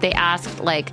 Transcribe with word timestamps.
they 0.00 0.12
asked, 0.12 0.60
like, 0.60 0.92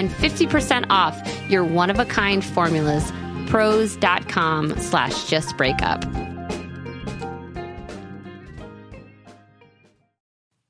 50% 0.09 0.85
off 0.89 1.21
your 1.49 1.63
one 1.63 1.89
of 1.89 1.99
a 1.99 2.05
kind 2.05 2.43
formulas. 2.43 3.11
Prose.com 3.47 4.77
slash 4.79 5.25
just 5.25 5.55
break 5.57 5.81
up. 5.81 6.03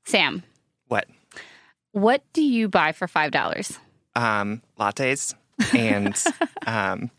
Sam, 0.04 0.42
What? 0.88 1.06
what 1.92 2.22
do 2.32 2.42
you 2.42 2.68
buy 2.68 2.92
for 2.92 3.08
five 3.08 3.30
dollars? 3.30 3.78
Um, 4.14 4.60
lattes 4.78 5.34
and 5.74 6.22
um, 6.66 7.10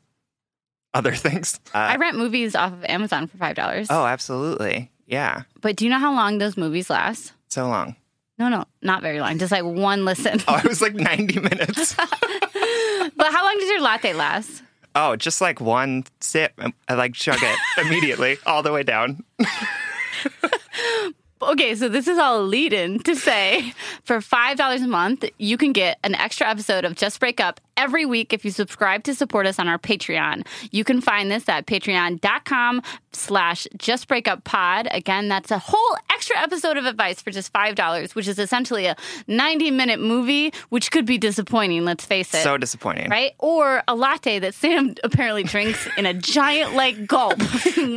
other 0.94 1.14
things. 1.16 1.60
I 1.74 1.96
Uh, 1.96 1.98
rent 2.00 2.18
movies 2.18 2.56
off 2.56 2.72
of 2.74 2.84
Amazon 2.86 3.28
for 3.28 3.38
five 3.38 3.56
dollars. 3.56 3.88
oh, 3.90 4.06
absolutely. 4.06 4.92
Yeah. 5.08 5.44
But 5.62 5.76
do 5.76 5.86
you 5.86 5.92
know 5.92 6.00
how 6.00 6.14
long 6.14 6.38
those 6.38 6.56
movies 6.58 6.90
last? 6.90 7.34
So 7.50 7.68
long. 7.68 7.96
No, 8.44 8.50
no, 8.50 8.66
not 8.82 9.02
very 9.02 9.22
long. 9.22 9.38
Just 9.38 9.54
like 9.54 9.64
one 9.64 10.04
listen. 10.04 10.42
Oh, 10.50 10.58
it 10.58 10.66
was 10.66 10.82
like 10.82 10.96
90 10.96 11.40
minutes. 11.40 11.94
but 11.96 13.32
how 13.32 13.46
long 13.46 13.58
does 13.58 13.70
your 13.70 13.80
latte 13.80 14.12
last? 14.12 14.62
Oh, 14.96 15.16
just 15.16 15.40
like 15.40 15.62
one 15.62 16.04
sip. 16.20 16.52
I 16.90 16.94
like 16.96 17.14
chug 17.14 17.38
it 17.42 17.60
immediately 17.86 18.38
all 18.46 18.62
the 18.62 18.74
way 18.74 18.84
down. 18.84 19.24
Okay, 21.50 21.76
so 21.76 21.90
this 21.90 22.08
is 22.08 22.18
all 22.18 22.42
a 22.42 22.44
lead 22.44 22.74
in 22.74 23.00
to 23.00 23.16
say 23.16 23.74
for 24.04 24.20
$5 24.20 24.84
a 24.84 24.88
month, 24.88 25.26
you 25.38 25.58
can 25.58 25.74
get 25.74 26.00
an 26.04 26.16
extra 26.16 26.48
episode 26.50 26.86
of 26.86 26.96
Just 26.96 27.20
Break 27.20 27.40
Up 27.40 27.60
every 27.76 28.06
week 28.06 28.34
if 28.34 28.46
you 28.46 28.52
subscribe 28.52 29.04
to 29.04 29.16
support 29.16 29.46
us 29.46 29.60
on 29.60 29.68
our 29.68 29.78
Patreon. 29.78 30.46
You 30.72 30.84
can 30.84 31.02
find 31.02 31.30
this 31.30 31.50
at 31.50 31.66
patreon.com 31.66 32.82
slash 33.12 33.68
just 33.78 34.08
break 34.08 34.28
up 34.28 34.44
pod. 34.44 34.88
Again, 34.92 35.28
that's 35.28 35.52
a 35.52 35.58
whole 35.58 35.98
extra 36.12 36.40
episode 36.40 36.78
of 36.78 36.86
advice 36.86 37.22
for 37.22 37.32
just 37.32 37.52
$5, 37.52 38.16
which 38.16 38.28
is 38.28 38.40
essentially 38.40 38.86
a 38.86 38.96
90 39.28 39.72
minute 39.72 40.00
movie, 40.00 40.54
which 40.70 40.92
could 40.92 41.06
be 41.06 41.18
disappointing, 41.18 41.84
let's 41.84 42.06
face 42.06 42.34
it. 42.34 42.44
So 42.44 42.58
disappointing. 42.58 43.10
Right? 43.10 43.34
Or 43.40 43.84
a 43.88 43.96
latte 43.96 44.40
that 44.40 44.54
Sam 44.54 44.96
apparently 45.04 45.44
drinks 45.44 45.88
in 45.98 46.06
a 46.06 46.14
giant 46.14 46.76
like 46.76 47.06
gulp. 47.08 47.40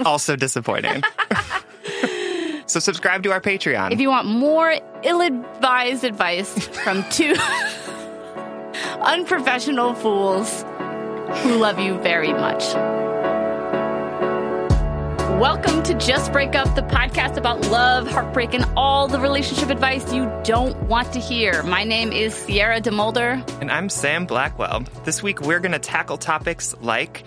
Also 0.04 0.36
disappointing. 0.36 1.02
so 2.76 2.80
subscribe 2.80 3.22
to 3.22 3.32
our 3.32 3.40
Patreon. 3.40 3.90
If 3.90 4.00
you 4.00 4.10
want 4.10 4.26
more 4.26 4.78
ill 5.02 5.22
advised 5.22 6.04
advice 6.04 6.52
from 6.84 7.08
two 7.08 7.34
unprofessional 9.00 9.94
fools 9.94 10.62
who 11.40 11.56
love 11.56 11.78
you 11.78 11.98
very 12.02 12.34
much. 12.34 12.62
Welcome 15.40 15.82
to 15.84 15.94
Just 15.94 16.32
Break 16.32 16.54
Up, 16.54 16.74
the 16.74 16.82
podcast 16.82 17.38
about 17.38 17.62
love, 17.68 18.08
heartbreak, 18.08 18.52
and 18.52 18.66
all 18.76 19.08
the 19.08 19.20
relationship 19.20 19.70
advice 19.70 20.12
you 20.12 20.30
don't 20.44 20.76
want 20.82 21.14
to 21.14 21.18
hear. 21.18 21.62
My 21.62 21.82
name 21.82 22.12
is 22.12 22.34
Sierra 22.34 22.82
DeMolder. 22.82 23.60
and 23.62 23.70
I'm 23.70 23.88
Sam 23.88 24.26
Blackwell. 24.26 24.84
This 25.04 25.22
week 25.22 25.40
we're 25.40 25.60
going 25.60 25.72
to 25.72 25.78
tackle 25.78 26.18
topics 26.18 26.74
like 26.82 27.24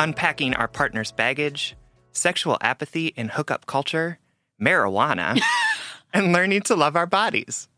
unpacking 0.00 0.54
our 0.54 0.66
partner's 0.66 1.12
baggage, 1.12 1.76
sexual 2.10 2.58
apathy 2.60 3.06
in 3.06 3.28
hookup 3.28 3.66
culture, 3.66 4.18
marijuana, 4.60 5.40
and 6.12 6.32
learning 6.32 6.62
to 6.62 6.74
love 6.74 6.96
our 6.96 7.06
bodies. 7.06 7.68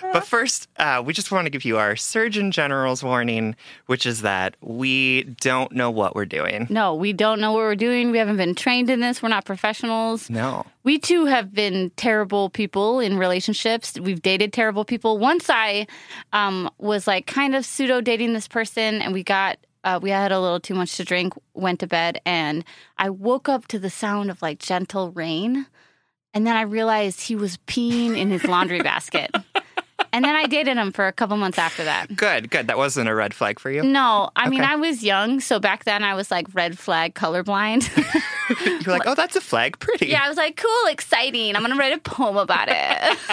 But 0.00 0.26
first, 0.26 0.68
uh, 0.78 1.02
we 1.04 1.12
just 1.12 1.30
want 1.30 1.46
to 1.46 1.50
give 1.50 1.64
you 1.64 1.76
our 1.78 1.96
Surgeon 1.96 2.50
General's 2.50 3.02
warning, 3.02 3.56
which 3.86 4.06
is 4.06 4.22
that 4.22 4.56
we 4.60 5.24
don't 5.40 5.72
know 5.72 5.90
what 5.90 6.14
we're 6.14 6.24
doing. 6.24 6.66
No, 6.70 6.94
we 6.94 7.12
don't 7.12 7.40
know 7.40 7.52
what 7.52 7.58
we're 7.58 7.76
doing. 7.76 8.10
We 8.10 8.18
haven't 8.18 8.38
been 8.38 8.54
trained 8.54 8.88
in 8.88 9.00
this. 9.00 9.22
We're 9.22 9.28
not 9.28 9.44
professionals. 9.44 10.30
No. 10.30 10.64
We 10.82 10.98
too 10.98 11.26
have 11.26 11.52
been 11.52 11.90
terrible 11.96 12.48
people 12.50 13.00
in 13.00 13.18
relationships. 13.18 13.98
We've 14.00 14.22
dated 14.22 14.52
terrible 14.52 14.84
people. 14.84 15.18
Once 15.18 15.50
I 15.50 15.86
um, 16.32 16.70
was 16.78 17.06
like 17.06 17.26
kind 17.26 17.54
of 17.54 17.66
pseudo 17.66 18.00
dating 18.00 18.32
this 18.32 18.48
person, 18.48 19.02
and 19.02 19.12
we 19.12 19.22
got 19.22 19.58
uh, 19.82 19.98
we 20.00 20.10
had 20.10 20.30
a 20.32 20.40
little 20.40 20.60
too 20.60 20.74
much 20.74 20.96
to 20.96 21.04
drink. 21.04 21.34
Went 21.54 21.80
to 21.80 21.86
bed, 21.86 22.20
and 22.24 22.64
I 22.96 23.10
woke 23.10 23.48
up 23.48 23.66
to 23.68 23.78
the 23.78 23.90
sound 23.90 24.30
of 24.30 24.40
like 24.40 24.58
gentle 24.58 25.10
rain, 25.10 25.66
and 26.34 26.46
then 26.46 26.56
I 26.56 26.62
realized 26.62 27.20
he 27.20 27.36
was 27.36 27.58
peeing 27.66 28.16
in 28.16 28.30
his 28.30 28.44
laundry 28.44 28.80
basket. 28.82 29.34
And 30.12 30.24
then 30.24 30.34
I 30.34 30.46
dated 30.46 30.76
him 30.76 30.90
for 30.92 31.06
a 31.06 31.12
couple 31.12 31.36
months 31.36 31.58
after 31.58 31.84
that. 31.84 32.16
Good, 32.16 32.50
good. 32.50 32.66
That 32.66 32.76
wasn't 32.76 33.08
a 33.08 33.14
red 33.14 33.32
flag 33.32 33.60
for 33.60 33.70
you. 33.70 33.82
No, 33.82 34.30
I 34.34 34.48
mean 34.48 34.62
I 34.62 34.74
was 34.74 35.04
young, 35.04 35.40
so 35.40 35.60
back 35.60 35.84
then 35.84 36.02
I 36.02 36.14
was 36.14 36.30
like 36.30 36.52
red 36.52 36.78
flag 36.78 37.14
colorblind. 37.14 37.88
You're 38.84 38.96
like, 38.96 39.06
oh, 39.06 39.14
that's 39.14 39.36
a 39.36 39.40
flag. 39.40 39.78
Pretty. 39.78 40.06
Yeah, 40.06 40.22
I 40.24 40.28
was 40.28 40.36
like, 40.36 40.56
cool, 40.56 40.86
exciting. 40.88 41.54
I'm 41.54 41.62
going 41.62 41.72
to 41.72 41.78
write 41.78 41.92
a 41.92 41.98
poem 41.98 42.36
about 42.36 42.68
it. 42.70 43.18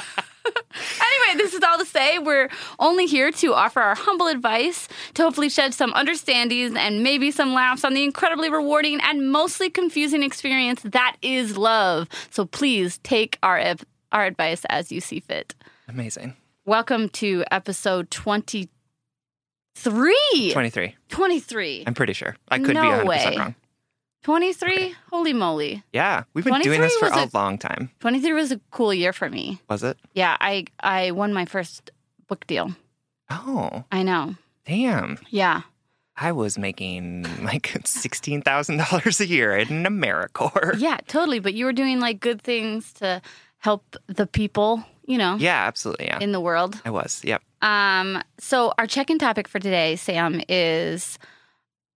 anyway, 1.28 1.44
this 1.44 1.54
is 1.54 1.64
all 1.64 1.78
to 1.78 1.86
say 1.86 2.18
we're 2.20 2.50
only 2.80 3.06
here 3.06 3.32
to 3.32 3.54
offer 3.54 3.80
our 3.80 3.96
humble 3.96 4.28
advice 4.28 4.88
to 5.16 5.24
hopefully 5.24 5.50
shed 5.50 5.74
some 5.74 5.92
understandings 5.94 6.74
and 6.78 7.04
maybe 7.04 7.32
some 7.32 7.54
laughs 7.54 7.84
on 7.84 7.94
the 7.94 8.04
incredibly 8.04 8.50
rewarding 8.50 9.00
and 9.02 9.32
mostly 9.32 9.70
confusing 9.70 10.24
experience 10.24 10.82
that 10.84 11.16
is 11.22 11.58
love. 11.58 12.08
So 12.30 12.46
please 12.46 12.98
take 13.00 13.38
our, 13.44 13.76
our 14.12 14.26
advice 14.26 14.64
as 14.70 14.92
you 14.92 15.02
see 15.02 15.20
fit. 15.20 15.56
Amazing. 15.88 16.36
Welcome 16.66 17.10
to 17.10 17.44
episode 17.52 18.12
23. 18.12 18.70
23. 20.52 20.96
23. 21.10 21.84
I'm 21.88 21.94
pretty 21.94 22.14
sure. 22.14 22.36
I 22.50 22.60
could 22.60 22.74
No 22.76 22.82
be 22.82 22.88
100% 22.88 23.06
way. 23.08 23.36
wrong. 23.38 23.56
23? 24.28 24.94
Holy 25.10 25.32
moly. 25.32 25.84
Yeah, 25.94 26.24
we've 26.34 26.44
been 26.44 26.60
doing 26.60 26.82
this 26.82 26.94
for 26.98 27.06
a 27.08 27.24
a- 27.24 27.30
long 27.34 27.58
time. 27.58 27.92
23 28.02 28.34
was 28.34 28.52
a 28.52 28.60
cool 28.72 28.94
year 28.94 29.14
for 29.14 29.30
me. 29.30 29.62
Was 29.70 29.84
it? 29.84 29.98
Yeah, 30.16 30.36
I 30.42 30.66
I 30.82 31.12
won 31.12 31.34
my 31.34 31.46
first 31.46 31.92
book 32.28 32.46
deal. 32.46 32.74
Oh, 33.30 33.86
I 33.90 34.04
know. 34.04 34.36
damn. 34.66 35.18
Yeah. 35.30 35.62
I 36.18 36.34
was 36.34 36.58
making 36.58 37.24
like 37.42 37.62
$16,000 37.86 39.20
a 39.22 39.28
year 39.28 39.56
in 39.56 39.68
AmeriCorps. 39.86 40.80
Yeah, 40.82 40.98
totally. 41.08 41.40
But 41.40 41.54
you 41.54 41.64
were 41.64 41.72
doing 41.74 42.02
like 42.02 42.20
good 42.20 42.42
things 42.42 42.92
to 43.00 43.22
help 43.60 43.96
the 44.08 44.28
people, 44.28 44.84
you 45.06 45.18
know, 45.18 45.38
Yeah, 45.40 45.66
absolutely. 45.68 46.08
Yeah. 46.08 46.20
in 46.20 46.34
the 46.34 46.42
world. 46.42 46.82
I 46.84 46.90
was. 46.90 47.22
Yep. 47.24 47.42
Um, 47.62 48.22
so 48.40 48.74
our 48.78 48.88
check-in 48.88 49.20
topic 49.20 49.48
for 49.48 49.60
today, 49.60 49.96
Sam, 49.96 50.42
is 50.50 51.18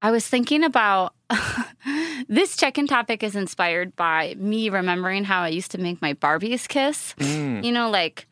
I 0.01 0.11
was 0.11 0.25
thinking 0.27 0.63
about 0.63 1.13
this 2.27 2.55
check-in 2.55 2.87
topic 2.87 3.23
is 3.23 3.35
inspired 3.35 3.95
by 3.95 4.35
me 4.37 4.69
remembering 4.69 5.23
how 5.23 5.41
I 5.41 5.49
used 5.49 5.71
to 5.71 5.77
make 5.77 6.01
my 6.01 6.13
Barbies 6.13 6.67
kiss. 6.67 7.15
Mm. 7.19 7.63
You 7.63 7.71
know, 7.71 7.89
like 7.89 8.27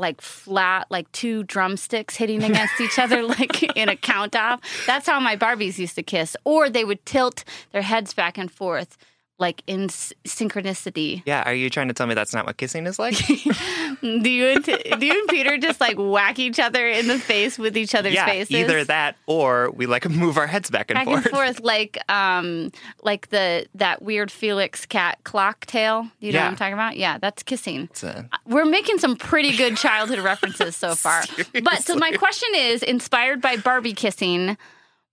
like 0.00 0.20
flat, 0.20 0.86
like 0.90 1.10
two 1.12 1.44
drumsticks 1.44 2.16
hitting 2.16 2.42
against 2.42 2.80
each 2.80 2.98
other, 2.98 3.22
like 3.26 3.62
in 3.76 3.88
a 3.88 3.96
count 3.96 4.34
off. 4.34 4.60
That's 4.86 5.06
how 5.06 5.20
my 5.20 5.36
Barbies 5.36 5.78
used 5.78 5.94
to 5.96 6.02
kiss. 6.02 6.36
Or 6.44 6.70
they 6.70 6.84
would 6.84 7.04
tilt 7.04 7.44
their 7.72 7.82
heads 7.82 8.14
back 8.14 8.38
and 8.38 8.50
forth, 8.50 8.96
like 9.40 9.62
in 9.66 9.88
synchronicity. 9.88 11.22
Yeah. 11.26 11.42
Are 11.44 11.54
you 11.54 11.70
trying 11.70 11.88
to 11.88 11.94
tell 11.94 12.06
me 12.06 12.14
that's 12.14 12.34
not 12.34 12.46
what 12.46 12.56
kissing 12.56 12.86
is 12.86 12.98
like? 12.98 13.16
do 13.26 14.30
you 14.30 14.46
and 14.48 14.64
do 14.64 15.06
you 15.06 15.18
and 15.18 15.28
Peter 15.28 15.58
just 15.58 15.80
like 15.80 15.96
whack 15.98 16.38
each 16.38 16.60
other 16.60 16.86
in 16.86 17.08
the 17.08 17.18
face 17.18 17.58
with 17.58 17.76
each 17.76 17.94
other's 17.94 18.14
yeah. 18.14 18.26
faces? 18.26 18.54
Either 18.54 18.84
that 18.84 19.16
or 19.26 19.70
we 19.70 19.86
like 19.86 20.08
move 20.10 20.36
our 20.36 20.46
heads 20.46 20.70
back 20.70 20.90
and 20.90 20.98
forth. 21.04 21.24
back 21.24 21.32
forth. 21.32 21.46
and 21.48 21.56
forth 21.56 21.64
like 21.64 21.98
um 22.10 22.70
like 23.02 23.28
the 23.30 23.66
that 23.74 24.02
weird 24.02 24.30
Felix 24.30 24.86
cat 24.86 25.18
clock 25.24 25.66
tail. 25.66 26.08
You 26.20 26.32
know 26.32 26.38
Yeah. 26.38 26.44
what 26.44 26.50
I'm 26.52 26.56
talking 26.56 26.74
about? 26.74 26.96
Yeah, 26.96 27.18
that's 27.18 27.42
kissing. 27.42 27.88
A- 28.02 28.24
We're 28.46 28.64
making 28.64 28.98
some 28.98 29.16
pretty 29.16 29.56
good 29.56 29.76
childhood 29.76 30.18
references 30.20 30.76
so 30.76 30.94
far. 30.94 31.22
But 31.62 31.82
so 31.82 31.96
my 31.96 32.12
question 32.12 32.48
is 32.54 32.82
inspired 32.82 33.40
by 33.40 33.56
Barbie 33.56 33.94
kissing, 33.94 34.56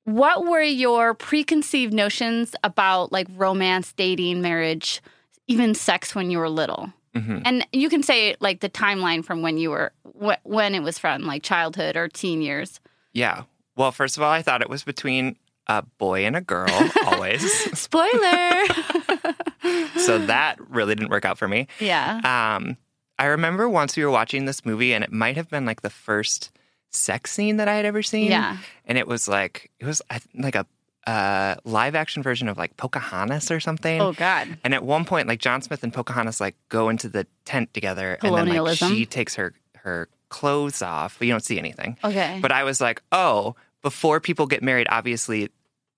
what 0.08 0.46
were 0.46 0.62
your 0.62 1.14
preconceived 1.14 1.94
notions 1.94 2.56
about 2.64 3.12
like 3.12 3.28
romance, 3.36 3.92
dating, 3.92 4.42
marriage, 4.42 5.02
even 5.48 5.76
sex 5.76 6.16
when 6.16 6.32
you 6.32 6.38
were 6.38 6.50
little? 6.50 6.94
Mhm. 7.14 7.42
And 7.46 7.68
you 7.74 7.90
can 7.90 8.04
say 8.04 8.36
like 8.40 8.62
the 8.62 8.70
timeline 8.70 9.24
from 9.26 9.42
when 9.42 9.58
you 9.58 9.70
were 9.72 9.92
wh- 10.22 10.40
when 10.46 10.74
it 10.76 10.82
was 10.82 10.98
from, 10.98 11.24
like 11.24 11.44
childhood 11.44 11.98
or 11.98 12.08
teen 12.08 12.42
years. 12.42 12.80
Yeah. 13.12 13.44
Well, 13.76 13.92
first 13.92 14.16
of 14.16 14.24
all, 14.24 14.32
I 14.32 14.42
thought 14.42 14.62
it 14.62 14.70
was 14.70 14.84
between 14.84 15.36
a 15.68 15.82
boy 15.98 16.26
and 16.26 16.36
a 16.38 16.42
girl, 16.42 16.70
always. 17.06 17.44
Spoiler. 17.78 18.66
so 19.98 20.18
that 20.26 20.56
really 20.70 20.96
didn't 20.96 21.10
work 21.12 21.26
out 21.26 21.38
for 21.38 21.48
me. 21.48 21.68
yeah. 21.80 22.56
Um, 22.56 22.78
I 23.20 23.26
remember 23.26 23.68
once 23.68 23.98
we 23.98 24.06
were 24.06 24.12
watching 24.12 24.46
this 24.46 24.64
movie, 24.66 24.94
and 24.94 25.04
it 25.04 25.12
might 25.12 25.36
have 25.38 25.50
been 25.50 25.66
like 25.66 25.82
the 25.82 25.90
first 25.90 26.52
sex 26.92 27.32
scene 27.32 27.58
that 27.58 27.68
I 27.68 27.76
had 27.76 27.86
ever 27.86 28.02
seen. 28.02 28.32
Yeah. 28.32 28.58
And 28.86 28.98
it 28.98 29.08
was 29.08 29.28
like, 29.28 29.72
it 29.80 29.86
was 29.86 30.02
like 30.36 30.56
a 30.56 30.66
uh, 31.08 31.56
live 31.64 31.96
action 31.96 32.22
version 32.22 32.50
of 32.50 32.58
like 32.58 32.76
Pocahontas 32.76 33.50
or 33.50 33.60
something. 33.60 34.02
Oh 34.02 34.14
God. 34.14 34.58
And 34.64 34.74
at 34.74 34.84
one 34.84 35.06
point, 35.06 35.28
like 35.28 35.40
John 35.40 35.62
Smith 35.62 35.84
and 35.84 35.94
Pocahontas 35.94 36.42
like 36.42 36.56
go 36.70 36.90
into 36.90 37.08
the 37.08 37.26
tent 37.46 37.74
together, 37.74 38.18
and 38.22 38.36
then 38.36 38.48
like 38.64 38.78
she 38.78 39.06
takes 39.06 39.36
her 39.36 39.54
her 39.78 40.10
clothes 40.30 40.82
off, 40.82 41.18
but 41.18 41.28
you 41.28 41.34
don't 41.34 41.44
see 41.44 41.58
anything. 41.58 41.98
Okay. 42.04 42.40
But 42.42 42.52
I 42.52 42.66
was 42.66 42.82
like, 42.82 43.02
oh, 43.14 43.56
before 43.82 44.20
people 44.20 44.48
get 44.48 44.62
married, 44.62 44.88
obviously 44.90 45.50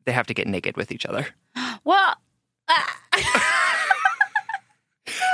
they 0.05 0.11
have 0.11 0.27
to 0.27 0.33
get 0.35 0.47
naked 0.47 0.77
with 0.77 0.91
each 0.91 1.05
other. 1.07 1.27
well. 1.83 2.15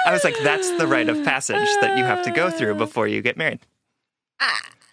I 0.06 0.12
was 0.12 0.24
like, 0.24 0.36
that's 0.42 0.70
the 0.78 0.88
rite 0.88 1.10
of 1.10 1.22
passage 1.26 1.68
that 1.82 1.98
you 1.98 2.06
have 2.06 2.24
to 2.24 2.32
go 2.32 2.50
through 2.50 2.76
before 2.86 3.08
you 3.08 3.22
get 3.22 3.36
married. 3.38 3.60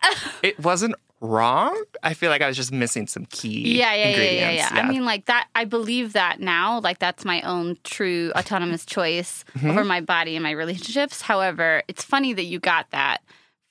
It 0.42 0.58
wasn't 0.58 0.96
wrong. 1.20 1.80
I 2.02 2.14
feel 2.14 2.30
like 2.30 2.42
I 2.42 2.48
was 2.48 2.56
just 2.56 2.72
missing 2.72 3.06
some 3.06 3.26
key 3.26 3.78
yeah, 3.78 3.94
yeah, 3.94 3.94
yeah, 3.94 4.04
yeah, 4.04 4.08
ingredients. 4.08 4.72
yeah. 4.74 4.80
I 4.80 4.88
mean, 4.88 5.04
like 5.04 5.26
that. 5.26 5.46
I 5.54 5.64
believe 5.64 6.14
that 6.14 6.40
now. 6.40 6.80
Like 6.80 6.98
that's 6.98 7.24
my 7.24 7.40
own 7.42 7.76
true 7.84 8.32
autonomous 8.36 8.84
choice 8.84 9.44
Mm-hmm. 9.54 9.70
over 9.70 9.84
my 9.84 10.00
body 10.00 10.34
and 10.34 10.42
my 10.42 10.50
relationships. 10.50 11.22
However, 11.22 11.82
it's 11.86 12.02
funny 12.02 12.32
that 12.32 12.44
you 12.44 12.58
got 12.58 12.90
that 12.90 13.22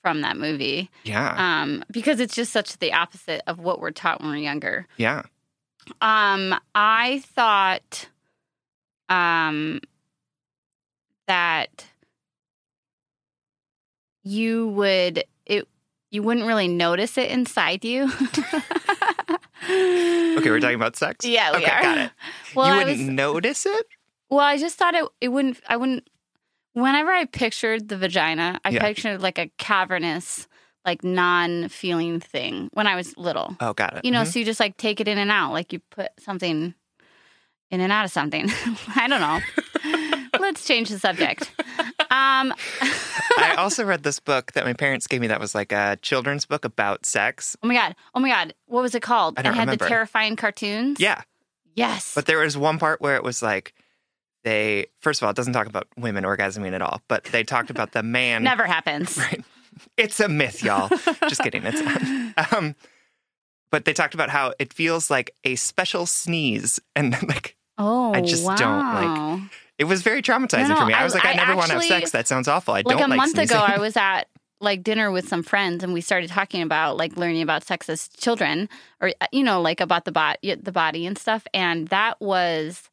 from 0.02 0.22
that 0.22 0.36
movie, 0.36 0.90
yeah, 1.04 1.34
um, 1.62 1.84
because 1.90 2.18
it's 2.20 2.34
just 2.34 2.52
such 2.52 2.78
the 2.78 2.92
opposite 2.92 3.42
of 3.46 3.58
what 3.60 3.80
we're 3.80 3.90
taught 3.92 4.20
when 4.20 4.30
we're 4.30 4.36
younger. 4.36 4.86
yeah. 4.96 5.22
Um, 6.00 6.54
I 6.74 7.22
thought, 7.34 8.08
um, 9.08 9.80
that 11.28 11.86
you 14.24 14.68
would 14.68 15.24
it 15.46 15.68
you 16.12 16.22
wouldn't 16.22 16.46
really 16.46 16.68
notice 16.68 17.18
it 17.18 17.28
inside 17.30 17.84
you. 17.84 18.08
Okay, 19.64 20.50
we're 20.50 20.58
talking 20.60 20.74
about 20.74 20.96
sex. 20.96 21.24
Yeah, 21.24 21.52
we 21.52 21.58
okay, 21.58 21.70
are. 21.70 21.82
got 21.82 21.98
it. 21.98 22.10
Well, 22.54 22.66
you 22.66 22.72
I 22.72 22.78
wouldn't 22.78 22.98
was 22.98 23.08
notice 23.08 23.64
it. 23.66 23.86
well, 24.28 24.40
I 24.40 24.58
just 24.58 24.76
thought 24.76 24.94
it 24.94 25.04
it 25.20 25.28
wouldn't 25.28 25.60
I 25.68 25.76
wouldn't 25.76 26.08
whenever 26.74 27.10
I 27.12 27.24
pictured 27.26 27.88
the 27.88 27.96
vagina, 27.96 28.60
I 28.64 28.70
Yeah. 28.70 28.80
pictured 28.80 29.22
like 29.22 29.38
a 29.38 29.50
cavernous, 29.58 30.48
like 30.84 31.02
non-feeling 31.04 32.18
thing 32.20 32.68
when 32.72 32.86
I 32.86 32.96
was 32.96 33.16
little. 33.16 33.56
Oh, 33.60 33.72
got 33.72 33.96
it. 33.98 34.04
You 34.04 34.10
know, 34.10 34.22
Mhm. 34.22 34.26
so 34.32 34.38
you 34.40 34.44
just 34.44 34.60
like 34.60 34.76
take 34.76 35.00
it 35.00 35.06
in 35.08 35.16
and 35.16 35.30
out, 35.30 35.52
like 35.52 35.72
you 35.72 35.78
put 35.90 36.10
something 36.18 36.74
in 37.70 37.80
and 37.80 37.92
out 37.92 38.04
of 38.04 38.10
something. 38.10 38.50
I 38.96 39.06
don't 39.08 39.20
know. 39.20 39.40
Let's 40.52 40.66
change 40.66 40.88
the 40.90 40.98
subject. 40.98 41.50
Um, 42.12 42.52
I 43.38 43.54
also 43.58 43.84
read 43.86 44.02
this 44.02 44.18
book 44.20 44.52
that 44.52 44.66
my 44.66 44.74
parents 44.74 45.06
gave 45.06 45.22
me 45.22 45.28
that 45.28 45.40
was 45.40 45.54
like 45.54 45.72
a 45.72 45.96
children's 46.02 46.44
book 46.44 46.66
about 46.66 47.06
sex. 47.06 47.56
oh 47.62 47.66
my 47.68 47.72
god, 47.74 47.96
oh 48.14 48.20
my 48.20 48.28
god, 48.28 48.52
what 48.66 48.82
was 48.82 48.94
it 48.94 49.00
called? 49.00 49.38
I 49.38 49.42
don't 49.42 49.52
it 49.54 49.56
had 49.56 49.60
remember. 49.62 49.84
the 49.86 49.88
terrifying 49.88 50.36
cartoons. 50.36 51.00
Yeah, 51.00 51.22
Yes. 51.74 52.12
but 52.14 52.26
there 52.26 52.36
was 52.40 52.58
one 52.58 52.78
part 52.78 53.00
where 53.00 53.16
it 53.16 53.22
was 53.24 53.40
like 53.42 53.72
they 54.44 54.88
first 55.00 55.22
of 55.22 55.24
all, 55.24 55.30
it 55.30 55.36
doesn't 55.36 55.54
talk 55.54 55.66
about 55.66 55.86
women 55.96 56.24
orgasming 56.24 56.74
at 56.74 56.82
all, 56.82 57.00
but 57.08 57.24
they 57.24 57.44
talked 57.44 57.70
about 57.70 57.92
the 57.92 58.02
man 58.02 58.42
never 58.52 58.64
happens. 58.66 59.16
Right. 59.16 59.42
It's 59.96 60.20
a 60.20 60.28
myth, 60.28 60.62
y'all. 60.62 60.88
Just 61.28 61.42
kidding. 61.42 61.62
It's 61.64 61.80
not. 61.80 62.52
Um, 62.52 62.74
but 63.70 63.86
they 63.86 63.94
talked 63.94 64.12
about 64.12 64.28
how 64.28 64.52
it 64.58 64.74
feels 64.74 65.10
like 65.10 65.34
a 65.44 65.54
special 65.56 66.04
sneeze, 66.04 66.78
and 66.94 67.12
like 67.26 67.56
Oh, 67.78 68.12
I 68.12 68.20
just 68.20 68.44
wow. 68.44 68.54
don't 68.56 68.78
like- 69.40 69.50
it 69.82 69.88
was 69.88 70.02
very 70.02 70.22
traumatizing 70.22 70.68
No, 70.68 70.76
for 70.76 70.86
me. 70.86 70.94
I 70.94 71.00
I- 71.00 71.04
was 71.04 71.14
like, 71.14 71.24
I, 71.26 71.32
I 71.32 71.34
never 71.34 71.56
want 71.56 71.68
to 71.68 71.74
have 71.74 71.84
sex. 71.84 72.10
That 72.12 72.26
sounds 72.28 72.48
awful. 72.48 72.72
I 72.74 72.78
like 72.78 72.86
don't 72.86 73.02
a 73.02 73.08
like 73.08 73.16
month 73.16 73.32
sneezing. 73.32 73.56
ago 73.56 73.64
i 73.66 73.78
was 73.86 73.96
at 73.96 74.22
like 74.60 74.84
dinner 74.84 75.10
with 75.10 75.26
some 75.28 75.42
friends 75.42 75.82
and 75.82 75.92
we 75.92 76.00
started 76.00 76.30
talking 76.30 76.62
about 76.62 76.96
like 76.96 77.16
learning 77.16 77.42
about 77.42 77.64
sex 77.64 77.88
as 77.88 78.06
children 78.08 78.68
or 79.00 79.12
uh, 79.20 79.26
you 79.32 79.42
know 79.42 79.60
like 79.60 79.80
about 79.80 80.04
the 80.04 80.12
body 80.12 80.54
the 80.54 80.70
body 80.72 81.04
and 81.04 81.18
stuff 81.18 81.44
and 81.52 81.88
that 81.88 82.20
was 82.20 82.88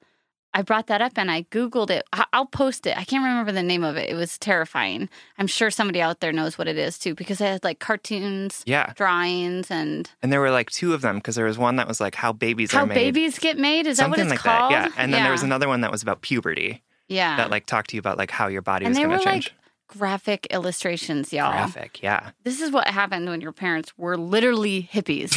i 0.54 0.62
brought 0.62 0.88
that 0.88 1.02
up 1.02 1.14
and 1.16 1.30
i 1.32 1.44
googled 1.44 1.90
it. 1.90 2.04
I'll 2.34 2.46
post 2.46 2.86
it. 2.86 2.98
I 2.98 3.04
can't 3.04 3.24
remember 3.24 3.52
the 3.52 3.64
name 3.64 3.84
of 3.84 3.98
it. 3.98 4.10
It 4.10 4.16
was 4.16 4.38
terrifying. 4.38 5.10
I'm 5.38 5.48
sure 5.48 5.72
somebody 5.72 6.02
out 6.02 6.20
there 6.20 6.32
knows 6.32 6.58
what 6.58 6.68
it 6.68 6.78
is 6.78 6.98
too 6.98 7.16
because 7.16 7.42
it 7.42 7.46
had 7.46 7.64
like 7.64 7.80
cartoons 7.80 8.64
yeah, 8.66 8.94
drawings 8.96 9.72
and 9.72 10.10
and 10.22 10.32
there 10.32 10.40
were 10.40 10.52
like 10.52 10.70
two 10.70 10.94
of 10.94 11.02
them 11.02 11.18
because 11.18 11.36
there 11.36 11.46
was 11.46 11.58
one 11.58 11.78
that 11.78 11.88
was 11.88 12.00
like 12.00 12.16
how 12.16 12.34
babies 12.34 12.72
how 12.72 12.84
are 12.84 12.86
made, 12.86 12.96
babies 12.96 13.40
get 13.40 13.58
made? 13.58 13.88
Is 13.88 13.98
something 13.98 14.20
that 14.20 14.26
what 14.28 14.34
it's 14.36 14.46
like 14.46 14.58
called 14.58 14.72
that. 14.72 14.90
Yeah, 14.90 15.02
and 15.02 15.14
then 15.14 15.24
there 15.24 15.32
was 15.32 15.44
another 15.44 15.68
one 15.68 15.82
that 15.82 15.92
was 15.92 16.02
about 16.02 16.22
puberty 16.22 16.84
yeah. 17.10 17.36
that 17.38 17.50
like 17.50 17.66
talked 17.66 17.90
to 17.90 17.96
you 17.96 18.00
about 18.00 18.18
like 18.18 18.32
how 18.32 18.48
your 18.48 18.62
body 18.62 18.86
and 18.86 18.92
was 18.92 19.00
going 19.00 19.18
to 19.18 19.24
change. 19.24 19.48
like 19.48 19.54
graphic 19.88 20.48
illustrations 20.52 21.34
y'all. 21.34 21.52
Graphic, 21.52 22.02
yeah. 22.02 22.32
This 22.44 22.62
is 22.62 22.72
what 22.72 22.88
happened 22.88 23.28
when 23.28 23.42
your 23.42 23.52
parents 23.52 23.98
were 23.98 24.16
literally 24.18 24.88
hippies. 24.92 25.36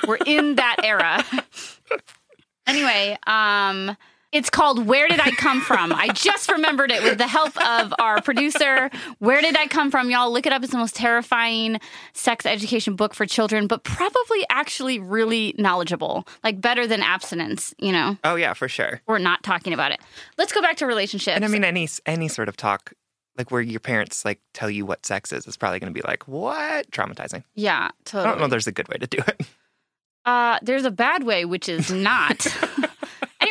we're 0.06 0.18
in 0.26 0.56
that 0.56 0.76
era. 0.82 1.24
anyway, 2.66 3.16
um 3.26 3.96
it's 4.36 4.50
called 4.50 4.86
Where 4.86 5.08
Did 5.08 5.18
I 5.18 5.30
Come 5.30 5.62
From? 5.62 5.94
I 5.94 6.08
just 6.08 6.52
remembered 6.52 6.90
it 6.90 7.02
with 7.02 7.16
the 7.16 7.26
help 7.26 7.56
of 7.66 7.94
our 7.98 8.20
producer. 8.20 8.90
Where 9.18 9.40
Did 9.40 9.56
I 9.56 9.66
Come 9.66 9.90
From? 9.90 10.10
Y'all 10.10 10.30
look 10.30 10.44
it 10.44 10.52
up. 10.52 10.62
It's 10.62 10.72
the 10.72 10.78
most 10.78 10.94
terrifying 10.94 11.80
sex 12.12 12.44
education 12.44 12.96
book 12.96 13.14
for 13.14 13.24
children, 13.24 13.66
but 13.66 13.82
probably 13.82 14.44
actually 14.50 14.98
really 14.98 15.54
knowledgeable. 15.56 16.28
Like 16.44 16.60
better 16.60 16.86
than 16.86 17.00
abstinence, 17.00 17.74
you 17.78 17.92
know, 17.92 18.18
Oh 18.24 18.34
yeah, 18.34 18.52
for 18.52 18.68
sure. 18.68 19.00
We're 19.06 19.18
not 19.18 19.42
talking 19.42 19.72
about 19.72 19.92
it. 19.92 20.00
Let's 20.36 20.52
go 20.52 20.60
back 20.60 20.76
to 20.78 20.86
relationships. 20.86 21.34
And 21.34 21.44
I 21.44 21.48
mean, 21.48 21.64
any 21.64 21.88
any 22.04 22.28
sort 22.28 22.50
of 22.50 22.58
talk, 22.58 22.92
like 23.38 23.50
where 23.50 23.62
your 23.62 23.80
parents 23.80 24.22
like 24.24 24.40
tell 24.52 24.68
you 24.68 24.84
what 24.84 25.06
sex 25.06 25.32
is, 25.32 25.46
is 25.46 25.56
probably 25.56 25.78
going 25.80 25.92
to 25.92 25.98
be 25.98 26.06
like 26.06 26.28
what 26.28 26.90
traumatizing. 26.90 27.42
yeah, 27.54 27.90
totally. 28.04 28.26
I 28.26 28.30
don't 28.32 28.40
know. 28.42 28.48
There's 28.48 28.66
a 28.66 28.72
good 28.72 28.88
way 28.88 28.98
to 28.98 29.06
do 29.06 29.18
it. 29.26 29.46
Uh, 30.26 30.58
there's 30.60 30.84
a 30.84 30.90
bad 30.90 31.22
way, 31.22 31.44
which 31.46 31.68
is 31.70 31.90
not. 31.90 32.46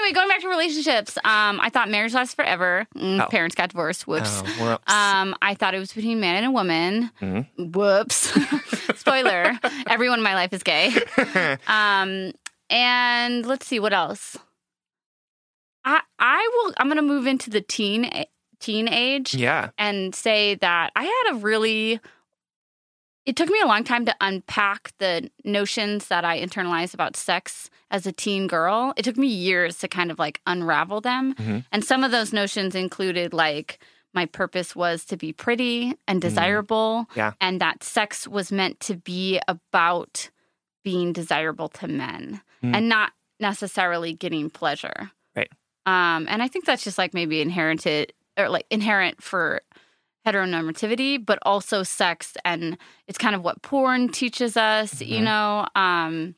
anyway, 0.06 0.14
going 0.16 0.28
back 0.30 0.42
to 0.42 0.48
relationships, 0.50 1.18
um, 1.24 1.60
I 1.60 1.70
thought 1.70 1.90
marriage 1.90 2.14
lasts 2.14 2.34
forever. 2.36 2.88
Mm, 2.96 3.24
Oh. 3.24 3.28
Parents 3.30 3.56
got 3.56 3.70
divorced. 3.70 4.08
Whoops. 4.08 4.42
Oh, 4.46 4.64
whoops. 4.72 4.92
Um, 4.94 5.36
I 5.42 5.54
thought 5.56 5.74
it 5.74 5.80
was 5.80 5.92
between 5.94 6.20
man 6.20 6.36
and 6.38 6.46
a 6.46 6.52
woman. 6.52 7.12
Mhm. 7.22 7.76
Whoops. 7.76 8.34
Spoiler. 9.00 9.58
Everyone 9.88 10.20
in 10.20 10.24
my 10.24 10.36
life 10.36 10.54
is 10.54 10.64
gay. 10.64 10.92
Um, 11.68 12.32
and 12.70 13.46
let's 13.46 13.66
see 13.68 13.80
what 13.80 13.94
else. 13.94 14.38
I 15.84 16.02
I 16.18 16.50
will. 16.54 16.74
I'm 16.78 16.88
gonna 16.88 17.02
move 17.04 17.28
into 17.28 17.50
the 17.50 17.62
teen 17.62 18.10
teen 18.60 18.88
age 18.88 19.36
yeah. 19.36 19.70
and 19.78 20.16
say 20.16 20.56
that 20.56 20.92
I 20.96 21.04
had 21.04 21.34
a 21.34 21.36
really. 21.36 22.00
It 23.26 23.36
took 23.36 23.50
me 23.50 23.60
a 23.62 23.68
long 23.68 23.84
time 23.84 24.06
to 24.06 24.16
unpack 24.22 24.92
the 25.00 25.30
notions 25.44 26.08
that 26.10 26.24
I 26.24 26.40
internalized 26.40 26.94
about 26.94 27.16
sex 27.18 27.70
as 27.90 28.06
a 28.06 28.12
teen 28.12 28.48
girl. 28.48 28.94
It 28.98 29.04
took 29.04 29.18
me 29.18 29.28
years 29.28 29.80
to 29.80 29.88
kind 29.88 30.12
of 30.12 30.20
like 30.20 30.42
unravel 30.46 31.02
them. 31.02 31.34
Mhm. 31.36 31.66
And 31.72 31.84
some 31.84 32.04
of 32.04 32.12
those 32.12 32.34
notions 32.34 32.76
included 32.76 33.34
like 33.34 33.80
my 34.14 34.26
purpose 34.26 34.76
was 34.76 35.04
to 35.06 35.18
be 35.18 35.34
pretty 35.34 35.94
and 36.08 36.22
desirable. 36.22 37.10
Yeah. 37.16 37.34
And 37.42 37.60
that 37.62 37.84
sex 37.84 38.28
was 38.28 38.52
meant 38.52 38.80
to 38.82 38.96
be 38.96 39.40
about 39.48 40.30
being 40.84 41.12
desirable 41.12 41.68
to 41.70 41.88
men 41.88 42.42
Mm. 42.64 42.76
and 42.76 42.90
not 42.90 43.12
necessarily 43.40 44.14
getting 44.14 44.50
pleasure. 44.50 45.12
Right. 45.36 45.52
Um, 45.86 46.28
and 46.30 46.42
I 46.42 46.48
think 46.48 46.66
that's 46.66 46.84
just 46.84 46.98
like 46.98 47.14
maybe 47.14 47.42
inherited 47.42 48.14
or 48.38 48.50
like 48.50 48.66
inherent 48.70 49.22
for 49.22 49.62
heteronormativity, 50.26 51.24
but 51.24 51.40
also 51.44 51.84
sex. 51.84 52.34
And 52.44 52.78
it's 53.08 53.18
kind 53.18 53.36
of 53.36 53.44
what 53.44 53.62
porn 53.62 54.10
teaches 54.10 54.58
us, 54.58 55.02
you 55.02 55.20
Mhm. 55.20 55.24
know? 55.24 55.68
Um, 55.76 56.36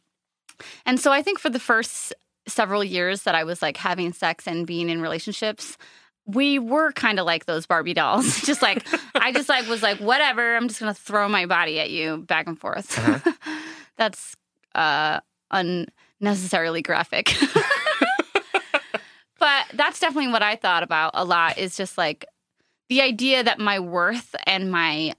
and 0.86 1.00
so 1.00 1.12
I 1.12 1.22
think 1.22 1.40
for 1.40 1.50
the 1.50 1.60
first 1.60 2.14
several 2.48 2.84
years 2.84 3.24
that 3.24 3.36
I 3.36 3.44
was 3.44 3.62
like 3.62 3.78
having 3.78 4.14
sex 4.14 4.48
and 4.48 4.66
being 4.66 4.90
in 4.90 5.02
relationships, 5.02 5.78
we 6.26 6.60
were 6.60 6.92
kind 6.92 7.20
of 7.20 7.26
like 7.26 7.46
those 7.46 7.66
Barbie 7.66 7.94
dolls. 7.94 8.42
just 8.46 8.62
like, 8.62 8.86
I 9.16 9.32
just 9.32 9.48
like 9.50 9.68
was 9.68 9.82
like, 9.84 10.00
whatever, 10.00 10.56
I'm 10.56 10.68
just 10.68 10.80
going 10.80 10.94
to 10.94 11.00
throw 11.00 11.30
my 11.30 11.46
body 11.46 11.80
at 11.80 11.90
you 11.90 12.18
back 12.18 12.48
and 12.48 12.60
forth. 12.60 12.98
Uh-huh. 12.98 13.32
That's 13.98 14.36
uh, 14.76 15.20
unnecessarily 15.52 16.82
graphic. 16.82 17.34
but 19.40 19.66
that's 19.74 20.00
definitely 20.00 20.32
what 20.32 20.42
I 20.44 20.56
thought 20.56 20.84
about 20.84 21.12
a 21.14 21.24
lot 21.24 21.58
is 21.58 21.78
just 21.78 21.98
like 21.98 22.26
the 22.90 23.02
idea 23.02 23.44
that 23.44 23.60
my 23.60 23.80
worth 23.80 24.36
and 24.46 24.72
my 24.72 25.14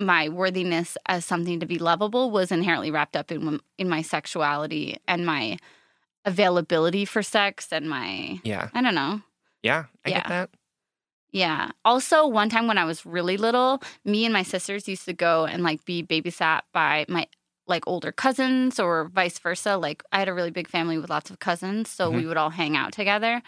my 0.00 0.28
worthiness 0.28 0.96
as 1.06 1.24
something 1.24 1.58
to 1.58 1.66
be 1.66 1.78
lovable 1.78 2.30
was 2.30 2.52
inherently 2.52 2.90
wrapped 2.90 3.16
up 3.16 3.32
in 3.32 3.60
in 3.78 3.88
my 3.88 4.02
sexuality 4.02 4.98
and 5.08 5.26
my 5.26 5.56
availability 6.24 7.04
for 7.04 7.22
sex 7.22 7.72
and 7.72 7.88
my 7.88 8.40
Yeah. 8.44 8.68
I 8.74 8.82
don't 8.82 8.94
know. 8.94 9.22
Yeah. 9.62 9.86
I 10.04 10.10
get 10.10 10.28
that. 10.28 10.50
Yeah. 11.30 11.72
Also, 11.84 12.26
one 12.26 12.48
time 12.48 12.66
when 12.68 12.78
I 12.78 12.84
was 12.84 13.04
really 13.04 13.36
little, 13.36 13.82
me 14.04 14.24
and 14.24 14.32
my 14.32 14.42
sisters 14.42 14.88
used 14.88 15.04
to 15.06 15.12
go 15.12 15.44
and 15.44 15.62
like 15.62 15.84
be 15.84 16.02
babysat 16.02 16.62
by 16.72 17.04
my 17.08 17.26
like 17.66 17.86
older 17.86 18.12
cousins 18.12 18.80
or 18.80 19.08
vice 19.08 19.38
versa. 19.38 19.76
Like 19.76 20.02
I 20.10 20.20
had 20.20 20.28
a 20.28 20.34
really 20.34 20.50
big 20.50 20.68
family 20.68 20.96
with 20.96 21.10
lots 21.10 21.30
of 21.30 21.38
cousins, 21.38 21.90
so 21.90 22.08
we 22.08 22.18
mm-hmm. 22.18 22.28
would 22.28 22.36
all 22.36 22.50
hang 22.50 22.76
out 22.76 22.92
together 22.92 23.42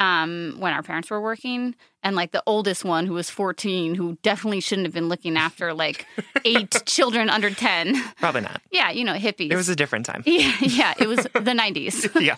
um 0.00 0.56
when 0.58 0.72
our 0.72 0.82
parents 0.82 1.10
were 1.10 1.20
working 1.20 1.74
and 2.02 2.16
like 2.16 2.32
the 2.32 2.42
oldest 2.46 2.84
one 2.84 3.06
who 3.06 3.12
was 3.14 3.28
14 3.30 3.94
who 3.94 4.16
definitely 4.22 4.60
shouldn't 4.60 4.86
have 4.86 4.94
been 4.94 5.08
looking 5.08 5.36
after 5.36 5.72
like 5.74 6.06
eight 6.44 6.82
children 6.86 7.28
under 7.30 7.50
10 7.50 7.94
Probably 8.18 8.40
not. 8.40 8.60
yeah 8.72 8.90
you 8.90 9.04
know 9.04 9.14
hippies 9.14 9.52
It 9.52 9.56
was 9.56 9.68
a 9.68 9.76
different 9.76 10.06
time. 10.06 10.22
yeah 10.26 10.56
yeah 10.60 10.94
it 10.98 11.06
was 11.06 11.18
the 11.34 11.52
90s 11.52 12.20
yeah. 12.20 12.36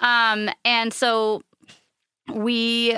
um, 0.00 0.50
and 0.64 0.92
so 0.92 1.42
we, 2.32 2.94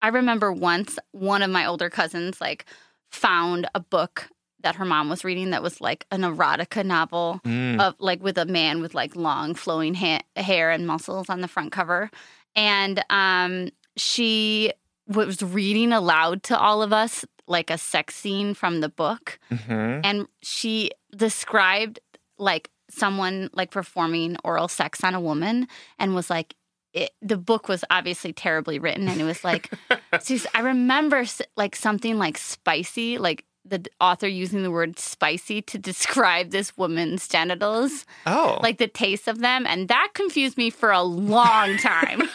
I 0.00 0.08
remember 0.08 0.52
once 0.52 0.98
one 1.12 1.42
of 1.42 1.50
my 1.50 1.66
older 1.66 1.90
cousins 1.90 2.40
like 2.40 2.64
found 3.10 3.68
a 3.74 3.80
book 3.80 4.28
that 4.60 4.74
her 4.76 4.84
mom 4.84 5.08
was 5.08 5.22
reading 5.24 5.50
that 5.50 5.62
was 5.62 5.80
like 5.80 6.06
an 6.10 6.22
erotica 6.22 6.84
novel 6.84 7.40
Mm. 7.44 7.80
of 7.80 7.94
like 7.98 8.22
with 8.22 8.38
a 8.38 8.44
man 8.44 8.80
with 8.80 8.94
like 8.94 9.14
long 9.16 9.54
flowing 9.54 9.94
ha- 9.94 10.22
hair 10.36 10.70
and 10.70 10.86
muscles 10.86 11.28
on 11.28 11.40
the 11.42 11.48
front 11.48 11.72
cover, 11.72 12.10
and 12.58 13.02
um, 13.08 13.70
she 13.96 14.72
was 15.06 15.42
reading 15.42 15.92
aloud 15.92 16.42
to 16.44 16.58
all 16.58 16.82
of 16.82 16.92
us 16.92 17.24
like 17.46 17.70
a 17.70 17.78
sex 17.78 18.14
scene 18.14 18.52
from 18.52 18.80
the 18.80 18.88
book 18.90 19.38
Mhm. 19.50 20.00
and 20.04 20.26
she 20.42 20.90
described 21.16 21.98
like 22.36 22.70
someone 22.90 23.48
like 23.52 23.70
performing 23.70 24.36
oral 24.44 24.68
sex 24.68 25.02
on 25.04 25.14
a 25.14 25.20
woman 25.20 25.66
and 25.98 26.14
was 26.14 26.28
like 26.30 26.54
it, 26.94 27.10
the 27.20 27.36
book 27.36 27.68
was 27.68 27.84
obviously 27.90 28.32
terribly 28.32 28.78
written 28.78 29.08
and 29.08 29.20
it 29.20 29.24
was 29.24 29.44
like 29.44 29.70
i 30.54 30.60
remember 30.60 31.24
like 31.56 31.76
something 31.76 32.18
like 32.18 32.36
spicy 32.38 33.18
like 33.18 33.44
the 33.70 33.84
author 34.00 34.28
using 34.28 34.62
the 34.62 34.70
word 34.70 34.98
spicy 34.98 35.62
to 35.62 35.78
describe 35.90 36.50
this 36.50 36.76
woman's 36.76 37.28
genitals 37.28 38.04
Oh. 38.26 38.58
like 38.62 38.78
the 38.78 38.88
taste 38.88 39.28
of 39.28 39.40
them 39.40 39.66
and 39.66 39.88
that 39.88 40.10
confused 40.14 40.56
me 40.56 40.70
for 40.70 40.90
a 40.90 41.02
long 41.02 41.76
time 41.78 42.22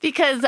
because 0.00 0.44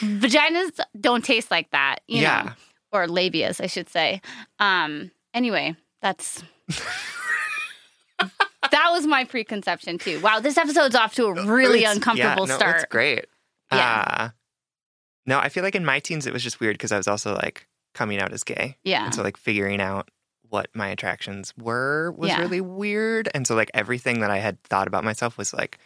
vaginas 0.00 0.78
don't 1.00 1.24
taste 1.24 1.50
like 1.50 1.70
that 1.70 2.00
you 2.06 2.20
yeah. 2.22 2.42
know 2.44 2.52
or 2.94 3.06
labias, 3.06 3.58
I 3.58 3.68
should 3.68 3.88
say. 3.88 4.20
Um, 4.58 5.10
anyway, 5.32 5.74
that's 6.02 6.42
that 8.18 8.88
was 8.90 9.06
my 9.06 9.24
preconception 9.24 9.96
too. 9.98 10.20
Wow, 10.20 10.40
this 10.40 10.58
episode's 10.58 10.94
off 10.94 11.14
to 11.14 11.24
a 11.26 11.46
really 11.46 11.80
It's- 11.80 11.94
uncomfortable 11.96 12.46
yeah, 12.46 12.52
no, 12.52 12.56
start. 12.58 12.76
It's 12.76 12.84
great. 12.86 13.24
Yeah. 13.72 14.04
Uh, 14.18 14.28
no, 15.26 15.38
I 15.38 15.48
feel 15.48 15.62
like 15.62 15.74
in 15.74 15.84
my 15.84 16.00
teens 16.00 16.26
it 16.26 16.32
was 16.32 16.42
just 16.42 16.60
weird 16.60 16.74
because 16.74 16.92
I 16.92 16.96
was 16.96 17.08
also 17.08 17.34
like 17.34 17.66
coming 17.94 18.20
out 18.20 18.32
as 18.32 18.42
gay. 18.44 18.76
Yeah, 18.84 19.04
And 19.04 19.14
so 19.14 19.22
like 19.22 19.36
figuring 19.36 19.80
out 19.80 20.10
what 20.48 20.68
my 20.74 20.88
attractions 20.88 21.52
were 21.56 22.12
was 22.12 22.28
Yeah. 22.30 22.40
really 22.40 22.60
weird. 22.60 23.28
And 23.34 23.46
so 23.46 23.54
like 23.54 23.70
everything 23.74 24.20
that 24.20 24.30
I 24.30 24.38
had 24.38 24.62
thought 24.64 24.86
about 24.88 25.04
myself 25.04 25.38
was 25.38 25.52
like 25.54 25.78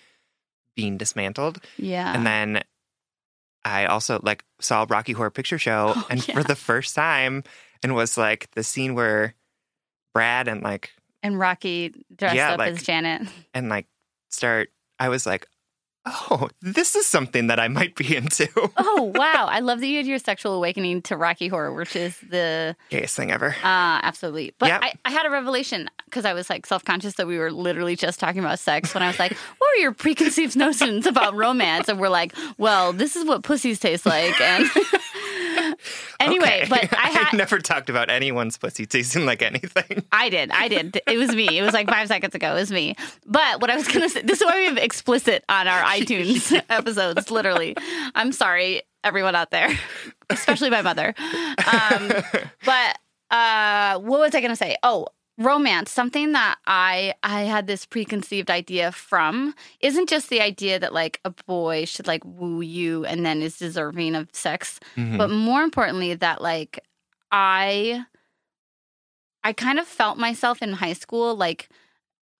being 0.74 0.96
dismantled. 0.98 1.60
yeah, 1.76 2.12
And 2.14 2.26
then 2.26 2.62
I 3.64 3.86
also 3.86 4.20
like 4.22 4.44
saw 4.60 4.86
Rocky 4.88 5.12
Horror 5.12 5.30
Picture 5.30 5.58
Show 5.58 5.92
Oh, 5.96 6.06
and 6.10 6.26
yeah. 6.26 6.34
for 6.34 6.42
the 6.44 6.54
first 6.56 6.94
time 6.94 7.42
and 7.82 7.94
was 7.94 8.16
like 8.16 8.50
the 8.52 8.62
scene 8.62 8.94
where 8.94 9.34
Brad 10.14 10.48
and 10.48 10.62
like 10.62 10.90
and 11.22 11.38
Rocky 11.38 11.92
dressed 12.14 12.36
Yeah, 12.36 12.52
up 12.52 12.58
like- 12.58 12.72
as 12.74 12.82
Janet. 12.82 13.28
and 13.54 13.68
like 13.68 13.86
start 14.30 14.70
I 14.98 15.08
was 15.08 15.26
like, 15.26 15.46
"Oh, 16.06 16.48
this 16.62 16.94
is 16.94 17.04
something 17.06 17.48
that 17.48 17.58
I 17.58 17.68
might 17.68 17.96
be 17.96 18.16
into." 18.20 18.48
Oh 18.76 19.12
wow, 19.14 19.46
I 19.50 19.60
love 19.60 19.80
that 19.80 19.86
you 19.86 19.96
had 19.96 20.06
your 20.06 20.18
sexual 20.18 20.54
awakening 20.54 21.02
to 21.02 21.16
Rocky 21.16 21.48
Horror, 21.48 21.74
which 21.74 21.96
is 21.96 22.16
the 22.20 22.76
Gayest 22.90 23.14
thing 23.16 23.30
ever. 23.32 23.48
uh 23.62 24.00
absolutely. 24.02 24.54
But 24.58 24.68
Yep. 24.68 24.80
I, 24.82 24.92
I 25.04 25.10
had 25.10 25.26
a 25.26 25.30
revelation 25.30 25.88
because 26.04 26.24
I 26.24 26.32
was 26.32 26.48
like 26.48 26.64
self 26.66 26.84
conscious 26.84 27.14
that 27.14 27.26
we 27.26 27.38
were 27.38 27.50
literally 27.52 27.96
just 27.96 28.20
talking 28.20 28.40
about 28.40 28.58
sex 28.58 28.94
when 28.94 29.02
I 29.02 29.08
was 29.08 29.18
like, 29.18 29.32
"What 29.58 29.74
are 29.74 29.80
your 29.80 29.92
preconceived 29.92 30.56
notions 30.56 31.06
about 31.06 31.34
romance?" 31.34 31.88
And 31.88 31.98
we're 31.98 32.08
like, 32.08 32.34
"Well, 32.58 32.92
this 32.92 33.16
is 33.16 33.24
what 33.24 33.42
pussies 33.42 33.80
taste 33.80 34.06
like." 34.06 34.40
And 34.40 34.66
anyway, 36.20 36.62
Okay. 36.64 36.68
but 36.68 36.98
I 36.98 37.08
had 37.10 37.36
never 37.36 37.58
talked 37.58 37.88
about 37.90 38.10
anyone's 38.10 38.56
pussy 38.58 38.86
tasting 38.86 39.26
like 39.26 39.42
anything. 39.42 40.04
I 40.12 40.28
did. 40.28 40.50
I 40.50 40.68
did. 40.68 41.00
It 41.06 41.18
was 41.18 41.34
me. 41.34 41.58
It 41.58 41.62
was 41.62 41.74
like 41.74 41.88
five 41.88 42.08
seconds 42.08 42.34
ago. 42.34 42.52
It 42.52 42.60
was 42.60 42.72
me. 42.72 42.94
But 43.26 43.60
what 43.60 43.70
I 43.70 43.76
was 43.76 43.86
going 43.88 44.02
to 44.02 44.08
say, 44.08 44.22
this 44.22 44.40
is 44.40 44.44
why 44.46 44.56
we 44.56 44.66
have 44.66 44.78
explicit 44.78 45.44
on 45.48 45.66
our 45.68 45.82
iTunes 45.82 46.58
episodes, 46.68 47.30
literally. 47.30 47.76
I'm 48.14 48.32
sorry, 48.32 48.82
everyone 49.04 49.34
out 49.34 49.50
there, 49.50 49.70
especially 50.30 50.70
my 50.70 50.82
mother. 50.82 51.14
Um, 51.18 52.12
but 52.64 52.98
uh, 53.30 53.98
what 54.00 54.20
was 54.20 54.34
I 54.34 54.40
going 54.40 54.50
to 54.50 54.56
say? 54.56 54.76
Oh, 54.82 55.08
romance 55.38 55.90
something 55.90 56.32
that 56.32 56.56
i 56.66 57.12
i 57.22 57.42
had 57.42 57.66
this 57.66 57.84
preconceived 57.84 58.50
idea 58.50 58.90
from 58.90 59.54
isn't 59.80 60.08
just 60.08 60.30
the 60.30 60.40
idea 60.40 60.78
that 60.78 60.94
like 60.94 61.20
a 61.26 61.30
boy 61.46 61.84
should 61.84 62.06
like 62.06 62.22
woo 62.24 62.62
you 62.62 63.04
and 63.04 63.24
then 63.26 63.42
is 63.42 63.58
deserving 63.58 64.14
of 64.14 64.28
sex 64.32 64.80
Mhm. 64.96 65.18
but 65.18 65.28
more 65.30 65.62
importantly 65.62 66.14
that 66.14 66.40
like 66.40 66.80
i 67.30 68.02
i 69.44 69.52
kind 69.52 69.78
of 69.78 69.86
felt 69.86 70.16
myself 70.18 70.62
in 70.62 70.72
high 70.72 70.94
school 70.94 71.34
like 71.36 71.68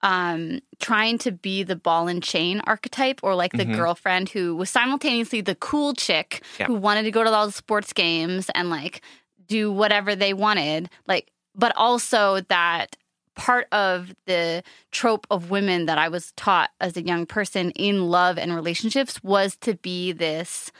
um 0.02 0.60
trying 0.78 1.18
to 1.18 1.32
be 1.32 1.62
the 1.62 1.76
ball 1.76 2.08
and 2.08 2.22
chain 2.22 2.60
archetype 2.66 3.20
or 3.22 3.34
like 3.34 3.52
the 3.52 3.64
Mhm. 3.66 3.74
girlfriend 3.76 4.28
who 4.30 4.54
was 4.56 4.70
simultaneously 4.70 5.40
the 5.40 5.54
cool 5.54 5.94
chick 5.94 6.42
Yeah. 6.58 6.66
who 6.66 6.74
wanted 6.74 7.02
to 7.04 7.10
go 7.10 7.24
to 7.24 7.30
all 7.30 7.46
the 7.46 7.52
sports 7.52 7.92
games 7.92 8.48
and 8.54 8.70
like 8.70 9.00
do 9.46 9.70
whatever 9.72 10.14
they 10.16 10.32
wanted 10.34 10.88
like 11.06 11.30
but 11.56 11.72
also 11.76 12.40
that 12.48 12.96
part 13.34 13.66
of 13.72 14.14
the 14.26 14.62
trope 14.92 15.26
of 15.30 15.50
women 15.50 15.86
that 15.86 15.98
I 15.98 16.08
was 16.08 16.32
taught 16.32 16.70
as 16.80 16.96
a 16.96 17.02
young 17.02 17.26
person 17.26 17.70
in 17.72 18.08
love 18.08 18.38
and 18.38 18.54
relationships 18.54 19.22
was 19.22 19.56
to 19.56 19.74
be 19.74 20.12
this 20.12 20.70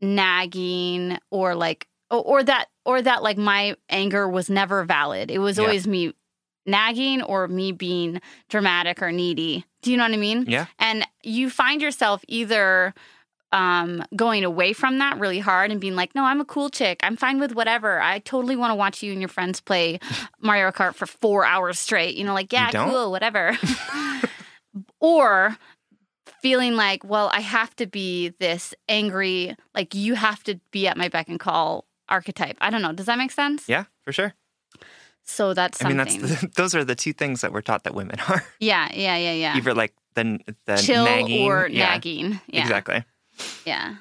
nagging 0.00 1.18
or 1.30 1.54
like 1.54 1.86
or, 2.10 2.22
or 2.22 2.42
that 2.42 2.66
or 2.84 3.00
that 3.02 3.22
like 3.22 3.38
my 3.38 3.76
anger 3.88 4.28
was 4.28 4.50
never 4.50 4.84
valid. 4.84 5.30
It 5.30 5.38
was 5.38 5.56
Yeah. 5.58 5.64
always 5.64 5.86
me 5.86 6.14
nagging 6.66 7.22
or 7.22 7.48
me 7.48 7.72
being 7.72 8.20
dramatic 8.48 9.02
or 9.02 9.12
needy. 9.12 9.64
Do 9.82 9.90
you 9.90 9.96
know 9.96 10.04
what 10.04 10.12
I 10.12 10.16
mean? 10.16 10.44
Yeah. 10.48 10.66
And 10.78 11.06
you 11.22 11.50
find 11.50 11.82
yourself 11.82 12.24
either 12.28 12.94
um, 13.54 14.02
going 14.16 14.42
away 14.42 14.72
from 14.72 14.98
that 14.98 15.16
really 15.20 15.38
hard 15.38 15.70
and 15.70 15.80
being 15.80 15.94
like, 15.94 16.12
no, 16.16 16.24
I'm 16.24 16.40
a 16.40 16.44
cool 16.44 16.70
chick. 16.70 16.98
I'm 17.04 17.16
fine 17.16 17.38
with 17.38 17.54
whatever. 17.54 18.00
I 18.00 18.18
totally 18.18 18.56
want 18.56 18.72
to 18.72 18.74
watch 18.74 19.00
you 19.00 19.12
and 19.12 19.20
your 19.20 19.28
friends 19.28 19.60
play 19.60 20.00
Mario 20.40 20.72
Kart 20.72 20.96
for 20.96 21.06
four 21.06 21.46
hours 21.46 21.78
straight. 21.78 22.16
You 22.16 22.24
know, 22.24 22.34
like, 22.34 22.52
yeah, 22.52 22.72
cool, 22.72 23.12
whatever. 23.12 23.56
or 25.00 25.56
feeling 26.42 26.74
like, 26.74 27.04
well, 27.04 27.30
I 27.32 27.40
have 27.40 27.76
to 27.76 27.86
be 27.86 28.30
this 28.40 28.74
angry, 28.88 29.56
like, 29.72 29.94
you 29.94 30.14
have 30.14 30.42
to 30.44 30.58
be 30.72 30.88
at 30.88 30.96
my 30.96 31.08
beck 31.08 31.28
and 31.28 31.38
call 31.38 31.84
archetype. 32.08 32.56
I 32.60 32.70
don't 32.70 32.82
know. 32.82 32.92
Does 32.92 33.06
that 33.06 33.18
make 33.18 33.30
sense? 33.30 33.68
Yeah, 33.68 33.84
for 34.02 34.12
sure. 34.12 34.34
So 35.22 35.54
that's 35.54 35.82
I 35.82 35.88
mean, 35.88 35.96
that's 35.96 36.16
the, 36.16 36.50
those 36.56 36.74
are 36.74 36.84
the 36.84 36.96
two 36.96 37.12
things 37.12 37.40
that 37.42 37.52
we're 37.52 37.62
taught 37.62 37.84
that 37.84 37.94
women 37.94 38.18
are. 38.28 38.44
yeah, 38.58 38.88
yeah, 38.92 39.16
yeah, 39.16 39.32
yeah. 39.32 39.56
Either 39.56 39.72
like 39.72 39.94
the 40.14 40.40
the 40.66 40.76
Chill 40.76 41.04
nagging 41.04 41.46
or 41.46 41.68
yeah, 41.68 41.90
nagging. 41.90 42.40
Yeah. 42.46 42.62
Exactly. 42.62 43.04
Yeah. 43.64 43.96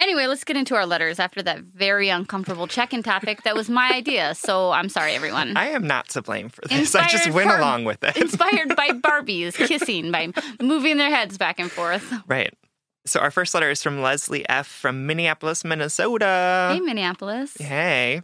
Anyway, 0.00 0.26
let's 0.26 0.44
get 0.44 0.56
into 0.56 0.74
our 0.74 0.84
letters 0.86 1.18
after 1.18 1.40
that 1.42 1.60
very 1.60 2.08
uncomfortable 2.08 2.66
check-in 2.66 3.02
topic. 3.02 3.42
That 3.44 3.54
was 3.54 3.70
my 3.70 3.92
idea, 3.92 4.34
so 4.34 4.70
I'm 4.72 4.88
sorry, 4.88 5.12
everyone. 5.14 5.56
I 5.56 5.68
am 5.68 5.86
not 5.86 6.08
to 6.10 6.20
blame 6.22 6.48
for 6.50 6.62
this. 6.68 6.94
I 6.94 7.06
just 7.08 7.30
went 7.30 7.50
for- 7.50 7.56
along 7.56 7.84
with 7.84 8.02
it. 8.02 8.16
Inspired 8.16 8.76
by 8.76 8.88
Barbies 8.92 9.54
kissing 9.54 10.10
by 10.10 10.32
moving 10.60 10.96
their 10.98 11.10
heads 11.10 11.38
back 11.38 11.58
and 11.60 11.70
forth. 11.70 12.12
right. 12.26 12.52
So 13.06 13.20
our 13.20 13.30
first 13.30 13.52
letter 13.54 13.70
is 13.70 13.82
from 13.82 14.00
Leslie 14.00 14.48
F. 14.48 14.66
from 14.66 15.06
Minneapolis, 15.06 15.62
Minnesota. 15.62 16.70
hey, 16.72 16.80
Minneapolis. 16.80 17.56
Hey. 17.58 18.22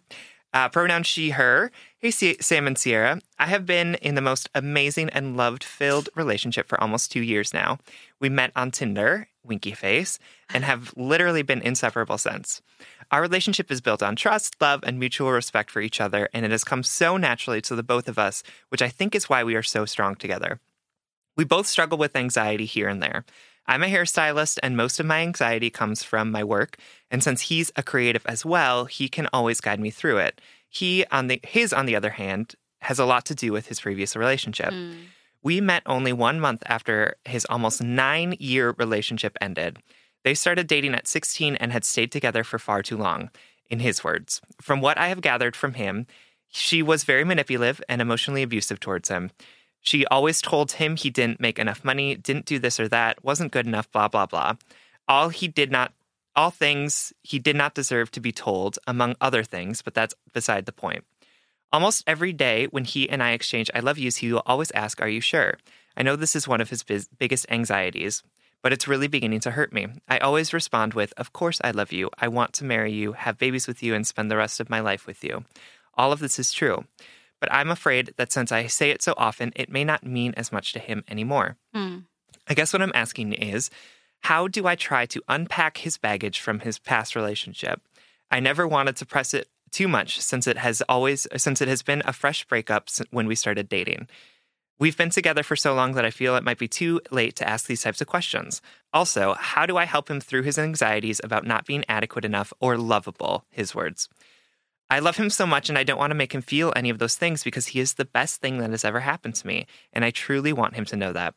Uh, 0.53 0.69
pronoun 0.69 1.03
she, 1.05 1.31
her. 1.31 1.71
Hey, 1.99 2.11
Sam 2.11 2.67
and 2.67 2.77
Sierra. 2.77 3.21
I 3.39 3.47
have 3.47 3.65
been 3.67 3.95
in 3.97 4.17
the 4.17 4.21
most 4.23 4.49
amazing 4.55 5.11
and 5.11 5.37
loved 5.37 5.63
filled 5.63 6.09
relationship 6.17 6.67
for 6.69 6.81
almost 6.81 7.13
two 7.13 7.21
years 7.23 7.55
now. 7.55 7.79
We 8.21 8.29
met 8.31 8.51
on 8.57 8.71
Tinder, 8.71 9.29
winky 9.45 9.73
face, 9.73 10.19
and 10.53 10.65
have 10.71 10.93
literally 10.97 11.43
been 11.43 11.63
inseparable 11.63 12.19
since. 12.19 12.63
Our 13.11 13.23
relationship 13.23 13.71
is 13.71 13.81
built 13.81 14.03
on 14.03 14.17
trust, 14.17 14.57
love, 14.61 14.81
and 14.85 14.99
mutual 14.99 15.33
respect 15.33 15.71
for 15.71 15.81
each 15.81 16.01
other, 16.01 16.29
and 16.33 16.45
it 16.45 16.51
has 16.51 16.65
come 16.65 16.83
so 16.83 17.17
naturally 17.17 17.61
to 17.63 17.75
the 17.75 17.83
both 17.83 18.09
of 18.09 18.19
us, 18.19 18.43
which 18.69 18.83
I 18.83 18.89
think 18.89 19.15
is 19.15 19.29
why 19.29 19.43
we 19.43 19.57
are 19.57 19.63
so 19.63 19.85
strong 19.85 20.15
together. 20.15 20.61
We 21.37 21.45
both 21.45 21.67
struggle 21.67 21.99
with 21.99 22.17
anxiety 22.17 22.67
here 22.67 22.89
and 22.89 23.03
there. 23.03 23.25
I'm 23.67 23.83
a 23.83 23.87
hairstylist, 23.87 24.59
and 24.63 24.77
most 24.77 24.99
of 24.99 25.07
my 25.07 25.21
anxiety 25.21 25.71
comes 25.71 26.03
from 26.03 26.31
my 26.31 26.43
work. 26.43 26.77
And 27.11 27.23
since 27.23 27.43
he's 27.43 27.71
a 27.77 27.83
creative 27.83 28.27
as 28.27 28.45
well, 28.45 28.87
he 28.87 29.09
can 29.09 29.29
always 29.33 29.61
guide 29.61 29.81
me 29.81 29.91
through 29.91 30.19
it. 30.19 30.41
He, 30.69 31.05
on 31.11 31.29
the 31.29 31.41
his, 31.45 31.73
on 31.73 31.87
the 31.87 31.97
other 31.97 32.11
hand, 32.11 32.55
has 32.81 32.99
a 32.99 33.05
lot 33.05 33.25
to 33.27 33.35
do 33.35 33.53
with 33.53 33.67
his 33.67 33.81
previous 33.81 34.17
relationship. 34.17 34.73
Hmm. 34.73 34.93
We 35.43 35.61
met 35.61 35.83
only 35.87 36.13
one 36.13 36.41
month 36.41 36.63
after 36.67 37.17
his 37.25 37.47
almost 37.47 37.83
nine 37.83 38.35
year 38.39 38.75
relationship 38.79 39.37
ended. 39.41 39.79
They 40.23 40.35
started 40.35 40.67
dating 40.67 40.95
at 40.95 41.09
16 41.09 41.57
and 41.57 41.73
had 41.73 41.85
stayed 41.85 42.13
together 42.13 42.45
for 42.45 42.59
far 42.59 42.83
too 42.83 42.97
long, 42.97 43.31
in 43.71 43.81
his 43.81 44.05
words. 44.05 44.43
From 44.61 44.81
what 44.81 44.99
I 44.99 45.09
have 45.09 45.23
gathered 45.23 45.57
from 45.57 45.75
him, 45.75 46.07
she 46.49 46.83
was 46.83 47.05
very 47.05 47.25
manipulative 47.25 47.81
and 47.89 48.03
emotionally 48.03 48.43
abusive 48.43 48.81
towards 48.81 49.09
him. 49.09 49.31
She 49.81 50.05
always 50.07 50.43
told 50.43 50.73
him 50.73 50.97
he 50.97 51.09
didn't 51.09 51.41
make 51.41 51.59
enough 51.59 51.85
money, 51.85 52.17
didn't 52.17 52.45
do 52.45 52.59
this 52.59 52.79
or 52.79 52.89
that, 52.89 53.25
wasn't 53.25 53.53
good 53.53 53.67
enough, 53.67 53.91
blah, 53.91 54.09
blah, 54.09 54.27
blah. 54.27 54.57
All 55.09 55.31
he 55.31 55.49
did 55.49 55.71
not, 55.71 55.93
all 56.37 56.51
things 56.51 57.15
he 57.23 57.39
did 57.39 57.57
not 57.57 57.75
deserve 57.75 58.11
to 58.11 58.21
be 58.21 58.33
told, 58.33 58.79
among 58.87 59.17
other 59.21 59.43
things, 59.43 59.81
but 59.81 59.95
that's 59.95 60.15
beside 60.35 60.67
the 60.67 60.73
point. 60.73 61.05
Almost 61.73 62.05
every 62.07 62.33
day 62.33 62.67
when 62.67 62.85
he 62.85 63.09
and 63.09 63.23
I 63.23 63.33
exchange 63.33 63.71
I 63.75 63.81
love 63.81 63.99
yous, 63.99 64.17
he 64.17 64.33
will 64.33 64.43
always 64.47 64.71
ask, 64.73 65.01
Are 65.01 65.09
you 65.09 65.21
sure? 65.21 65.59
I 65.97 66.03
know 66.03 66.17
this 66.17 66.35
is 66.37 66.49
one 66.49 66.61
of 66.61 66.71
his 66.71 66.83
biz- 66.83 67.09
biggest 67.19 67.47
anxieties, 67.49 68.23
but 68.63 68.73
it's 68.73 68.89
really 68.89 69.07
beginning 69.07 69.41
to 69.41 69.53
hurt 69.53 69.73
me. 69.73 69.87
I 70.09 70.19
always 70.19 70.53
respond 70.53 70.95
with, 70.95 71.13
Of 71.17 71.33
course 71.33 71.61
I 71.63 71.71
love 71.71 71.93
you. 71.93 72.11
I 72.19 72.29
want 72.29 72.53
to 72.55 72.65
marry 72.65 72.93
you, 72.93 73.13
have 73.13 73.39
babies 73.39 73.69
with 73.69 73.83
you, 73.83 73.95
and 73.95 74.07
spend 74.07 74.31
the 74.31 74.37
rest 74.37 74.61
of 74.61 74.71
my 74.71 74.81
life 74.81 75.07
with 75.07 75.23
you. 75.23 75.45
All 75.95 76.13
of 76.13 76.21
this 76.21 76.39
is 76.39 76.53
true. 76.53 76.85
But 77.41 77.53
I'm 77.53 77.71
afraid 77.71 78.15
that 78.17 78.33
since 78.33 78.53
I 78.53 78.67
say 78.67 78.91
it 78.91 79.03
so 79.03 79.15
often, 79.17 79.53
it 79.57 79.71
may 79.71 79.85
not 79.85 80.05
mean 80.05 80.35
as 80.37 80.53
much 80.53 80.73
to 80.75 80.79
him 80.79 81.05
anymore. 81.09 81.57
Hmm. 81.73 82.01
I 82.49 82.55
guess 82.55 82.73
what 82.73 82.83
I'm 82.83 82.93
asking 82.95 83.33
is 83.33 83.71
how 84.21 84.49
do 84.49 84.67
I 84.67 84.75
try 84.75 85.07
to 85.07 85.23
unpack 85.29 85.79
his 85.79 85.97
baggage 85.97 86.41
from 86.41 86.61
his 86.61 86.79
past 86.79 87.17
relationship? 87.17 87.81
I 88.31 88.41
never 88.41 88.67
wanted 88.67 88.97
to 88.97 89.07
press 89.07 89.33
it 89.35 89.49
too 89.71 89.89
much 89.89 90.21
since 90.21 90.47
it 90.47 90.59
has 90.59 90.83
always 90.89 91.27
since 91.37 91.61
it 91.61 91.69
has 91.69 91.83
been 91.83 92.03
a 92.05 92.13
fresh 92.13 92.45
breakup 92.45 92.89
when 93.11 93.27
we 93.27 93.35
started 93.35 93.69
dating. 93.69 94.09
We've 94.79 94.97
been 94.97 95.11
together 95.11 95.43
for 95.43 95.57
so 95.57 95.75
long 95.75 95.93
that 95.93 96.07
I 96.07 96.11
feel 96.11 96.37
it 96.37 96.45
might 96.45 96.59
be 96.59 96.67
too 96.67 97.03
late 97.11 97.37
to 97.37 97.49
ask 97.49 97.67
these 97.67 97.83
types 97.83 98.01
of 98.01 98.07
questions. 98.07 98.63
Also, 98.95 99.35
how 99.35 99.67
do 99.67 99.77
I 99.77 99.85
help 99.85 100.11
him 100.11 100.21
through 100.21 100.43
his 100.43 100.59
anxieties 100.59 101.21
about 101.23 101.47
not 101.47 101.67
being 101.67 101.85
adequate 101.87 102.25
enough 102.25 102.51
or 102.61 102.79
lovable? 102.79 103.45
His 103.51 103.75
words. 103.75 104.09
I 104.89 104.99
love 104.99 105.19
him 105.19 105.31
so 105.31 105.47
much 105.47 105.69
and 105.69 105.77
I 105.77 105.85
don't 105.85 105.99
want 105.99 106.13
to 106.13 106.17
make 106.17 106.35
him 106.35 106.43
feel 106.43 106.73
any 106.75 106.89
of 106.91 106.99
those 106.99 107.15
things 107.15 107.45
because 107.45 107.69
he 107.69 107.81
is 107.81 107.95
the 107.95 108.07
best 108.07 108.41
thing 108.41 108.59
that 108.59 108.71
has 108.71 108.85
ever 108.85 109.01
happened 109.01 109.37
to 109.37 109.47
me. 109.47 109.67
And 109.93 110.05
I 110.05 110.11
truly 110.11 110.53
want 110.53 110.75
him 110.75 110.85
to 110.87 110.97
know 110.97 111.13
that. 111.13 111.35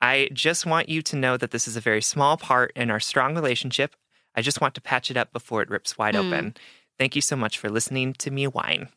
I 0.00 0.28
just 0.32 0.66
want 0.66 0.88
you 0.88 1.02
to 1.02 1.16
know 1.16 1.36
that 1.36 1.50
this 1.50 1.66
is 1.66 1.76
a 1.76 1.80
very 1.80 2.02
small 2.02 2.36
part 2.36 2.70
in 2.76 2.90
our 2.90 3.00
strong 3.00 3.34
relationship. 3.34 3.96
I 4.36 4.42
just 4.42 4.60
want 4.60 4.74
to 4.74 4.80
patch 4.80 5.10
it 5.10 5.16
up 5.16 5.32
before 5.32 5.62
it 5.62 5.70
rips 5.70 5.96
wide 5.96 6.14
hmm. 6.14 6.20
open. 6.20 6.54
Thank 6.98 7.16
you 7.16 7.22
so 7.22 7.36
much 7.36 7.58
for 7.58 7.68
listening 7.68 8.12
to 8.14 8.30
me 8.30 8.46
whine. 8.46 8.88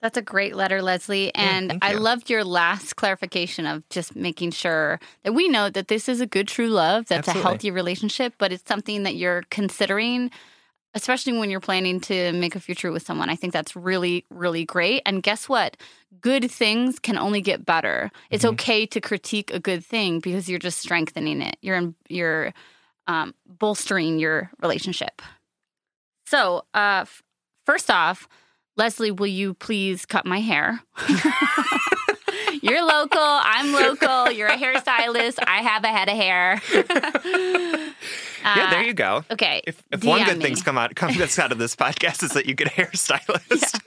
That's 0.00 0.16
a 0.16 0.22
great 0.22 0.54
letter, 0.54 0.80
Leslie. 0.80 1.34
And 1.34 1.70
thank 1.70 1.84
I 1.84 1.92
loved 1.94 2.30
your 2.30 2.44
last 2.44 2.94
clarification 2.94 3.66
of 3.66 3.88
just 3.88 4.14
making 4.14 4.52
sure 4.52 5.00
that 5.24 5.32
we 5.32 5.48
know 5.48 5.70
that 5.70 5.88
this 5.88 6.08
is 6.08 6.20
a 6.20 6.26
good, 6.26 6.46
true 6.46 6.68
love, 6.68 7.06
that's 7.08 7.26
Absolutely. 7.26 7.40
a 7.40 7.42
healthy 7.42 7.70
relationship, 7.72 8.34
but 8.38 8.52
it's 8.52 8.68
something 8.68 9.02
that 9.02 9.16
you're 9.16 9.42
considering, 9.50 10.30
especially 10.94 11.36
when 11.36 11.50
you're 11.50 11.58
planning 11.58 11.98
to 12.02 12.32
make 12.32 12.54
a 12.54 12.60
future 12.60 12.92
with 12.92 13.04
someone. 13.04 13.28
I 13.28 13.34
think 13.34 13.52
that's 13.52 13.74
really, 13.74 14.24
really 14.30 14.64
great. 14.64 15.02
And 15.04 15.20
guess 15.20 15.48
what? 15.48 15.76
Good 16.20 16.48
things 16.48 17.00
can 17.00 17.18
only 17.18 17.40
get 17.40 17.66
better. 17.66 18.12
It's 18.30 18.44
Mm-hmm. 18.44 18.52
okay 18.52 18.86
to 18.86 19.00
critique 19.00 19.52
a 19.52 19.58
good 19.58 19.84
thing 19.84 20.20
because 20.20 20.48
you're 20.48 20.60
just 20.60 20.78
strengthening 20.78 21.42
it. 21.42 21.56
You're 21.60 21.92
you're 22.08 22.54
um, 23.08 23.34
bolstering 23.46 24.20
your 24.20 24.50
relationship. 24.62 25.22
So, 26.28 26.64
uh, 26.74 27.00
f- 27.02 27.22
first 27.64 27.90
off, 27.90 28.28
Leslie, 28.76 29.10
will 29.10 29.26
you 29.28 29.54
please 29.54 30.04
cut 30.04 30.26
my 30.26 30.40
hair? 30.40 30.82
You're 32.60 32.84
local. 32.84 33.18
I'm 33.22 33.72
local. 33.72 34.30
You're 34.30 34.48
a 34.48 34.56
hairstylist. 34.56 35.38
I 35.46 35.62
have 35.62 35.84
a 35.84 35.88
head 35.88 36.08
of 36.08 36.16
hair. 36.16 36.60
yeah, 38.44 38.70
there 38.70 38.82
you 38.82 38.92
go. 38.92 39.24
Uh, 39.30 39.32
Okay. 39.32 39.62
If, 39.66 39.82
if 39.90 40.04
one 40.04 40.24
good 40.24 40.38
me. 40.38 40.44
thing's 40.44 40.62
come 40.62 40.76
out 40.76 40.94
comes 40.94 41.38
out 41.38 41.50
of 41.50 41.56
this 41.58 41.74
podcast 41.74 42.22
is 42.22 42.32
that 42.32 42.44
you 42.46 42.54
get 42.54 42.66
a 42.68 42.70
hairstylist. 42.70 43.80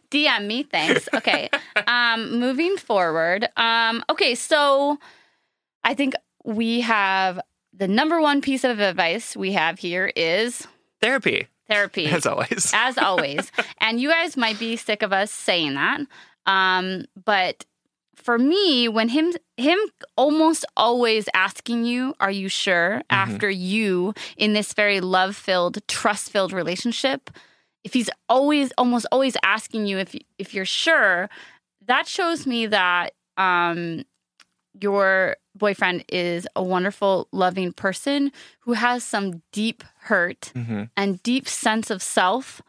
DM 0.10 0.46
me, 0.46 0.64
thanks. 0.64 1.08
Okay. 1.14 1.48
um, 1.86 2.38
moving 2.40 2.76
forward. 2.78 3.48
Um, 3.56 4.02
okay, 4.10 4.34
so 4.34 4.98
I 5.84 5.94
think 5.94 6.14
we 6.44 6.80
have 6.80 7.40
the 7.72 7.86
number 7.86 8.20
one 8.20 8.40
piece 8.40 8.64
of 8.64 8.80
advice 8.80 9.36
we 9.36 9.52
have 9.52 9.78
here 9.78 10.10
is 10.16 10.66
Therapy, 11.00 11.46
therapy. 11.68 12.06
as 12.06 12.26
always. 12.26 12.70
as 12.74 12.98
always. 12.98 13.50
and 13.78 14.00
you 14.00 14.08
guys 14.08 14.36
might 14.36 14.58
be 14.58 14.76
sick 14.76 15.02
of 15.02 15.12
us 15.12 15.30
saying 15.30 15.74
that. 15.74 16.00
Um, 16.46 17.04
but 17.24 17.64
for 18.14 18.38
me, 18.38 18.88
when 18.88 19.08
him 19.08 19.32
him 19.56 19.78
almost 20.16 20.64
always 20.76 21.28
asking 21.34 21.84
you, 21.84 22.14
"Are 22.18 22.30
you 22.30 22.48
sure?" 22.48 23.02
after 23.10 23.48
you 23.50 24.14
in 24.36 24.52
this 24.52 24.72
very 24.72 25.00
love 25.00 25.36
filled, 25.36 25.86
trust 25.86 26.30
filled 26.30 26.52
relationship, 26.52 27.30
if 27.84 27.92
he's 27.92 28.10
always 28.28 28.72
almost 28.78 29.06
always 29.12 29.36
asking 29.44 29.86
you 29.86 29.98
if 29.98 30.16
if 30.38 30.54
you're 30.54 30.64
sure, 30.64 31.28
that 31.86 32.06
shows 32.08 32.46
me 32.46 32.66
that 32.66 33.12
um, 33.36 34.04
your 34.80 35.36
boyfriend 35.58 36.04
is 36.08 36.46
a 36.56 36.62
wonderful, 36.62 37.28
loving 37.32 37.72
person 37.72 38.30
who 38.60 38.72
has 38.74 39.02
some 39.04 39.42
deep 39.52 39.82
hurt 40.00 40.52
hmm 40.54 40.84
and 40.96 41.22
deep 41.22 41.48
sense 41.48 41.90
of 41.90 42.02
self 42.02 42.62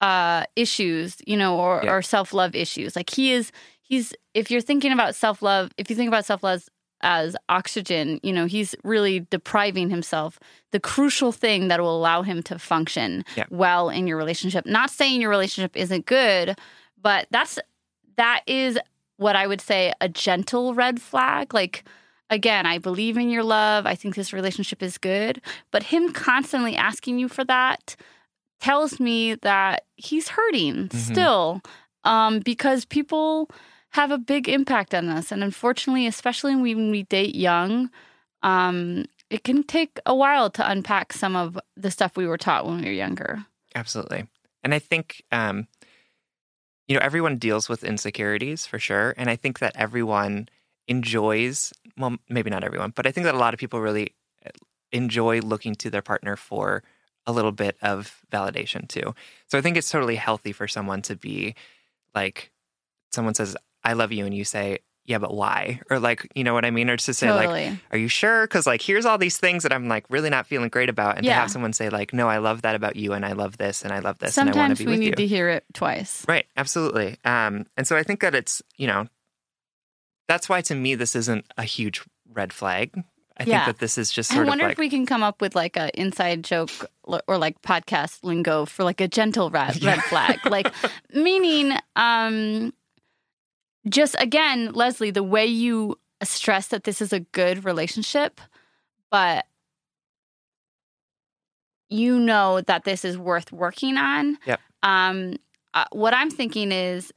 uh 0.00 0.44
issues 0.56 1.16
you 1.26 1.36
know 1.36 1.58
or, 1.58 1.80
Yeah. 1.84 1.92
or 1.94 2.02
self-love 2.02 2.54
issues 2.54 2.94
like 2.94 3.10
he 3.10 3.32
is 3.32 3.50
he's 3.82 4.14
if 4.32 4.50
you're 4.50 4.60
thinking 4.60 4.92
about 4.92 5.14
self-love 5.16 5.72
if 5.76 5.90
you 5.90 5.96
think 5.96 6.06
about 6.08 6.24
self-love 6.24 6.68
as 7.00 7.36
oxygen 7.48 8.20
you 8.22 8.32
know 8.32 8.46
he's 8.46 8.74
really 8.84 9.26
depriving 9.30 9.90
himself 9.90 10.38
the 10.70 10.78
crucial 10.80 11.32
thing 11.32 11.66
that 11.68 11.80
will 11.80 11.96
allow 11.96 12.22
him 12.22 12.42
to 12.44 12.58
function 12.60 13.24
Yeah. 13.36 13.44
well 13.50 13.88
in 13.90 14.06
your 14.06 14.16
relationship 14.16 14.66
not 14.66 14.90
saying 14.90 15.20
your 15.20 15.30
relationship 15.30 15.76
isn't 15.76 16.06
good 16.06 16.56
but 17.00 17.26
that's 17.32 17.58
that 18.16 18.42
is 18.46 18.78
what 19.16 19.34
i 19.34 19.46
would 19.48 19.60
say 19.60 19.92
a 20.00 20.08
gentle 20.08 20.74
red 20.74 21.00
flag 21.02 21.52
like 21.52 21.84
again 22.30 22.66
i 22.66 22.78
believe 22.78 23.16
in 23.16 23.30
your 23.30 23.42
love 23.42 23.86
i 23.86 23.94
think 23.94 24.14
this 24.14 24.32
relationship 24.32 24.82
is 24.82 24.98
good 24.98 25.40
but 25.70 25.82
him 25.84 26.12
constantly 26.12 26.76
asking 26.76 27.18
you 27.18 27.28
for 27.28 27.44
that 27.44 27.96
tells 28.60 28.98
me 28.98 29.34
that 29.36 29.84
he's 29.96 30.28
hurting 30.28 30.88
Mhm. 30.88 30.92
still 30.94 31.62
um, 32.04 32.40
because 32.40 32.84
people 32.84 33.50
have 33.90 34.10
a 34.10 34.18
big 34.18 34.48
impact 34.48 34.94
on 34.94 35.08
us. 35.08 35.32
And 35.32 35.42
unfortunately, 35.42 36.06
especially 36.06 36.54
when 36.56 36.90
we 36.90 37.04
date 37.04 37.34
young, 37.34 37.90
um, 38.42 39.04
it 39.30 39.44
can 39.44 39.62
take 39.62 39.98
a 40.06 40.14
while 40.14 40.50
to 40.50 40.70
unpack 40.70 41.12
some 41.12 41.36
of 41.36 41.58
the 41.76 41.90
stuff 41.90 42.16
we 42.16 42.26
were 42.26 42.36
taught 42.38 42.66
when 42.66 42.78
we 42.78 42.84
were 42.86 42.92
younger. 42.92 43.44
Absolutely. 43.74 44.26
And 44.62 44.74
I 44.74 44.78
think, 44.78 45.22
um, 45.32 45.66
you 46.86 46.94
know, 46.96 47.00
everyone 47.02 47.36
deals 47.36 47.68
with 47.68 47.84
insecurities 47.84 48.66
for 48.66 48.78
sure. 48.78 49.14
And 49.16 49.28
I 49.30 49.36
think 49.36 49.58
that 49.58 49.72
everyone 49.76 50.48
enjoys, 50.88 51.72
well, 51.96 52.16
maybe 52.28 52.50
not 52.50 52.64
everyone, 52.64 52.92
but 52.96 53.06
I 53.06 53.12
think 53.12 53.24
that 53.24 53.34
a 53.34 53.38
lot 53.38 53.54
of 53.54 53.60
people 53.60 53.80
really 53.80 54.14
uh, 54.44 54.50
enjoy 54.90 55.40
looking 55.40 55.74
to 55.76 55.90
their 55.90 56.02
partner 56.02 56.34
for 56.34 56.82
a 57.26 57.32
little 57.32 57.52
bit 57.52 57.76
of 57.82 58.22
validation 58.32 58.88
too. 58.88 59.14
So 59.46 59.58
I 59.58 59.60
think 59.60 59.76
it's 59.76 59.90
totally 59.90 60.16
healthy 60.16 60.52
for 60.52 60.66
someone 60.66 61.02
to 61.02 61.14
be 61.14 61.54
like, 62.14 62.50
someone 63.12 63.34
says, 63.34 63.56
I 63.84 63.92
love 63.92 64.12
you, 64.12 64.24
and 64.24 64.34
you 64.34 64.44
say, 64.44 64.78
yeah, 65.04 65.18
but 65.18 65.32
why? 65.34 65.80
Or 65.90 65.98
like, 65.98 66.30
you 66.34 66.44
know 66.44 66.52
what 66.52 66.66
I 66.66 66.70
mean? 66.70 66.90
Or 66.90 66.96
just 66.96 67.06
to 67.06 67.14
say 67.14 67.28
Totally. 67.28 67.70
like, 67.70 67.78
are 67.92 67.96
you 67.96 68.08
sure? 68.08 68.46
Because 68.46 68.66
like, 68.66 68.82
here's 68.82 69.06
all 69.06 69.16
these 69.16 69.38
things 69.38 69.62
that 69.62 69.72
I'm 69.72 69.88
like 69.88 70.04
really 70.10 70.28
not 70.28 70.46
feeling 70.46 70.68
great 70.68 70.88
about, 70.90 71.16
and 71.16 71.24
to 71.24 71.32
have 71.32 71.50
someone 71.50 71.72
say 71.72 71.88
like, 71.88 72.12
no, 72.12 72.28
I 72.28 72.38
love 72.38 72.62
that 72.62 72.74
about 72.74 72.96
you, 72.96 73.12
and 73.12 73.24
I 73.24 73.32
love 73.32 73.56
this, 73.56 73.82
and 73.82 73.92
I 73.92 74.00
love 74.00 74.18
this, 74.18 74.36
and 74.36 74.50
I 74.50 74.52
want 74.52 74.70
to 74.70 74.76
Sometimes 74.76 74.78
be 74.78 74.84
we 74.86 74.92
with 74.92 75.00
need 75.00 75.06
you. 75.06 75.14
to 75.14 75.26
hear 75.26 75.48
it 75.48 75.64
twice. 75.72 76.24
Right, 76.28 76.46
absolutely. 76.56 77.16
Um, 77.24 77.66
and 77.76 77.86
so 77.86 77.96
I 77.96 78.02
think 78.02 78.20
that 78.20 78.34
it's, 78.34 78.62
you 78.76 78.86
know, 78.86 79.06
that's 80.28 80.48
why 80.48 80.60
to 80.62 80.74
me 80.74 80.94
this 80.94 81.16
isn't 81.16 81.44
a 81.56 81.64
huge 81.64 82.02
red 82.32 82.52
flag. 82.52 82.92
I 83.40 83.44
Yeah. 83.44 83.64
think 83.64 83.76
that 83.76 83.80
this 83.80 83.98
is 83.98 84.10
just 84.12 84.30
I 84.32 84.34
sort 84.34 84.44
of 84.46 84.48
wonder 84.50 84.64
like 84.64 84.72
if 84.72 84.78
we 84.78 84.90
can 84.90 85.06
come 85.06 85.22
up 85.22 85.40
with 85.40 85.54
like 85.54 85.76
a 85.76 85.90
inside 85.98 86.42
joke 86.44 86.70
or 87.04 87.38
like 87.38 87.62
podcast 87.62 88.22
lingo 88.24 88.64
for 88.64 88.84
like 88.84 89.00
a 89.00 89.08
gentle 89.08 89.48
red, 89.50 89.82
red 89.84 90.02
flag. 90.04 90.38
Like 90.44 90.72
meaning 91.14 91.72
um 91.96 92.72
just 93.88 94.16
again, 94.18 94.72
Leslie, 94.72 95.10
the 95.12 95.22
way 95.22 95.46
you 95.46 95.96
stress 96.22 96.68
that 96.68 96.84
this 96.84 97.00
is 97.00 97.12
a 97.12 97.20
good 97.20 97.64
relationship, 97.64 98.40
but 99.10 99.46
you 101.88 102.18
know 102.18 102.60
that 102.62 102.84
this 102.84 103.04
is 103.04 103.16
worth 103.16 103.50
working 103.52 103.96
on. 103.96 104.36
Yep. 104.46 104.60
Um 104.82 105.36
uh, 105.74 105.84
what 105.92 106.12
I'm 106.14 106.30
thinking 106.30 106.72
is 106.72 107.12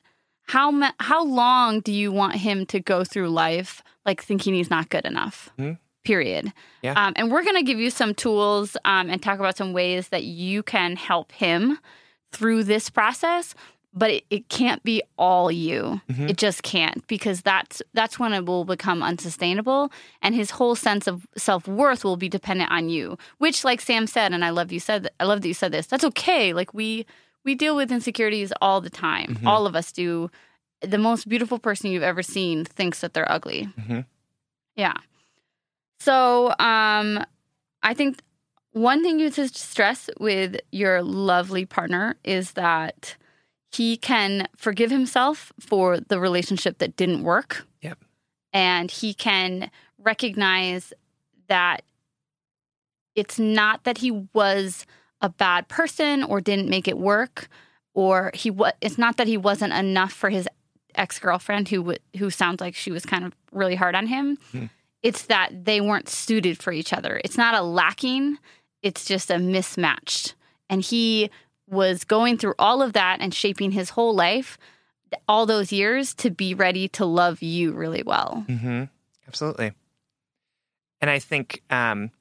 how 0.52 0.72
ma- 0.72 0.92
how 1.00 1.24
long 1.26 1.80
do 1.82 1.92
you 1.92 2.12
want 2.12 2.36
him 2.36 2.66
to 2.68 2.80
go 2.80 3.04
through 3.04 3.30
life 3.30 3.82
like 4.06 4.22
thinking 4.22 4.54
he's 4.54 4.70
not 4.70 4.90
good 4.90 5.06
enough? 5.06 5.50
Mhm. 5.58 5.78
Period. 6.04 6.52
Yeah. 6.82 6.94
Um, 6.94 7.14
and 7.16 7.32
we're 7.32 7.44
going 7.44 7.58
to 7.58 7.64
give 7.72 7.80
you 7.80 7.92
some 7.92 8.14
tools 8.16 8.76
um, 8.86 9.10
and 9.12 9.22
talk 9.22 9.38
about 9.40 9.56
some 9.56 9.72
ways 9.72 10.08
that 10.10 10.24
you 10.24 10.64
can 10.64 10.96
help 10.96 11.32
him 11.32 11.78
through 12.32 12.64
this 12.64 12.90
process. 12.90 13.54
But 13.94 14.10
it, 14.10 14.24
it 14.30 14.50
can't 14.50 14.82
be 14.84 15.04
all 15.18 15.52
you. 15.52 16.00
Mhm. 16.10 16.30
It 16.30 16.38
just 16.38 16.64
can't 16.64 17.06
because 17.08 17.42
that's 17.42 17.82
that's 17.94 18.18
when 18.18 18.32
it 18.34 18.46
will 18.46 18.64
become 18.66 19.04
unsustainable, 19.04 19.92
and 20.22 20.34
his 20.34 20.52
whole 20.52 20.76
sense 20.76 21.08
of 21.08 21.28
self 21.38 21.68
worth 21.68 22.04
will 22.06 22.16
be 22.18 22.30
dependent 22.30 22.72
on 22.72 22.88
you. 22.90 23.18
Which, 23.40 23.64
like 23.66 23.82
Sam 23.82 24.08
said, 24.08 24.32
and 24.34 24.44
I 24.46 24.50
love 24.52 24.72
you 24.72 24.80
said 24.80 25.10
I 25.20 25.26
love 25.26 25.42
that 25.42 25.48
you 25.48 25.54
said 25.54 25.72
this. 25.74 25.88
That's 25.88 26.06
okay. 26.06 26.54
Like 26.54 26.74
we 26.74 27.06
we 27.44 27.56
deal 27.56 27.76
with 27.76 27.92
insecurities 27.92 28.52
all 28.62 28.82
the 28.82 28.90
time. 28.90 29.36
Mhm. 29.36 29.48
All 29.48 29.66
of 29.66 29.76
us 29.76 29.92
do. 29.92 30.30
The 30.82 30.98
most 30.98 31.28
beautiful 31.30 31.60
person 31.60 31.92
you've 31.92 32.04
ever 32.04 32.24
seen 32.24 32.66
thinks 32.66 33.02
that 33.02 33.14
they're 33.14 33.32
ugly. 33.32 33.68
Mhm. 33.80 34.06
Yeah. 34.76 34.94
So, 36.00 36.50
um, 36.60 37.24
I 37.84 37.94
think 37.94 38.22
one 38.72 39.04
thing 39.04 39.20
you 39.20 39.32
should 39.32 39.56
stress 39.56 40.10
with 40.20 40.56
your 40.72 41.02
lovely 41.04 41.66
partner 41.66 42.16
is 42.24 42.54
that 42.54 43.16
he 43.72 43.98
can 43.98 44.48
forgive 44.56 44.90
himself 44.92 45.52
for 45.60 46.00
the 46.00 46.20
relationship 46.20 46.80
that 46.80 46.96
didn't 46.96 47.24
work. 47.24 47.68
Yep. 47.82 48.00
And 48.54 48.90
he 48.92 49.14
can 49.14 49.70
recognize 49.98 50.94
that 51.48 51.84
it's 53.16 53.38
not 53.38 53.84
that 53.84 54.00
he 54.00 54.12
was 54.34 54.86
a 55.22 55.30
bad 55.30 55.68
person 55.68 56.24
or 56.24 56.42
didn't 56.42 56.70
make 56.70 56.88
it 56.88 56.98
work 56.98 57.48
or 57.94 58.32
he 58.34 58.50
was 58.50 58.74
it's 58.82 58.98
not 58.98 59.18
that 59.18 59.28
he 59.28 59.38
wasn't 59.38 59.74
enough 59.74 60.12
for 60.12 60.30
his 60.30 60.48
ex-girlfriend 60.96 61.70
who 61.70 61.78
w- 61.78 62.00
who 62.18 62.30
sounds 62.30 62.60
like 62.60 62.76
she 62.76 62.92
was 62.92 63.06
kind 63.06 63.26
of 63.26 63.34
really 63.52 63.76
hard 63.76 63.96
on 63.96 64.08
him. 64.08 64.38
Hmm. 64.52 64.66
it's 65.02 65.24
that 65.24 65.66
they 65.66 65.82
weren't 65.82 66.10
suited 66.10 66.62
for 66.62 66.72
each 66.72 66.94
other. 66.94 67.22
It's 67.24 67.38
not 67.38 67.56
a 67.56 67.62
lacking 67.62 68.38
it's 68.82 69.06
just 69.06 69.30
a 69.30 69.38
mismatched. 69.38 70.34
And 70.70 70.82
he 70.82 71.30
was 71.68 72.04
going 72.04 72.38
through 72.38 72.56
all 72.58 72.82
of 72.82 72.94
that 72.94 73.20
and 73.22 73.34
shaping 73.34 73.72
his 73.72 73.92
whole 73.92 74.16
life 74.16 74.58
all 75.28 75.46
those 75.46 75.72
years 75.72 76.14
to 76.16 76.32
be 76.32 76.54
ready 76.54 76.88
to 76.88 77.06
love 77.06 77.42
you 77.42 77.74
really 77.74 78.02
well. 78.04 78.44
Hmm 78.48 78.86
Absolutely. 79.28 79.72
And 81.00 81.10
I 81.10 81.20
think, 81.20 81.64
um, 81.70 82.12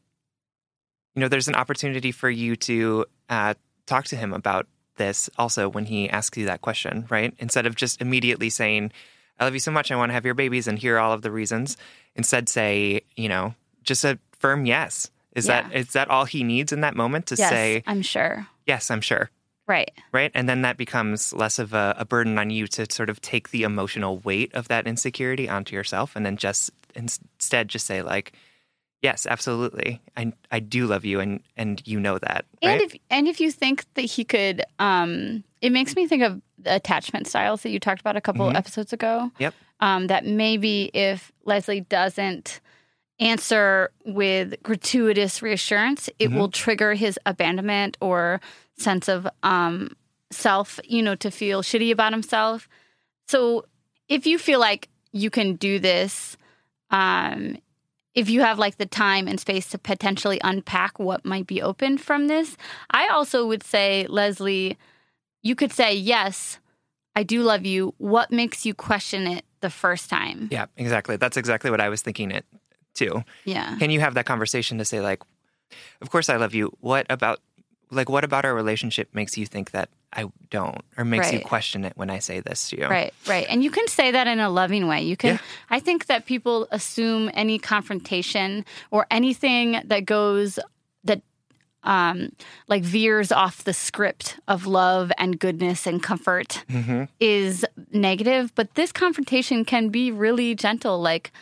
you 1.15 1.21
know, 1.21 1.29
there's 1.29 1.49
an 1.49 1.55
opportunity 1.55 2.13
for 2.13 2.31
you 2.31 2.57
to 2.57 3.05
uh, 3.29 3.55
talk 3.87 4.05
to 4.07 4.17
him 4.17 4.33
about 4.33 4.67
this 4.97 5.31
also 5.39 5.69
when 5.69 5.87
he 5.87 6.09
asks 6.11 6.37
you 6.37 6.47
that 6.47 6.61
question, 6.61 7.07
right? 7.11 7.35
Instead 7.39 7.67
of 7.67 7.75
just 7.75 8.01
immediately 8.01 8.51
saying, 8.51 8.93
I 9.39 9.45
love 9.45 9.55
you 9.55 9.61
so 9.61 9.71
much, 9.73 9.91
I 9.91 9.97
want 9.97 10.11
to 10.11 10.15
have 10.15 10.25
your 10.27 10.35
babies, 10.35 10.69
and 10.69 10.79
here 10.79 10.97
are 10.97 10.99
all 11.01 11.13
of 11.13 11.23
the 11.23 11.31
reasons. 11.31 11.77
Instead, 12.15 12.49
say, 12.49 13.01
you 13.17 13.29
know, 13.29 13.55
just 13.83 14.05
a 14.05 14.19
firm 14.39 14.67
yes. 14.67 15.11
Is 15.35 15.47
that 15.47 15.71
Yeah. 15.71 15.79
is 15.79 15.93
that 15.93 16.11
all 16.11 16.25
he 16.25 16.43
needs 16.45 16.73
in 16.73 16.81
that 16.83 16.97
moment 16.97 17.27
to 17.27 17.37
yes 17.37 17.51
say, 17.51 17.83
i'm 17.87 18.03
sure 18.03 18.47
yes, 18.67 18.91
I'm 18.91 19.01
sure? 19.01 19.31
right 19.67 19.91
right? 20.13 20.33
And 20.35 20.49
then 20.49 20.63
that 20.63 20.77
becomes 20.77 21.33
less 21.33 21.59
of 21.61 21.73
a, 21.73 21.95
a 21.97 22.05
burden 22.05 22.37
on 22.39 22.51
you 22.51 22.67
to 22.67 22.85
sort 22.93 23.09
of 23.09 23.21
take 23.21 23.51
the 23.51 23.63
emotional 23.63 24.19
weight 24.19 24.53
of 24.55 24.67
that 24.69 24.87
insecurity 24.89 25.49
onto 25.49 25.75
yourself, 25.77 26.17
and 26.17 26.27
then 26.27 26.37
just 26.37 26.71
instead 26.97 27.69
just 27.69 27.87
say 27.87 28.03
like, 28.03 28.33
"Yes, 29.03 29.27
absolutely, 29.27 30.01
I 30.17 30.33
I 30.51 30.61
do 30.61 30.87
love 30.87 31.05
you, 31.05 31.21
and 31.21 31.41
and 31.57 31.83
you 31.87 31.99
know 32.01 32.19
that." 32.19 32.45
Right? 32.63 32.73
And 32.73 32.81
if 32.83 32.95
and 33.11 33.29
if 33.29 33.41
you 33.41 33.51
think 33.51 33.85
that 33.95 34.03
he 34.03 34.25
could, 34.25 34.63
um, 34.79 35.45
it 35.61 35.73
makes 35.73 35.97
me 35.97 36.07
think 36.07 36.23
of 36.23 36.41
the 36.59 36.75
attachment 36.75 37.27
styles 37.27 37.63
that 37.63 37.71
you 37.71 37.79
talked 37.81 38.01
about 38.01 38.17
a 38.17 38.21
couple 38.21 38.47
Mhm. 38.51 38.57
episodes 38.57 38.93
ago. 38.93 39.31
Yep. 39.39 39.55
Um, 39.81 40.07
that 40.09 40.27
maybe 40.27 40.91
if 40.93 41.33
Leslie 41.45 41.81
doesn't 41.81 42.61
answer 43.19 43.91
with 44.05 44.63
gratuitous 44.63 45.43
reassurance, 45.43 46.09
it 46.19 46.29
Mhm. 46.31 46.35
will 46.35 46.51
trigger 46.51 46.95
his 46.95 47.19
abandonment 47.27 47.97
or 48.01 48.41
sense 48.77 49.09
of 49.09 49.27
um, 49.43 49.97
self. 50.31 50.79
You 50.85 51.03
know, 51.03 51.15
to 51.17 51.31
feel 51.31 51.63
shitty 51.63 51.91
about 51.91 52.13
himself. 52.13 52.69
So 53.29 53.65
if 54.09 54.27
you 54.27 54.39
feel 54.39 54.61
like 54.61 54.89
you 55.13 55.31
can 55.31 55.57
do 55.57 55.79
this, 55.79 56.37
um, 56.91 57.57
if 58.15 58.29
you 58.29 58.41
have 58.41 58.59
like 58.59 58.77
the 58.77 58.87
time 58.87 59.29
and 59.29 59.39
space 59.39 59.69
to 59.71 59.79
potentially 59.79 60.41
unpack 60.43 60.99
what 60.99 61.25
might 61.25 61.47
be 61.47 61.63
open 61.63 61.99
from 61.99 62.27
this, 62.27 62.57
I 62.91 63.09
also 63.09 63.47
would 63.47 63.63
say, 63.63 64.07
Leslie, 64.09 64.77
you 65.43 65.55
could 65.55 65.73
say, 65.73 65.95
Yes, 65.95 66.59
I 67.15 67.23
do 67.23 67.43
love 67.43 67.65
you. 67.65 67.95
What 67.99 68.31
makes 68.31 68.65
you 68.67 68.75
question 68.75 69.27
it 69.27 69.45
the 69.61 69.71
first 69.71 70.11
time? 70.11 70.49
yeah, 70.51 70.67
exactly. 70.77 71.17
That's 71.17 71.37
exactly 71.37 71.71
what 71.71 71.81
I 71.81 71.89
was 71.89 72.03
thinking 72.03 72.31
it 72.31 72.45
too. 72.95 73.23
Yeah. 73.45 73.77
Can 73.79 73.91
you 73.91 74.01
have 74.01 74.15
that 74.15 74.27
conversation 74.27 74.79
to 74.79 74.85
say 74.85 75.01
like, 75.01 75.23
"Of 76.01 76.11
course 76.11 76.29
I 76.29 76.37
love 76.37 76.55
you. 76.55 76.73
What 76.81 77.07
about 77.11 77.41
like 77.91 78.09
what 78.09 78.25
about 78.25 78.45
our 78.45 78.55
relationship 78.55 79.15
makes 79.15 79.37
you 79.37 79.47
think 79.47 79.71
that 79.73 79.89
I 80.13 80.27
don't, 80.51 80.83
or 80.97 81.05
makes 81.05 81.33
you 81.33 81.41
question 81.41 81.85
it 81.85 81.93
when 81.97 82.11
I 82.11 82.19
say 82.19 82.41
this 82.41 82.71
to 82.71 82.79
you?" 82.79 82.87
Right, 82.89 83.15
right. 83.27 83.47
And 83.49 83.63
you 83.63 83.71
can 83.71 83.87
say 83.89 84.11
that 84.11 84.27
in 84.27 84.41
a 84.41 84.51
loving 84.51 84.87
way. 84.89 85.03
You 85.03 85.17
can 85.17 85.35
Yeah. 85.35 85.39
I 85.71 85.81
think 85.81 86.07
that 86.07 86.27
people 86.27 86.67
assume 86.71 87.31
any 87.35 87.59
confrontation 87.59 88.65
or 88.91 89.07
anything 89.11 89.81
that 89.85 90.05
goes 90.05 90.59
that 91.05 91.23
um 91.83 92.31
like 92.69 92.83
veers 92.83 93.33
off 93.33 93.65
the 93.65 93.73
script 93.73 94.39
of 94.47 94.67
love 94.67 95.11
and 95.17 95.39
goodness 95.39 95.87
and 95.87 96.03
comfort 96.03 96.65
hmm 96.69 97.05
is 97.21 97.65
negative, 97.93 98.53
but 98.55 98.75
this 98.75 98.93
confrontation 98.93 99.65
can 99.65 99.89
be 99.89 100.11
really 100.11 100.55
gentle 100.55 101.01
like 101.01 101.33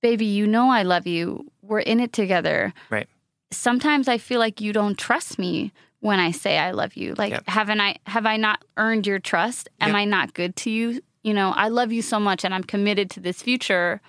baby, 0.00 0.24
you 0.24 0.46
know 0.46 0.70
I 0.70 0.82
love 0.82 1.06
you. 1.06 1.46
We're 1.62 1.80
in 1.80 2.00
it 2.00 2.12
together. 2.12 2.72
Right. 2.90 3.06
Sometimes 3.50 4.08
I 4.08 4.18
feel 4.18 4.40
like 4.40 4.60
you 4.60 4.72
don't 4.72 4.98
trust 4.98 5.38
me 5.38 5.72
when 6.02 6.18
I 6.18 6.32
say 6.32 6.58
I 6.58 6.72
love 6.72 6.96
you. 6.96 7.14
Like 7.16 7.30
Yep. 7.30 7.44
haven't 7.46 7.80
I 7.80 7.96
have 8.06 8.26
I 8.26 8.36
not 8.36 8.64
earned 8.76 9.06
your 9.06 9.20
trust? 9.20 9.68
Am 9.80 9.90
Yep. 9.90 9.96
I 9.96 10.04
not 10.04 10.34
good 10.34 10.56
to 10.56 10.70
you? 10.70 11.00
You 11.22 11.32
know, 11.32 11.50
I 11.56 11.68
love 11.68 11.92
you 11.92 12.02
so 12.02 12.18
much 12.18 12.44
and 12.44 12.52
I'm 12.52 12.64
committed 12.64 13.08
to 13.10 13.20
this 13.20 13.40
future. 13.40 14.00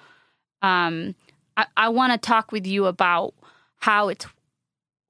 Um 0.61 1.13
I, 1.55 1.67
I 1.77 1.89
want 1.89 2.11
to 2.13 2.17
talk 2.17 2.51
with 2.51 2.65
you 2.65 2.85
about 2.87 3.35
how 3.77 4.09
it's 4.09 4.25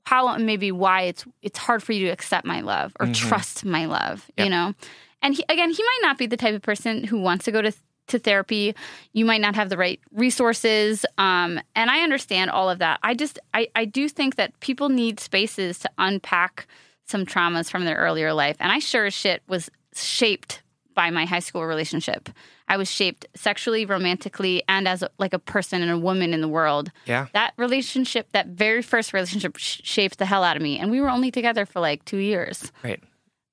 how 0.05 0.35
maybe 0.37 0.71
why 0.73 1.03
it's 1.03 1.25
it's 1.41 1.57
hard 1.57 1.81
for 1.81 1.93
you 1.93 2.05
to 2.07 2.11
accept 2.11 2.45
my 2.45 2.59
love 2.59 2.91
or 2.99 3.07
Mhm. 3.07 3.15
trust 3.15 3.63
my 3.63 3.85
love, 3.85 4.29
Yep. 4.37 4.45
you 4.45 4.49
know. 4.51 4.73
And 5.21 5.35
he, 5.35 5.45
again, 5.47 5.69
he 5.71 5.81
might 5.81 5.99
not 6.01 6.17
be 6.17 6.27
the 6.27 6.35
type 6.35 6.53
of 6.53 6.61
person 6.61 7.05
who 7.05 7.17
wants 7.21 7.45
to 7.45 7.51
go 7.53 7.61
to 7.61 7.71
to 8.07 8.19
therapy. 8.19 8.75
You 9.13 9.25
might 9.25 9.41
not 9.41 9.55
have 9.55 9.69
the 9.69 9.77
right 9.77 9.99
resources, 10.11 11.05
um, 11.17 11.59
and 11.75 11.89
I 11.89 12.01
understand 12.01 12.51
all 12.51 12.69
of 12.69 12.79
that. 12.79 12.99
I 13.03 13.13
just 13.13 13.39
I 13.53 13.67
I 13.75 13.85
do 13.85 14.09
think 14.09 14.35
that 14.35 14.59
people 14.59 14.89
need 14.89 15.19
spaces 15.19 15.79
to 15.79 15.89
unpack 15.97 16.67
some 17.05 17.25
traumas 17.25 17.69
from 17.69 17.85
their 17.85 17.97
earlier 17.97 18.33
life, 18.33 18.57
and 18.59 18.71
I 18.71 18.79
sure 18.79 19.05
as 19.05 19.13
shit 19.13 19.41
was 19.47 19.69
shaped 19.93 20.63
by 20.93 21.09
my 21.09 21.25
high 21.25 21.39
school 21.39 21.65
relationship. 21.65 22.29
I 22.67 22.77
was 22.77 22.89
shaped 22.89 23.25
sexually, 23.35 23.85
romantically, 23.85 24.63
and 24.69 24.87
as 24.87 25.03
a, 25.03 25.09
like 25.17 25.33
a 25.33 25.39
person 25.39 25.81
and 25.81 25.91
a 25.91 25.97
woman 25.97 26.33
in 26.33 26.41
the 26.41 26.47
world. 26.47 26.91
Yeah. 27.05 27.27
That 27.33 27.53
relationship, 27.57 28.31
that 28.31 28.47
very 28.47 28.81
first 28.81 29.11
relationship, 29.11 29.57
sh- 29.57 29.81
shaped 29.83 30.17
the 30.17 30.25
hell 30.25 30.43
out 30.43 30.55
of 30.55 30.61
me, 30.61 30.79
and 30.79 30.89
we 30.89 31.01
were 31.01 31.09
only 31.09 31.31
together 31.31 31.65
for 31.65 31.79
like 31.79 32.05
two 32.05 32.17
years. 32.17 32.71
Right. 32.83 33.01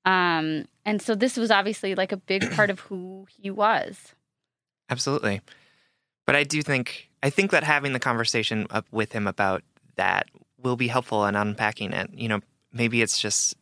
Um, 0.05 0.67
and 0.85 1.03
so 1.03 1.15
this 1.15 1.37
was 1.37 1.51
obviously 1.51 1.95
like 1.95 2.13
a 2.13 2.17
big 2.17 2.51
part 2.53 2.71
of 2.71 2.81
who 2.81 3.27
he 3.29 3.51
was. 3.51 4.15
Absolutely. 4.91 5.41
But 6.27 6.37
I 6.37 6.45
do 6.45 6.63
think 6.63 7.09
I 7.23 7.31
think 7.31 7.51
that 7.53 7.65
having 7.65 7.93
the 7.93 7.99
conversation 8.01 8.67
up 8.71 8.87
with 8.91 9.13
him 9.13 9.27
about 9.27 9.63
that 9.97 10.27
will 10.63 10.77
be 10.77 10.89
helpful 10.89 11.25
in 11.27 11.35
unpacking 11.37 11.93
it. 11.93 12.11
You 12.13 12.29
know, 12.29 12.41
maybe 12.73 13.03
it's 13.03 13.19
just 13.19 13.55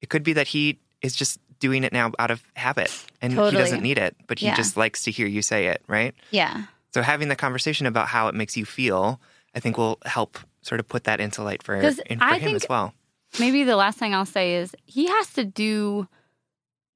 it 0.00 0.08
could 0.08 0.22
be 0.22 0.34
that 0.34 0.48
he 0.48 0.78
is 1.02 1.14
just 1.16 1.38
doing 1.58 1.84
it 1.84 1.92
now 1.92 2.12
out 2.18 2.30
of 2.30 2.42
habit 2.54 2.92
and 3.22 3.32
he 3.32 3.38
doesn't 3.38 3.82
need 3.82 3.96
it, 3.98 4.14
but 4.26 4.38
he 4.40 4.46
Yeah. 4.46 4.54
just 4.56 4.76
likes 4.76 5.02
to 5.04 5.10
hear 5.10 5.26
you 5.26 5.40
say 5.40 5.68
it, 5.68 5.82
right? 5.88 6.14
Yeah. 6.30 6.64
So 6.92 7.00
having 7.02 7.28
the 7.28 7.36
conversation 7.36 7.86
about 7.86 8.08
how 8.08 8.28
it 8.28 8.34
makes 8.34 8.56
you 8.56 8.64
feel, 8.66 9.20
I 9.54 9.60
think 9.60 9.78
will 9.78 9.98
help 10.04 10.38
sort 10.60 10.80
of 10.80 10.88
put 10.88 11.04
that 11.04 11.18
into 11.20 11.42
light 11.42 11.62
for, 11.62 11.74
in, 11.74 11.94
for 11.94 12.24
I 12.24 12.38
him 12.38 12.54
as 12.54 12.66
well. 12.68 12.92
maybe 13.40 13.64
the 13.64 13.76
last 13.76 13.98
thing 13.98 14.14
I'll 14.14 14.26
say 14.26 14.56
is 14.56 14.74
he 14.84 15.06
has 15.06 15.32
to 15.34 15.44
do 15.44 16.08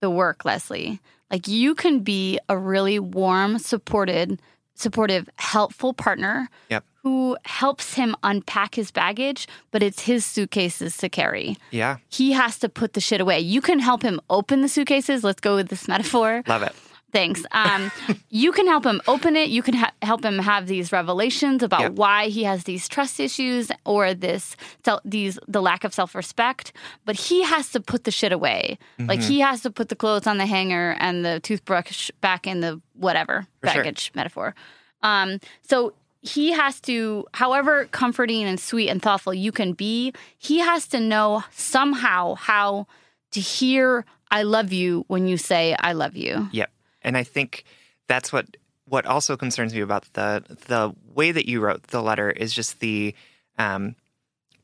the 0.02 0.10
work, 0.10 0.44
Leslie. 0.44 1.00
Like 1.30 1.46
you 1.48 1.74
can 1.74 2.00
be 2.00 2.38
a 2.48 2.56
really 2.58 2.98
warm, 2.98 3.58
supported, 3.58 4.40
supportive, 4.74 5.28
helpful 5.36 5.92
partner 5.92 6.48
Yep. 6.70 6.84
who 7.02 7.36
helps 7.44 7.94
him 7.94 8.16
unpack 8.22 8.74
his 8.74 8.90
baggage, 8.90 9.46
but 9.70 9.82
it's 9.82 10.02
his 10.02 10.24
suitcases 10.24 10.96
to 10.98 11.08
carry. 11.08 11.56
Yeah. 11.70 11.98
He 12.08 12.32
has 12.32 12.58
to 12.60 12.68
put 12.68 12.94
the 12.94 13.00
shit 13.00 13.20
away. 13.20 13.40
You 13.40 13.60
can 13.60 13.78
help 13.78 14.02
him 14.02 14.20
open 14.28 14.62
the 14.62 14.68
suitcases. 14.68 15.22
Let's 15.22 15.40
go 15.40 15.56
with 15.56 15.68
this 15.68 15.86
metaphor. 15.86 16.42
Love 16.46 16.62
it. 16.62 16.74
Thanks. 17.12 17.44
Um, 17.52 17.90
you 18.30 18.52
can 18.52 18.66
help 18.66 18.84
him 18.84 19.00
open 19.08 19.36
it. 19.36 19.48
You 19.50 19.62
can 19.62 19.74
ha- 19.74 19.92
help 20.02 20.24
him 20.24 20.38
have 20.38 20.66
these 20.66 20.92
revelations 20.92 21.62
about 21.62 21.80
Yep. 21.80 21.92
why 21.92 22.28
he 22.28 22.44
has 22.44 22.64
these 22.64 22.88
trust 22.88 23.18
issues 23.20 23.70
or 23.84 24.14
this 24.14 24.56
these 25.04 25.38
the 25.48 25.60
lack 25.62 25.84
of 25.84 25.92
self 25.92 26.14
respect. 26.14 26.72
But 27.04 27.16
he 27.16 27.42
has 27.42 27.70
to 27.70 27.80
put 27.80 28.04
the 28.04 28.10
shit 28.10 28.32
away. 28.32 28.78
Like 28.98 29.20
Mm-hmm. 29.20 29.28
he 29.28 29.40
has 29.40 29.62
to 29.62 29.70
put 29.70 29.88
the 29.88 29.96
clothes 29.96 30.26
on 30.26 30.38
the 30.38 30.46
hanger 30.46 30.96
and 31.00 31.24
the 31.24 31.40
toothbrush 31.40 32.10
back 32.20 32.46
in 32.46 32.60
the 32.60 32.80
whatever 32.94 33.46
For 33.60 33.68
sure. 33.68 33.82
baggage 33.82 34.12
metaphor. 34.14 34.54
Um, 35.02 35.40
so 35.62 35.94
he 36.22 36.52
has 36.52 36.80
to, 36.82 37.24
however 37.32 37.86
comforting 37.86 38.44
and 38.44 38.60
sweet 38.60 38.90
and 38.90 39.00
thoughtful 39.00 39.32
you 39.32 39.52
can 39.52 39.72
be, 39.72 40.12
he 40.36 40.58
has 40.58 40.86
to 40.88 41.00
know 41.00 41.42
somehow 41.50 42.34
how 42.34 42.86
to 43.32 43.40
hear 43.40 44.04
"I 44.30 44.42
love 44.42 44.72
you" 44.72 45.04
when 45.08 45.26
you 45.26 45.36
say 45.38 45.74
"I 45.80 45.92
love 45.92 46.14
you." 46.16 46.48
Yep. 46.52 46.70
And 47.02 47.16
I 47.16 47.22
think 47.24 47.64
that's 48.08 48.32
what 48.32 48.56
what 48.86 49.06
also 49.06 49.36
concerns 49.36 49.72
me 49.74 49.80
about 49.80 50.12
the 50.14 50.42
the 50.66 50.92
way 51.14 51.30
that 51.32 51.48
you 51.48 51.60
wrote 51.60 51.84
the 51.88 52.02
letter 52.02 52.30
is 52.30 52.52
just 52.52 52.80
the 52.80 53.14
um 53.58 53.94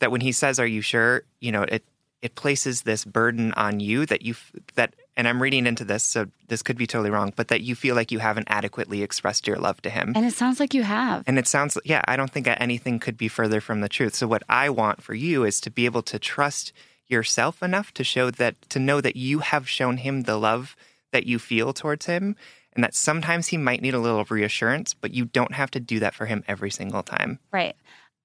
that 0.01 0.11
when 0.11 0.20
he 0.20 0.33
says 0.33 0.59
are 0.59 0.66
you 0.66 0.81
sure 0.81 1.22
you 1.40 1.53
know 1.53 1.62
it 1.62 1.85
it 2.22 2.35
places 2.35 2.83
this 2.83 3.05
burden 3.05 3.53
on 3.55 3.79
you 3.79 4.05
that 4.07 4.22
you 4.22 4.35
that 4.75 4.94
and 5.16 5.29
I'm 5.29 5.40
reading 5.40 5.64
into 5.66 5.85
this 5.85 6.03
so 6.03 6.27
this 6.49 6.62
could 6.62 6.77
be 6.77 6.87
totally 6.87 7.11
wrong 7.11 7.33
but 7.37 7.49
that 7.49 7.61
you 7.62 7.77
feel 7.77 7.94
like 7.94 8.11
you 8.11 8.18
haven't 8.18 8.49
adequately 8.51 9.03
expressed 9.03 9.46
your 9.46 9.59
love 9.59 9.81
to 9.83 9.90
him 9.90 10.12
And 10.16 10.27
it 10.27 10.35
sounds 10.35 10.59
like 10.59 10.75
you 10.75 10.83
have. 10.83 11.22
and 11.29 11.38
it 11.38 11.46
sounds, 11.46 11.79
yeah, 11.85 12.03
I 12.09 12.16
don't 12.16 12.31
think 12.31 12.49
anything 12.49 12.99
could 12.99 13.16
be 13.16 13.29
further 13.29 13.61
from 13.61 13.81
the 13.81 13.88
truth. 13.88 14.14
So, 14.14 14.27
what 14.27 14.42
I 14.49 14.70
want 14.70 15.03
for 15.03 15.14
you 15.14 15.44
is 15.44 15.61
to 15.61 15.70
be 15.70 15.85
able 15.85 16.03
to 16.03 16.18
trust 16.18 16.72
yourself 17.07 17.62
enough 17.62 17.94
to 17.94 18.03
show 18.03 18.31
that, 18.33 18.61
to 18.70 18.79
know 18.81 19.01
that 19.01 19.14
you 19.14 19.38
have 19.38 19.68
shown 19.68 19.99
him 19.99 20.22
the 20.22 20.37
love 20.37 20.75
that 21.16 21.26
you 21.26 21.38
feel 21.38 21.72
towards 21.72 22.05
him, 22.05 22.37
and 22.74 22.85
that 22.85 22.94
sometimes 22.94 23.46
he 23.46 23.57
might 23.57 23.81
need 23.81 23.94
a 23.94 23.98
little 23.98 24.22
reassurance, 24.24 24.92
but 24.92 25.14
you 25.14 25.24
don't 25.24 25.55
have 25.55 25.70
to 25.70 25.81
do 25.81 25.98
that 26.00 26.14
for 26.14 26.26
him 26.26 26.44
every 26.46 26.70
single 26.70 27.02
time. 27.02 27.38
Right. 27.50 27.74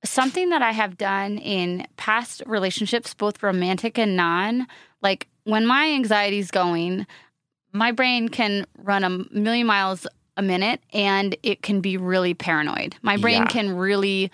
Something 0.04 0.49
that 0.49 0.62
I 0.62 0.71
have 0.71 0.97
done 0.97 1.38
in 1.38 1.88
past 1.95 2.43
relationships, 2.45 3.13
both 3.13 3.41
romantic 3.41 3.97
and 3.97 4.17
non, 4.17 4.67
like 5.01 5.27
when 5.45 5.65
my 5.65 5.86
anxiety's 5.86 6.51
going, 6.51 7.08
my 7.71 7.93
brain 7.93 8.27
can 8.27 8.65
run 8.77 9.06
a 9.06 9.10
million 9.10 9.67
miles 9.67 10.06
a 10.36 10.41
minute 10.41 10.82
and 10.91 11.38
it 11.43 11.62
can 11.62 11.80
be 11.80 11.95
really 11.95 12.34
paranoid. 12.34 12.97
My 13.01 13.15
brain 13.15 13.43
Yeah. 13.43 13.47
can 13.47 13.77
really 13.77 14.32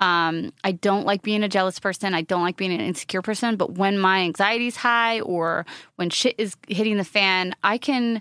um, 0.00 0.52
I 0.62 0.72
don't 0.72 1.06
like 1.06 1.22
being 1.22 1.42
a 1.42 1.48
jealous 1.48 1.78
person. 1.78 2.14
I 2.14 2.22
don't 2.22 2.42
like 2.42 2.56
being 2.56 2.72
an 2.72 2.80
insecure 2.80 3.22
person. 3.22 3.56
But 3.56 3.72
when 3.72 3.98
my 3.98 4.18
anxiety's 4.20 4.76
high 4.76 5.20
or 5.20 5.64
when 5.96 6.10
shit 6.10 6.34
is 6.38 6.56
hitting 6.68 6.98
the 6.98 7.04
fan, 7.04 7.54
I 7.64 7.78
can, 7.78 8.20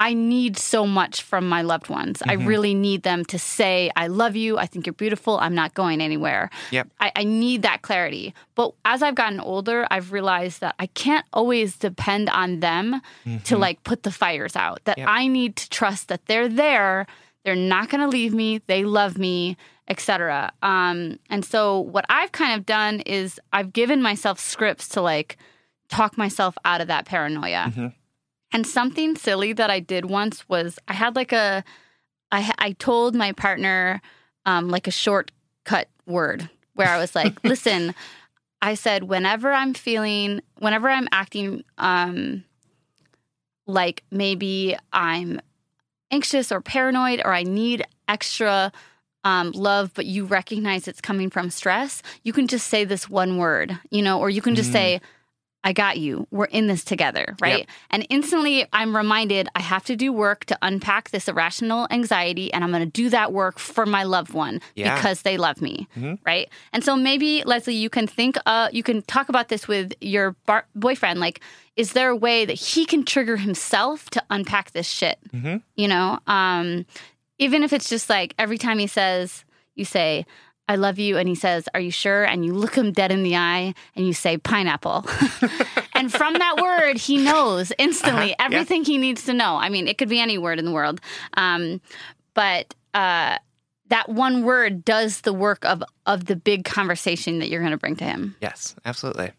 I 0.00 0.12
need 0.12 0.56
so 0.58 0.86
much 0.88 1.22
from 1.22 1.48
my 1.48 1.62
loved 1.62 1.88
ones. 1.88 2.20
I 2.26 2.34
Mhm. 2.34 2.46
really 2.48 2.74
need 2.74 3.04
them 3.04 3.24
to 3.26 3.38
say, 3.38 3.92
I 3.94 4.08
love 4.08 4.34
you. 4.34 4.58
I 4.58 4.66
think 4.66 4.86
you're 4.86 4.92
beautiful. 4.92 5.38
I'm 5.38 5.54
not 5.54 5.72
going 5.74 6.00
anywhere. 6.00 6.50
Yep. 6.72 6.88
I, 6.98 7.12
I 7.14 7.22
need 7.24 7.62
that 7.62 7.82
clarity. 7.82 8.34
But 8.56 8.72
as 8.84 9.00
I've 9.00 9.14
gotten 9.14 9.38
older, 9.38 9.86
I've 9.92 10.10
realized 10.10 10.62
that 10.62 10.74
I 10.80 10.86
can't 10.88 11.24
always 11.32 11.76
depend 11.76 12.28
on 12.30 12.58
them 12.58 13.00
to 13.44 13.54
Mhm. 13.54 13.58
like 13.60 13.84
put 13.84 14.02
the 14.02 14.10
fires 14.10 14.56
out. 14.56 14.80
That 14.84 14.98
Yep. 14.98 15.08
I 15.08 15.28
need 15.28 15.54
to 15.56 15.70
trust 15.70 16.08
that 16.08 16.26
they're 16.26 16.48
there. 16.48 17.06
They're 17.44 17.54
not 17.54 17.88
going 17.88 18.00
to 18.00 18.08
leave 18.08 18.34
me. 18.34 18.62
They 18.66 18.82
love 18.84 19.16
me, 19.16 19.56
etc. 19.88 20.52
Um, 20.62 21.18
and 21.28 21.44
so 21.44 21.80
what 21.80 22.04
I've 22.08 22.32
kind 22.32 22.58
of 22.58 22.66
done 22.66 23.00
is 23.00 23.38
I've 23.52 23.72
given 23.72 24.00
myself 24.02 24.38
scripts 24.40 24.88
to 24.90 25.00
like 25.00 25.36
talk 25.88 26.16
myself 26.16 26.56
out 26.64 26.80
of 26.80 26.88
that 26.88 27.04
paranoia. 27.04 27.72
Mhm. 27.74 27.92
And 28.52 28.66
something 28.66 29.16
silly 29.16 29.52
that 29.52 29.70
I 29.70 29.80
did 29.80 30.06
once 30.06 30.48
was 30.48 30.78
I 30.88 30.92
had 30.94 31.16
like 31.16 31.32
a 31.32 31.64
I 32.32 32.52
I 32.58 32.72
told 32.72 33.14
my 33.14 33.32
partner 33.32 34.00
um, 34.46 34.68
like 34.68 34.86
a 34.86 34.90
shortcut 34.90 35.88
word 36.06 36.48
where 36.74 36.88
I 36.88 36.98
was 36.98 37.14
like, 37.20 37.42
"Listen, 37.44 37.94
I 38.62 38.74
said 38.74 39.04
whenever 39.04 39.52
I'm 39.52 39.74
feeling, 39.74 40.40
whenever 40.58 40.88
I'm 40.88 41.08
acting 41.12 41.64
um, 41.78 42.44
like 43.66 44.04
maybe 44.10 44.76
I'm 44.92 45.40
anxious 46.10 46.52
or 46.52 46.60
paranoid 46.60 47.20
or 47.24 47.32
I 47.32 47.42
need 47.42 47.84
extra 48.08 48.72
um, 49.24 49.50
love, 49.52 49.90
but 49.94 50.06
you 50.06 50.24
recognize 50.24 50.86
it's 50.86 51.00
coming 51.00 51.30
from 51.30 51.50
stress, 51.50 52.02
you 52.22 52.32
can 52.32 52.46
just 52.46 52.68
say 52.68 52.84
this 52.84 53.08
one 53.08 53.38
word, 53.38 53.78
you 53.90 54.02
know, 54.02 54.20
or 54.20 54.30
you 54.30 54.42
can 54.42 54.54
just 54.54 54.70
Mm. 54.70 54.72
say, 54.74 55.00
I 55.66 55.72
got 55.72 55.96
you. 55.96 56.26
We're 56.30 56.44
in 56.44 56.66
this 56.66 56.84
together, 56.84 57.34
right? 57.40 57.60
Yep. 57.60 57.68
And 57.90 58.06
instantly 58.10 58.66
I'm 58.74 58.94
reminded 58.94 59.48
I 59.56 59.62
have 59.62 59.82
to 59.86 59.96
do 59.96 60.12
work 60.12 60.44
to 60.46 60.58
unpack 60.60 61.08
this 61.10 61.26
irrational 61.26 61.86
anxiety, 61.90 62.52
and 62.52 62.62
I'm 62.62 62.70
going 62.70 62.84
to 62.84 62.90
do 62.90 63.08
that 63.08 63.32
work 63.32 63.58
for 63.58 63.86
my 63.86 64.02
loved 64.02 64.34
one 64.34 64.60
Yeah. 64.74 64.94
because 64.94 65.22
they 65.22 65.38
love 65.38 65.62
me, 65.62 65.88
Mhm. 65.96 66.18
right? 66.26 66.50
And 66.74 66.84
so 66.84 66.96
maybe, 66.96 67.42
Leslie, 67.46 67.74
you 67.76 67.88
can 67.88 68.06
think, 68.06 68.36
uh, 68.44 68.68
you 68.72 68.82
can 68.82 69.00
talk 69.02 69.30
about 69.30 69.48
this 69.48 69.66
with 69.66 69.94
your 70.02 70.36
bar- 70.44 70.66
boyfriend. 70.74 71.18
Like, 71.18 71.40
is 71.76 71.92
there 71.94 72.10
a 72.10 72.16
way 72.16 72.44
that 72.44 72.52
he 72.60 72.84
can 72.84 73.02
trigger 73.02 73.38
himself 73.38 74.10
to 74.10 74.22
unpack 74.28 74.72
this 74.72 74.86
shit? 74.86 75.18
Mhm. 75.34 75.62
You 75.76 75.88
know, 75.88 76.18
um, 76.26 76.84
even 77.44 77.62
if 77.62 77.72
it's 77.72 77.88
just 77.88 78.08
like 78.10 78.34
every 78.38 78.58
time 78.58 78.78
he 78.78 78.86
says, 78.86 79.44
you 79.74 79.84
say, 79.84 80.24
I 80.66 80.76
love 80.76 80.98
you. 80.98 81.18
And 81.18 81.28
he 81.28 81.34
says, 81.34 81.68
Are 81.74 81.80
you 81.80 81.90
sure? 81.90 82.24
And 82.24 82.44
you 82.44 82.54
look 82.54 82.74
him 82.74 82.90
dead 82.92 83.12
in 83.12 83.22
the 83.22 83.36
eye 83.36 83.74
and 83.94 84.06
you 84.06 84.14
say, 84.14 84.38
Pineapple. 84.38 85.04
and 85.94 86.10
from 86.12 86.32
that 86.34 86.56
word, 86.60 86.96
he 86.96 87.18
knows 87.18 87.70
instantly 87.78 88.32
Uh-huh, 88.34 88.48
yeah. 88.50 88.56
everything 88.56 88.84
he 88.84 88.96
needs 88.98 89.24
to 89.26 89.34
know. 89.34 89.56
I 89.56 89.68
mean, 89.68 89.86
it 89.88 89.98
could 89.98 90.08
be 90.08 90.20
any 90.20 90.38
word 90.38 90.58
in 90.58 90.64
the 90.64 90.70
world. 90.72 91.00
Um, 91.36 91.80
but 92.32 92.74
uh, 92.94 93.36
that 93.88 94.08
one 94.08 94.42
word 94.42 94.84
does 94.86 95.20
the 95.20 95.34
work 95.34 95.64
of, 95.66 95.82
of 96.06 96.24
the 96.24 96.36
big 96.36 96.64
conversation 96.64 97.40
that 97.40 97.50
you're 97.50 97.60
going 97.60 97.72
to 97.72 97.76
bring 97.78 97.96
to 97.96 98.04
him. 98.04 98.34
Yes, 98.40 98.74
absolutely. 98.86 99.32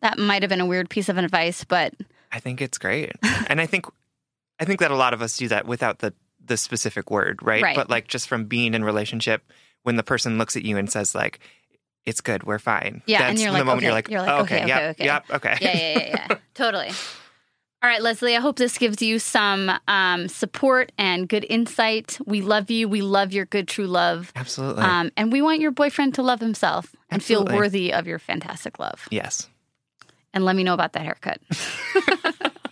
That 0.00 0.18
might 0.18 0.42
have 0.42 0.48
been 0.50 0.60
a 0.60 0.66
weird 0.66 0.90
piece 0.90 1.08
of 1.08 1.16
advice, 1.16 1.62
but 1.62 1.94
I 2.32 2.40
think 2.40 2.60
it's 2.60 2.76
great. 2.78 3.12
and 3.46 3.60
I 3.60 3.66
think 3.66 3.86
I 4.58 4.64
think 4.64 4.80
that 4.80 4.90
a 4.90 4.96
lot 4.96 5.14
of 5.14 5.22
us 5.22 5.36
do 5.36 5.46
that 5.48 5.66
without 5.66 6.00
the 6.00 6.12
the 6.44 6.56
specific 6.56 7.10
word, 7.10 7.40
right? 7.42 7.62
Right. 7.62 7.76
But 7.76 7.90
like 7.90 8.08
just 8.08 8.28
from 8.28 8.46
being 8.46 8.74
in 8.74 8.84
relationship 8.84 9.42
when 9.82 9.96
the 9.96 10.02
person 10.02 10.38
looks 10.38 10.56
at 10.56 10.64
you 10.64 10.76
and 10.76 10.90
says 10.90 11.14
like 11.14 11.40
it's 12.04 12.20
good, 12.20 12.44
we're 12.44 12.58
fine. 12.58 13.02
Yeah, 13.06 13.28
and 13.28 13.30
That's 13.30 13.42
you're 13.42 13.52
the 13.52 13.58
like, 13.58 13.66
moment 13.66 13.82
you're 13.84 13.92
like, 13.92 14.08
you're 14.08 14.20
like, 14.20 14.30
oh, 14.30 14.42
okay, 14.42 14.64
okay, 14.64 14.64
okay, 14.64 14.68
yep, 14.68 14.90
okay. 14.96 15.04
yep, 15.04 15.24
okay. 15.30 15.56
yeah, 15.60 15.76
yeah, 15.76 15.98
yeah, 15.98 16.26
yeah. 16.30 16.36
totally. 16.54 16.90
All 17.82 17.88
right, 17.88 18.00
Leslie, 18.00 18.36
I 18.36 18.40
hope 18.40 18.56
this 18.56 18.78
gives 18.78 19.02
you 19.02 19.18
some 19.18 19.68
um, 19.88 20.28
support 20.28 20.92
and 20.98 21.28
good 21.28 21.44
insight. 21.50 22.16
We 22.24 22.40
love 22.40 22.70
you. 22.70 22.88
We 22.88 23.02
love 23.02 23.32
your 23.32 23.44
good, 23.44 23.66
true 23.66 23.88
love. 23.88 24.32
Absolutely. 24.36 24.84
Um, 24.84 25.10
and 25.16 25.32
we 25.32 25.42
want 25.42 25.60
your 25.60 25.72
boyfriend 25.72 26.14
to 26.14 26.22
love 26.22 26.38
himself 26.38 26.94
and 27.10 27.20
Absolutely. 27.20 27.50
feel 27.50 27.58
worthy 27.58 27.92
of 27.92 28.06
your 28.06 28.20
fantastic 28.20 28.78
love. 28.78 29.08
yes. 29.10 29.48
And 30.34 30.44
let 30.44 30.56
me 30.56 30.62
know 30.62 30.74
about 30.74 30.94
that 30.94 31.02
haircut. 31.02 31.40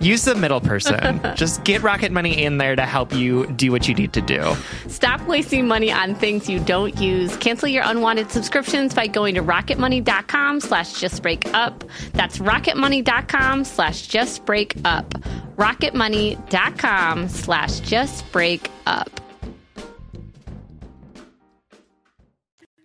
use 0.00 0.24
the 0.24 0.34
middle 0.34 0.60
person. 0.60 1.20
just 1.34 1.64
get 1.64 1.82
Rocket 1.82 2.12
Money 2.12 2.42
in 2.42 2.58
there 2.58 2.76
to 2.76 2.82
help 2.82 3.12
you 3.12 3.46
do 3.52 3.70
what 3.72 3.88
you 3.88 3.94
need 3.94 4.12
to 4.12 4.20
do. 4.20 4.56
Stop 4.86 5.20
wasting 5.26 5.66
money 5.66 5.92
on 5.92 6.14
things 6.14 6.48
you 6.48 6.60
don't 6.60 6.98
use. 7.00 7.36
Cancel 7.36 7.68
your 7.68 7.84
unwanted 7.84 8.30
subscriptions 8.30 8.94
by 8.94 9.06
going 9.06 9.34
to 9.34 9.42
rocketmoney.com 9.42 10.60
slash 10.60 10.94
justbreakup. 10.94 11.88
That's 12.12 12.38
rocketmoney.com 12.38 13.64
slash 13.64 14.08
justbreakup. 14.08 15.08
rocketmoney.com 15.56 17.28
slash 17.28 17.80
justbreakup. 17.80 19.08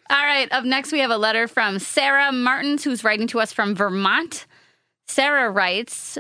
All 0.10 0.24
right, 0.24 0.48
up 0.52 0.64
next 0.64 0.92
we 0.92 1.00
have 1.00 1.10
a 1.10 1.18
letter 1.18 1.48
from 1.48 1.80
Sarah 1.80 2.32
Martins, 2.32 2.84
who's 2.84 3.04
writing 3.04 3.26
to 3.28 3.40
us 3.40 3.52
from 3.52 3.74
Vermont. 3.74 4.46
Sarah 5.08 5.50
writes, 5.50 6.20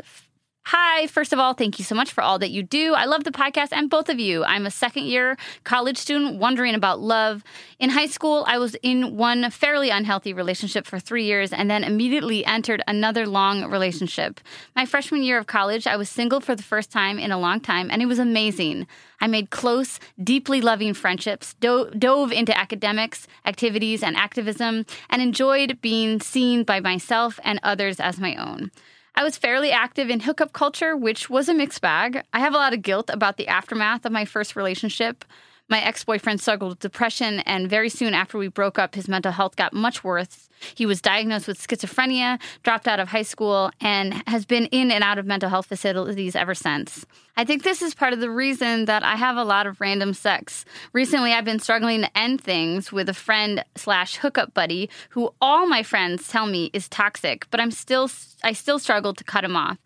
Hi, 0.67 1.08
first 1.08 1.34
of 1.34 1.39
all, 1.39 1.54
thank 1.54 1.78
you 1.78 1.84
so 1.84 1.93
much 1.93 2.13
for 2.13 2.23
all 2.23 2.39
that 2.39 2.49
you 2.52 2.63
do. 2.63 2.93
I 2.93 3.04
love 3.04 3.26
the 3.26 3.32
podcast 3.32 3.73
and 3.73 3.89
both 3.89 4.08
of 4.08 4.17
you. 4.17 4.45
I'm 4.45 4.65
a 4.65 4.71
second 4.71 5.04
year 5.04 5.36
college 5.65 5.97
student 5.97 6.39
wondering 6.39 6.73
about 6.73 7.02
love. 7.02 7.43
In 7.80 7.89
high 7.89 8.06
school, 8.06 8.45
I 8.47 8.58
was 8.58 8.73
in 8.76 9.17
one 9.17 9.52
fairly 9.52 9.89
unhealthy 9.89 10.32
relationship 10.32 10.88
for 10.88 10.99
three 10.99 11.26
years 11.26 11.52
and 11.52 11.69
then 11.69 11.84
immediately 11.84 12.45
entered 12.45 12.82
another 12.88 13.28
long 13.28 13.69
relationship. 13.69 14.39
My 14.73 14.86
freshman 14.86 15.21
year 15.21 15.38
of 15.38 15.47
college, 15.47 15.86
I 15.86 15.97
was 15.97 16.10
single 16.10 16.39
for 16.39 16.56
the 16.56 16.63
first 16.63 16.91
time 16.91 17.19
in 17.19 17.34
a 17.34 17.39
long 17.39 17.60
time, 17.60 17.91
and 17.91 18.02
it 18.02 18.06
was 18.06 18.19
amazing. 18.19 18.88
I 19.19 19.28
made 19.28 19.49
close, 19.49 19.99
deeply 20.23 20.62
loving 20.62 20.93
friendships, 20.93 21.56
do- 21.60 21.91
dove 21.91 22.32
into 22.32 22.58
academics, 22.58 23.28
activities, 23.45 24.02
and 24.02 24.15
activism, 24.15 24.86
and 25.10 25.21
enjoyed 25.21 25.82
being 25.82 26.21
seen 26.21 26.63
by 26.63 26.80
myself 26.80 27.38
and 27.43 27.60
others 27.63 27.99
as 27.99 28.17
my 28.17 28.36
own. 28.38 28.71
I 29.15 29.23
was 29.23 29.38
fairly 29.38 29.71
active 29.71 30.10
in 30.10 30.21
hookup 30.21 30.54
culture, 30.54 30.97
which 30.97 31.30
was 31.30 31.47
a 31.47 31.54
mixed 31.54 31.82
bag. 31.82 32.23
I 32.34 32.39
have 32.39 32.54
a 32.54 32.58
lot 32.58 32.73
of 32.73 32.82
guilt 32.82 33.12
about 33.12 33.38
the 33.38 33.47
aftermath 33.47 34.06
of 34.06 34.12
my 34.12 34.26
first 34.26 34.56
relationship. 34.56 35.23
My 35.69 35.82
ex 35.82 36.04
boyfriend 36.04 36.41
struggled 36.41 36.71
with 36.71 36.80
depression, 36.80 37.39
and 37.41 37.69
very 37.69 37.89
soon 37.89 38.15
after 38.15 38.39
we 38.39 38.47
broke 38.47 38.80
up, 38.80 38.95
his 38.95 39.08
mental 39.08 39.32
health 39.32 39.56
got 39.56 39.71
much 39.71 40.04
worse. 40.04 40.49
He 40.76 40.86
was 40.86 41.02
diagnosed 41.02 41.47
with 41.47 41.65
schizophrenia, 41.65 42.39
dropped 42.63 42.88
out 42.88 42.99
of 42.99 43.10
high 43.10 43.23
school, 43.23 43.71
and 43.82 44.23
has 44.28 44.45
been 44.45 44.65
in 44.67 44.91
and 44.91 45.04
out 45.04 45.17
of 45.17 45.26
mental 45.26 45.49
health 45.49 45.67
facilities 45.67 46.36
ever 46.36 46.54
since. 46.54 47.06
I 47.36 47.45
think 47.45 47.63
this 47.63 47.82
is 47.82 47.95
part 47.95 48.13
of 48.13 48.19
the 48.19 48.30
reason 48.30 48.86
that 48.86 49.04
I 49.04 49.15
have 49.15 49.38
a 49.38 49.43
lot 49.43 49.65
of 49.65 49.82
random 49.82 50.13
sex. 50.13 50.65
Recently, 50.93 51.34
I've 51.34 51.45
been 51.45 51.60
struggling 51.60 52.02
to 52.02 52.17
end 52.17 52.41
things 52.41 52.91
with 52.91 53.10
a 53.10 53.13
friend 53.13 53.63
slash 53.76 54.17
hookup 54.17 54.54
buddy 54.54 54.89
who 55.10 55.34
all 55.41 55.65
my 55.65 55.82
friends 55.82 56.28
tell 56.28 56.45
me 56.45 56.69
is 56.73 56.88
toxic, 56.88 57.47
but 57.49 57.60
I'm 57.60 57.71
still 57.71 58.10
I 58.43 58.54
still 58.54 58.78
struggle 58.78 59.13
to 59.13 59.23
cut 59.23 59.43
him 59.43 59.56
off. 59.56 59.78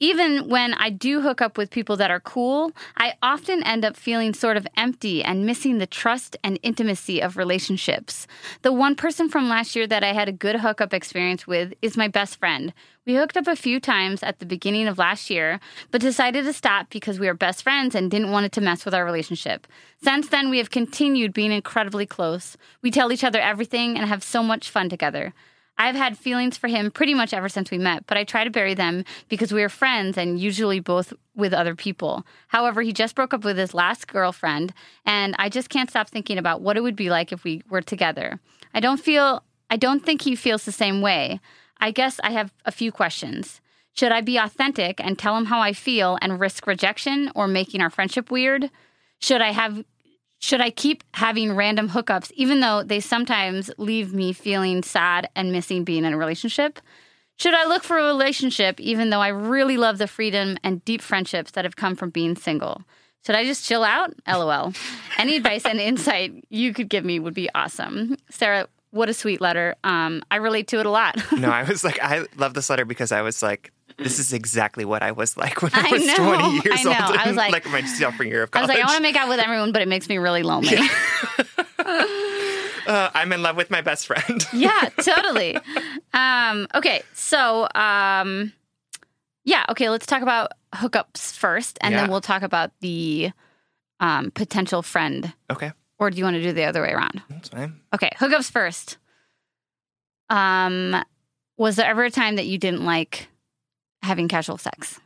Even 0.00 0.48
when 0.48 0.74
I 0.74 0.90
do 0.90 1.20
hook 1.20 1.40
up 1.40 1.58
with 1.58 1.70
people 1.70 1.96
that 1.96 2.10
are 2.10 2.20
cool, 2.20 2.72
I 2.96 3.14
often 3.22 3.62
end 3.62 3.84
up 3.84 3.96
feeling 3.96 4.34
sort 4.34 4.56
of 4.56 4.66
empty 4.76 5.22
and 5.22 5.46
missing 5.46 5.78
the 5.78 5.86
trust 5.86 6.36
and 6.42 6.58
intimacy 6.62 7.20
of 7.20 7.36
relationships. 7.36 8.26
The 8.62 8.72
one 8.72 8.94
person 8.94 9.28
from 9.28 9.48
last 9.48 9.74
year 9.74 9.86
that 9.86 10.04
I 10.04 10.12
had 10.12 10.28
a 10.28 10.32
good 10.32 10.56
hookup 10.56 10.94
experience 10.94 11.46
with 11.46 11.74
is 11.82 11.96
my 11.96 12.08
best 12.08 12.38
friend. 12.38 12.72
We 13.06 13.14
hooked 13.14 13.38
up 13.38 13.46
a 13.46 13.56
few 13.56 13.80
times 13.80 14.22
at 14.22 14.38
the 14.38 14.44
beginning 14.44 14.86
of 14.86 14.98
last 14.98 15.30
year, 15.30 15.60
but 15.90 16.02
decided 16.02 16.44
to 16.44 16.52
stop 16.52 16.90
because 16.90 17.18
we 17.18 17.26
are 17.26 17.32
best 17.32 17.62
friends 17.62 17.94
and 17.94 18.10
didn't 18.10 18.30
want 18.30 18.44
it 18.44 18.52
to 18.52 18.60
mess 18.60 18.84
with 18.84 18.92
our 18.92 19.04
relationship. 19.04 19.66
Since 20.02 20.28
then, 20.28 20.50
we 20.50 20.58
have 20.58 20.70
continued 20.70 21.32
being 21.32 21.50
incredibly 21.50 22.04
close. 22.04 22.58
We 22.82 22.90
tell 22.90 23.10
each 23.10 23.24
other 23.24 23.40
everything 23.40 23.96
and 23.96 24.06
have 24.06 24.22
so 24.22 24.42
much 24.42 24.68
fun 24.68 24.90
together. 24.90 25.32
I've 25.78 25.94
had 25.94 26.18
feelings 26.18 26.58
for 26.58 26.66
him 26.66 26.90
pretty 26.90 27.14
much 27.14 27.32
ever 27.32 27.48
since 27.48 27.70
we 27.70 27.78
met, 27.78 28.06
but 28.06 28.18
I 28.18 28.24
try 28.24 28.42
to 28.42 28.50
bury 28.50 28.74
them 28.74 29.04
because 29.28 29.52
we 29.52 29.62
are 29.62 29.68
friends 29.68 30.18
and 30.18 30.38
usually 30.38 30.80
both 30.80 31.12
with 31.36 31.54
other 31.54 31.76
people. 31.76 32.26
However, 32.48 32.82
he 32.82 32.92
just 32.92 33.14
broke 33.14 33.32
up 33.32 33.44
with 33.44 33.56
his 33.56 33.74
last 33.74 34.08
girlfriend, 34.08 34.74
and 35.06 35.36
I 35.38 35.48
just 35.48 35.70
can't 35.70 35.88
stop 35.88 36.08
thinking 36.10 36.36
about 36.36 36.60
what 36.60 36.76
it 36.76 36.82
would 36.82 36.96
be 36.96 37.10
like 37.10 37.32
if 37.32 37.44
we 37.44 37.62
were 37.70 37.80
together. 37.80 38.40
I 38.74 38.80
don't 38.80 39.00
feel 39.00 39.44
I 39.70 39.76
don't 39.76 40.04
think 40.04 40.22
he 40.22 40.34
feels 40.34 40.64
the 40.64 40.72
same 40.72 41.00
way. 41.00 41.40
I 41.78 41.90
guess 41.90 42.18
I 42.24 42.30
have 42.30 42.52
a 42.64 42.72
few 42.72 42.90
questions. 42.90 43.60
Should 43.92 44.12
I 44.12 44.20
be 44.20 44.36
authentic 44.36 45.00
and 45.00 45.18
tell 45.18 45.36
him 45.36 45.46
how 45.46 45.60
I 45.60 45.72
feel 45.72 46.18
and 46.22 46.40
risk 46.40 46.66
rejection 46.66 47.30
or 47.34 47.46
making 47.46 47.80
our 47.80 47.90
friendship 47.90 48.30
weird? 48.30 48.70
Should 49.20 49.42
I 49.42 49.52
have 49.52 49.84
should 50.38 50.60
I 50.60 50.70
keep 50.70 51.02
having 51.14 51.54
random 51.54 51.88
hookups, 51.88 52.30
even 52.32 52.60
though 52.60 52.82
they 52.82 53.00
sometimes 53.00 53.70
leave 53.76 54.12
me 54.12 54.32
feeling 54.32 54.82
sad 54.82 55.28
and 55.34 55.52
missing 55.52 55.84
being 55.84 56.04
in 56.04 56.12
a 56.12 56.18
relationship? 56.18 56.80
Should 57.38 57.54
I 57.54 57.66
look 57.66 57.84
for 57.84 57.98
a 57.98 58.04
relationship, 58.04 58.80
even 58.80 59.10
though 59.10 59.20
I 59.20 59.28
really 59.28 59.76
love 59.76 59.98
the 59.98 60.08
freedom 60.08 60.56
and 60.64 60.84
deep 60.84 61.00
friendships 61.02 61.52
that 61.52 61.64
have 61.64 61.76
come 61.76 61.94
from 61.94 62.10
being 62.10 62.36
single? 62.36 62.82
Should 63.26 63.36
I 63.36 63.44
just 63.44 63.66
chill 63.66 63.84
out? 63.84 64.12
LOL. 64.26 64.72
Any 65.18 65.36
advice 65.36 65.64
and 65.64 65.80
insight 65.80 66.44
you 66.50 66.72
could 66.72 66.88
give 66.88 67.04
me 67.04 67.18
would 67.18 67.34
be 67.34 67.48
awesome. 67.54 68.16
Sarah, 68.30 68.68
what 68.90 69.08
a 69.08 69.14
sweet 69.14 69.40
letter. 69.40 69.74
Um, 69.84 70.22
I 70.30 70.36
relate 70.36 70.68
to 70.68 70.80
it 70.80 70.86
a 70.86 70.90
lot. 70.90 71.16
no, 71.36 71.50
I 71.50 71.64
was 71.64 71.84
like, 71.84 71.98
I 72.02 72.26
love 72.36 72.54
this 72.54 72.70
letter 72.70 72.84
because 72.84 73.12
I 73.12 73.22
was 73.22 73.42
like, 73.42 73.72
this 73.98 74.18
is 74.18 74.32
exactly 74.32 74.84
what 74.84 75.02
I 75.02 75.12
was 75.12 75.36
like 75.36 75.60
when 75.62 75.72
I, 75.74 75.88
I 75.88 75.92
was 75.92 76.06
know, 76.06 76.16
20 76.16 76.52
years 76.54 76.86
I 76.86 77.06
old. 77.08 77.16
I 77.18 77.26
was 77.28 77.36
like- 77.36 77.52
like 77.52 77.66
my 77.66 77.82
sophomore 77.84 78.26
year 78.26 78.42
of 78.44 78.50
college. 78.50 78.70
I 78.70 78.72
was 78.72 78.76
like, 78.78 78.84
I 78.84 78.86
want 78.88 78.96
to 78.98 79.02
make 79.02 79.16
out 79.16 79.28
with 79.28 79.40
everyone, 79.40 79.72
but 79.72 79.82
it 79.82 79.88
makes 79.88 80.08
me 80.08 80.18
really 80.18 80.42
lonely. 80.42 80.76
uh, 81.78 83.10
I'm 83.14 83.32
in 83.32 83.42
love 83.42 83.56
with 83.56 83.70
my 83.70 83.80
best 83.80 84.06
friend. 84.06 84.44
yeah, 84.52 84.88
totally. 85.02 85.56
Um, 86.12 86.66
okay, 86.74 87.02
so 87.14 87.68
um, 87.74 88.52
yeah, 89.44 89.64
okay, 89.70 89.88
let's 89.90 90.06
talk 90.06 90.22
about 90.22 90.52
hookups 90.74 91.32
first, 91.36 91.78
and 91.80 91.94
then 91.94 92.10
we'll 92.10 92.20
talk 92.20 92.42
about 92.42 92.70
the 92.80 93.30
um, 94.00 94.30
potential 94.30 94.82
friend. 94.82 95.32
okay, 95.50 95.72
Or 95.98 96.10
do 96.10 96.18
you 96.18 96.24
want 96.24 96.34
to 96.36 96.42
do 96.42 96.52
the 96.52 96.64
other 96.64 96.82
way 96.82 96.92
around? 96.92 97.22
that's 97.28 97.48
fine. 97.48 97.80
Okay, 97.94 98.10
hookups 98.16 98.50
first. 98.50 98.98
Um, 100.30 100.94
was 101.56 101.76
there 101.76 101.86
ever 101.86 102.04
a 102.04 102.10
time 102.10 102.36
that 102.36 102.46
you 102.46 102.58
didn't 102.58 102.84
like 102.84 103.28
having 104.02 104.28
casual 104.28 104.58
sex? 104.58 105.00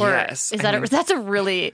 Or 0.00 0.10
yes. 0.10 0.52
Is 0.52 0.60
I 0.60 0.62
that 0.64 0.74
a, 0.74 0.80
that's 0.90 1.10
a 1.10 1.18
really 1.18 1.72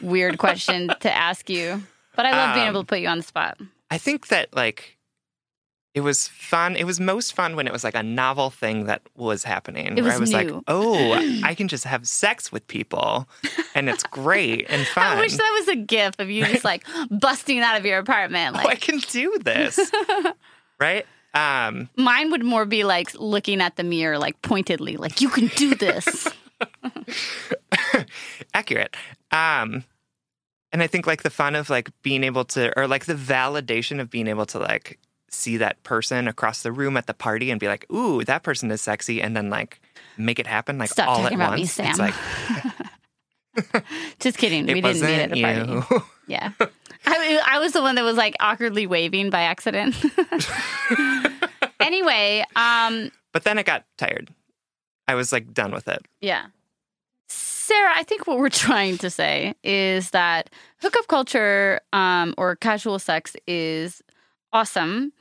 weird 0.00 0.38
question 0.38 0.90
to 1.00 1.12
ask 1.14 1.50
you? 1.50 1.82
But 2.14 2.24
I 2.26 2.30
love 2.32 2.54
being 2.54 2.66
Um, 2.66 2.70
able 2.74 2.82
to 2.82 2.86
put 2.86 3.00
you 3.00 3.08
on 3.08 3.18
the 3.18 3.24
spot. 3.24 3.58
I 3.90 3.98
think 3.98 4.28
that 4.28 4.54
like 4.54 4.96
it 5.94 6.00
was 6.00 6.28
fun. 6.28 6.76
It 6.76 6.84
was 6.84 6.98
most 7.00 7.34
fun 7.34 7.56
when 7.56 7.66
it 7.66 7.72
was 7.72 7.82
like 7.84 7.94
a 7.94 8.02
novel 8.02 8.50
thing 8.50 8.84
that 8.84 9.02
was 9.16 9.44
happening. 9.44 9.96
It 9.98 10.02
where 10.02 10.12
I 10.12 10.18
was 10.18 10.32
was 10.32 10.44
new. 10.44 10.54
like, 10.54 10.64
oh, 10.68 11.12
I 11.44 11.54
can 11.54 11.68
just 11.68 11.84
have 11.84 12.06
sex 12.08 12.50
with 12.50 12.66
people 12.68 13.28
and 13.74 13.88
it's 13.90 14.02
great 14.10 14.66
and 14.70 14.86
fun. 14.86 15.04
I 15.18 15.20
wish 15.20 15.36
that 15.36 15.56
was 15.60 15.68
a 15.68 15.76
gif 15.76 16.18
of 16.18 16.30
you 16.30 16.44
just 16.46 16.64
like 16.72 16.86
busting 17.10 17.60
out 17.60 17.78
of 17.78 17.84
your 17.86 17.98
apartment. 17.98 18.56
oh, 18.58 18.66
I 18.66 18.74
can 18.76 18.98
do 18.98 19.38
this. 19.42 19.78
right? 20.80 21.06
Um, 21.36 21.90
mine 21.96 22.30
would 22.30 22.42
more 22.44 22.64
be 22.64 22.84
like 22.84 23.12
looking 23.14 23.60
at 23.60 23.76
the 23.76 23.84
mirror, 23.84 24.18
like 24.18 24.40
pointedly, 24.42 24.96
like 24.96 25.20
you 25.20 25.28
can 25.28 25.48
do 25.48 25.74
this. 25.74 26.28
accurate. 28.54 28.96
Um, 29.30 29.84
and 30.72 30.82
I 30.82 30.86
think 30.86 31.06
like 31.06 31.22
the 31.22 31.30
fun 31.30 31.54
of 31.54 31.68
like 31.70 31.90
being 32.02 32.24
able 32.24 32.44
to, 32.46 32.76
or 32.78 32.86
like 32.88 33.04
the 33.04 33.14
validation 33.14 34.00
of 34.00 34.10
being 34.10 34.28
able 34.28 34.46
to 34.46 34.58
like 34.58 34.98
see 35.30 35.58
that 35.58 35.82
person 35.82 36.26
across 36.28 36.62
the 36.62 36.72
room 36.72 36.96
at 36.96 37.06
the 37.06 37.14
party 37.14 37.50
and 37.50 37.60
be 37.60 37.68
like, 37.68 37.90
ooh, 37.92 38.24
that 38.24 38.42
person 38.42 38.70
is 38.70 38.80
sexy, 38.80 39.20
and 39.20 39.36
then 39.36 39.50
like 39.50 39.80
make 40.16 40.38
it 40.38 40.46
happen 40.46 40.78
like 40.78 40.88
Stop 40.88 41.08
all 41.08 41.16
talking 41.22 41.38
at 41.38 41.44
about 41.44 41.54
me, 41.54 41.60
once. 41.60 41.72
Sam. 41.72 41.90
It's 41.90 41.98
like 41.98 42.14
just 44.20 44.38
kidding. 44.38 44.66
it 44.68 44.74
we 44.74 44.80
didn't 44.80 45.02
meet 45.02 45.18
at 45.18 45.32
a 45.32 45.42
party. 45.42 45.94
you. 45.94 46.02
Yeah. 46.28 46.52
I, 47.06 47.40
I 47.46 47.58
was 47.58 47.72
the 47.72 47.82
one 47.82 47.94
that 47.94 48.02
was 48.02 48.16
like 48.16 48.34
awkwardly 48.40 48.86
waving 48.86 49.30
by 49.30 49.42
accident. 49.42 49.94
anyway, 51.80 52.44
um, 52.56 53.10
but 53.32 53.44
then 53.44 53.58
it 53.58 53.66
got 53.66 53.84
tired. 53.96 54.32
I 55.08 55.14
was 55.14 55.32
like 55.32 55.52
done 55.52 55.72
with 55.72 55.88
it. 55.88 56.04
yeah. 56.20 56.46
Sarah, 57.28 57.92
I 57.96 58.04
think 58.04 58.28
what 58.28 58.38
we're 58.38 58.48
trying 58.48 58.96
to 58.98 59.10
say 59.10 59.54
is 59.64 60.10
that 60.10 60.50
hookup 60.80 61.08
culture 61.08 61.80
um, 61.92 62.32
or 62.38 62.54
casual 62.54 63.00
sex 63.00 63.34
is 63.48 64.02
awesome, 64.52 65.12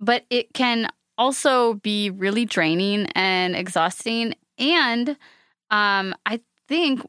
but 0.00 0.24
it 0.30 0.54
can 0.54 0.88
also 1.18 1.74
be 1.74 2.08
really 2.08 2.46
draining 2.46 3.06
and 3.14 3.54
exhausting. 3.54 4.34
And 4.58 5.10
um, 5.70 6.14
I 6.24 6.40
think 6.68 7.02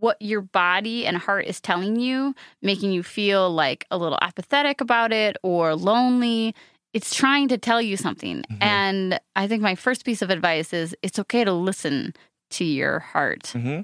what 0.00 0.16
your 0.20 0.40
body 0.40 1.06
and 1.06 1.16
heart 1.16 1.46
is 1.46 1.60
telling 1.60 1.96
you, 2.00 2.34
making 2.62 2.90
you 2.92 3.02
feel 3.02 3.50
like 3.50 3.86
a 3.90 3.96
little 3.98 4.18
apathetic 4.20 4.80
about 4.80 5.12
it 5.12 5.36
or 5.42 5.74
lonely, 5.76 6.54
it's 6.92 7.14
trying 7.14 7.46
to 7.48 7.58
tell 7.58 7.80
you 7.80 7.96
something. 7.96 8.42
Mhm. 8.50 8.56
And 8.60 9.20
I 9.36 9.46
think 9.46 9.62
my 9.62 9.74
first 9.76 10.04
piece 10.04 10.22
of 10.22 10.30
advice 10.30 10.72
is 10.72 10.96
it's 11.02 11.18
okay 11.20 11.44
to 11.44 11.52
listen 11.52 12.14
to 12.50 12.64
your 12.64 12.98
heart 12.98 13.48
hmm 13.48 13.80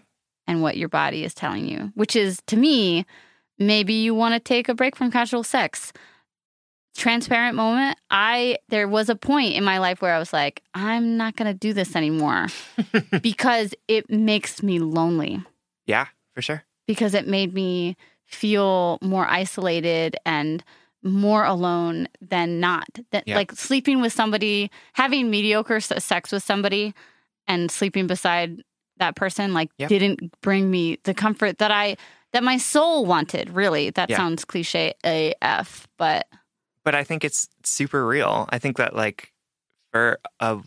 and 0.49 0.63
what 0.63 0.77
your 0.77 0.89
body 0.89 1.25
is 1.25 1.35
telling 1.35 1.67
you, 1.67 1.93
which 1.95 2.15
is 2.17 2.41
to 2.47 2.57
me, 2.57 3.05
maybe 3.59 3.93
you 3.95 4.15
want 4.15 4.33
to 4.35 4.41
take 4.41 4.69
a 4.69 4.75
break 4.75 4.95
from 4.97 5.11
casual 5.11 5.43
sex. 5.43 5.93
Transparent 6.97 7.57
moment. 7.57 7.99
I 8.11 8.57
there 8.71 8.89
was 8.89 9.11
a 9.11 9.17
point 9.17 9.55
in 9.55 9.65
my 9.65 9.79
life 9.79 10.01
where 10.01 10.15
I 10.15 10.19
was 10.19 10.33
like, 10.33 10.63
I'm 10.73 11.19
not 11.19 11.37
going 11.37 11.53
to 11.53 11.59
do 11.59 11.75
this 11.75 11.95
anymore 11.95 12.47
because 13.23 13.75
it 13.87 14.09
makes 14.09 14.63
me 14.63 14.79
lonely 14.79 15.43
Yeah, 15.87 16.07
for 16.35 16.43
sure. 16.43 16.65
because 16.87 17.15
it 17.15 17.27
made 17.27 17.53
me 17.55 17.97
feel 18.25 18.99
more 19.03 19.27
isolated 19.27 20.17
and 20.25 20.63
more 21.03 21.45
alone 21.45 22.09
than 22.21 22.59
not. 22.61 22.89
That 23.13 23.27
Yeah. 23.27 23.37
like 23.37 23.53
sleeping 23.53 24.01
with 24.01 24.13
somebody, 24.13 24.71
having 24.95 25.31
mediocre 25.31 25.81
sex 25.81 26.33
with 26.33 26.43
somebody, 26.43 26.95
and 27.47 27.71
sleeping 27.71 28.07
beside 28.07 28.63
that 28.99 29.15
person 29.15 29.53
like 29.55 29.71
didn't 29.79 30.41
bring 30.41 30.71
me 30.71 30.99
the 31.05 31.15
comfort 31.15 31.59
that 31.59 31.71
I 31.71 31.97
that 32.33 32.43
my 32.43 32.57
soul 32.59 33.05
wanted. 33.07 33.51
Really, 33.51 33.91
that 33.91 34.11
Yeah. 34.11 34.17
sounds 34.17 34.45
cliche 34.45 34.95
AF, 35.05 35.87
but 35.97 36.27
but 36.85 36.95
I 36.95 37.03
think 37.05 37.25
it's 37.25 37.49
super 37.65 38.07
real. 38.07 38.49
I 38.51 38.59
think 38.59 38.77
that 38.79 38.95
like 38.97 39.33
for 39.93 40.19
a 40.41 40.59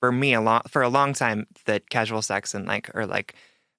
for 0.00 0.12
me 0.12 0.34
a 0.34 0.40
long 0.40 0.62
for 0.68 0.82
a 0.82 0.88
long 0.88 1.12
time 1.12 1.46
that 1.66 1.88
casual 1.90 2.22
sex 2.22 2.54
and 2.54 2.66
like 2.66 2.90
or 2.94 3.06
like 3.06 3.34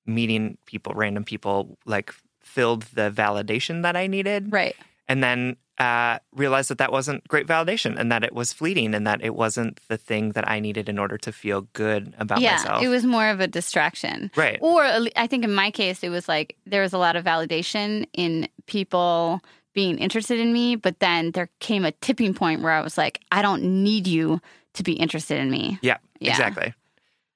meeting 0.05 0.57
people, 0.65 0.93
random 0.93 1.23
people, 1.23 1.77
like 1.85 2.13
filled 2.41 2.83
the 2.93 3.11
validation 3.11 3.83
that 3.83 3.95
I 3.95 4.07
needed, 4.07 4.51
right. 4.51 4.75
and 5.07 5.23
then 5.23 5.57
uh, 5.77 6.19
realized 6.35 6.69
that 6.69 6.77
that 6.77 6.91
wasn't 6.91 7.27
great 7.27 7.47
validation 7.47 7.97
and 7.99 8.11
that 8.11 8.23
it 8.23 8.33
was 8.33 8.53
fleeting 8.53 8.93
and 8.93 9.07
that 9.07 9.23
it 9.23 9.33
wasn't 9.33 9.79
the 9.87 9.97
thing 9.97 10.33
that 10.33 10.47
I 10.47 10.59
needed 10.59 10.87
in 10.87 10.99
order 10.99 11.17
to 11.17 11.31
feel 11.31 11.61
good 11.73 12.13
about 12.19 12.39
yeah, 12.39 12.57
myself. 12.57 12.83
it 12.83 12.87
was 12.87 13.03
more 13.03 13.29
of 13.29 13.39
a 13.39 13.47
distraction. 13.47 14.29
right. 14.35 14.59
Or 14.61 14.83
I 15.15 15.25
think 15.25 15.43
in 15.43 15.53
my 15.53 15.71
case, 15.71 16.03
it 16.03 16.09
was 16.09 16.27
like 16.27 16.55
there 16.67 16.83
was 16.83 16.93
a 16.93 16.99
lot 16.99 17.15
of 17.15 17.25
validation 17.25 18.05
in 18.13 18.47
people 18.67 19.41
being 19.73 19.97
interested 19.97 20.39
in 20.39 20.53
me, 20.53 20.75
but 20.75 20.99
then 20.99 21.31
there 21.31 21.49
came 21.59 21.83
a 21.83 21.93
tipping 21.93 22.35
point 22.35 22.61
where 22.61 22.73
I 22.73 22.81
was 22.81 22.97
like, 22.97 23.19
I 23.31 23.41
don't 23.41 23.63
need 23.83 24.05
you 24.05 24.39
to 24.73 24.83
be 24.83 24.93
interested 24.93 25.39
in 25.39 25.49
me. 25.49 25.79
Yeah, 25.81 25.97
Yeah. 26.19 26.31
exactly. 26.31 26.75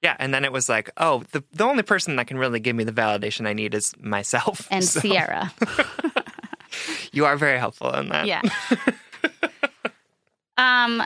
Yeah, 0.06 0.14
and 0.20 0.32
then 0.32 0.44
it 0.44 0.52
was 0.52 0.68
like, 0.68 0.92
oh, 0.98 1.24
the 1.32 1.42
the 1.52 1.64
only 1.64 1.82
person 1.82 2.14
that 2.14 2.28
can 2.28 2.38
really 2.38 2.60
give 2.60 2.76
me 2.76 2.84
the 2.84 2.92
validation 2.92 3.44
I 3.44 3.54
need 3.54 3.74
is 3.74 3.92
myself. 3.98 4.68
And 4.70 4.84
So 4.84 5.00
Sierra. 5.00 5.52
you 7.12 7.24
are 7.24 7.36
very 7.36 7.58
helpful 7.58 7.92
in 7.92 8.10
that. 8.10 8.24
yeah. 8.24 8.42
um, 10.56 11.02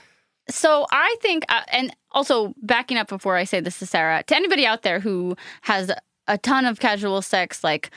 so 0.50 0.84
I 0.90 1.16
think, 1.22 1.46
uh, 1.48 1.62
and 1.68 1.96
also 2.12 2.52
backing 2.60 2.98
up 2.98 3.08
before 3.08 3.36
I 3.36 3.44
say 3.44 3.60
this 3.60 3.78
to 3.78 3.86
Sarah, 3.86 4.22
to 4.24 4.36
anybody 4.36 4.66
out 4.66 4.82
there 4.82 5.00
who 5.00 5.34
has 5.62 5.90
a 6.28 6.36
ton 6.36 6.66
of 6.66 6.78
casual 6.78 7.22
sex, 7.22 7.64
like 7.64 7.90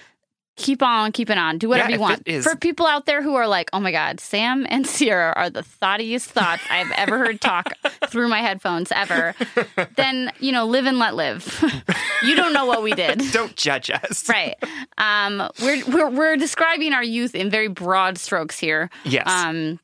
keep 0.55 0.83
on 0.83 1.11
keeping 1.11 1.37
on. 1.37 1.57
Do 1.57 1.67
whatever 1.69 1.89
Yeah, 1.89 1.95
you 1.95 2.01
want. 2.01 2.21
is- 2.27 2.43
For 2.43 2.55
people 2.55 2.85
out 2.85 3.05
there 3.05 3.21
who 3.23 3.35
are 3.35 3.47
like, 3.47 3.69
oh 3.73 3.79
my 3.79 3.91
God, 3.91 4.19
Sam 4.19 4.67
and 4.69 4.85
Sierra 4.85 5.33
are 5.35 5.49
the 5.49 5.63
thoughtiest 5.63 6.29
thoughts 6.29 6.61
I've 6.69 6.91
ever 6.91 7.17
heard 7.17 7.41
talk 7.41 7.73
through 8.07 8.27
my 8.29 8.39
headphones 8.39 8.91
ever, 8.91 9.33
then, 9.95 10.31
you 10.39 10.51
know, 10.51 10.65
live 10.65 10.85
and 10.85 10.99
let 10.99 11.15
live. 11.15 11.63
you 12.23 12.35
don't 12.35 12.53
know 12.53 12.65
what 12.65 12.83
we 12.83 12.93
did. 12.93 13.19
Don't 13.31 13.55
judge 13.55 13.89
us. 13.89 14.29
Right. 14.29 14.55
Um, 14.97 15.49
we're, 15.61 15.83
we're, 15.87 16.09
we're 16.09 16.37
describing 16.37 16.93
our 16.93 17.03
youth 17.03 17.33
in 17.35 17.49
very 17.49 17.67
broad 17.67 18.17
strokes 18.17 18.59
here. 18.59 18.89
Yes. 19.05 19.27
Um, 19.27 19.79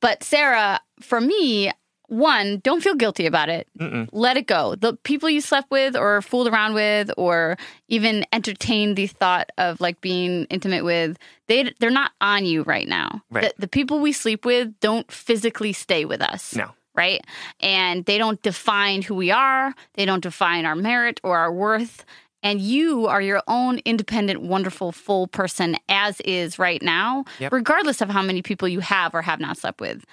but 0.00 0.22
Sarah, 0.22 0.80
for 1.00 1.20
me, 1.20 1.70
one, 2.10 2.58
don't 2.64 2.82
feel 2.82 2.94
guilty 2.94 3.24
about 3.26 3.48
it. 3.48 3.68
Mm-mm. 3.78 4.08
Let 4.12 4.36
it 4.36 4.46
go. 4.46 4.74
The 4.74 4.94
people 4.94 5.30
you 5.30 5.40
slept 5.40 5.70
with 5.70 5.96
or 5.96 6.20
fooled 6.22 6.48
around 6.48 6.74
with 6.74 7.10
or 7.16 7.56
even 7.88 8.24
entertained 8.32 8.96
the 8.96 9.06
thought 9.06 9.50
of 9.58 9.80
like 9.80 10.00
being 10.00 10.44
intimate 10.50 10.84
with, 10.84 11.16
they 11.46 11.72
they're 11.78 11.90
not 11.90 12.12
on 12.20 12.44
you 12.44 12.62
right 12.64 12.88
now. 12.88 13.22
Right. 13.30 13.44
The, 13.56 13.62
the 13.62 13.68
people 13.68 14.00
we 14.00 14.12
sleep 14.12 14.44
with 14.44 14.78
don't 14.80 15.10
physically 15.10 15.72
stay 15.72 16.04
with 16.04 16.20
us. 16.20 16.54
No. 16.56 16.70
Right? 16.94 17.24
And 17.60 18.04
they 18.04 18.18
don't 18.18 18.42
define 18.42 19.02
who 19.02 19.14
we 19.14 19.30
are. 19.30 19.72
They 19.94 20.04
don't 20.04 20.22
define 20.22 20.66
our 20.66 20.74
merit 20.76 21.20
or 21.22 21.38
our 21.38 21.52
worth. 21.52 22.04
And 22.42 22.58
you 22.60 23.06
are 23.06 23.20
your 23.20 23.42
own 23.46 23.80
independent, 23.84 24.40
wonderful, 24.42 24.92
full 24.92 25.26
person 25.28 25.76
as 25.90 26.20
is 26.22 26.58
right 26.58 26.82
now, 26.82 27.24
Yep. 27.38 27.52
regardless 27.52 28.00
of 28.00 28.08
how 28.08 28.22
many 28.22 28.40
people 28.42 28.66
you 28.66 28.80
have 28.80 29.14
or 29.14 29.20
have 29.22 29.40
not 29.40 29.58
slept 29.58 29.80
with. 29.80 30.04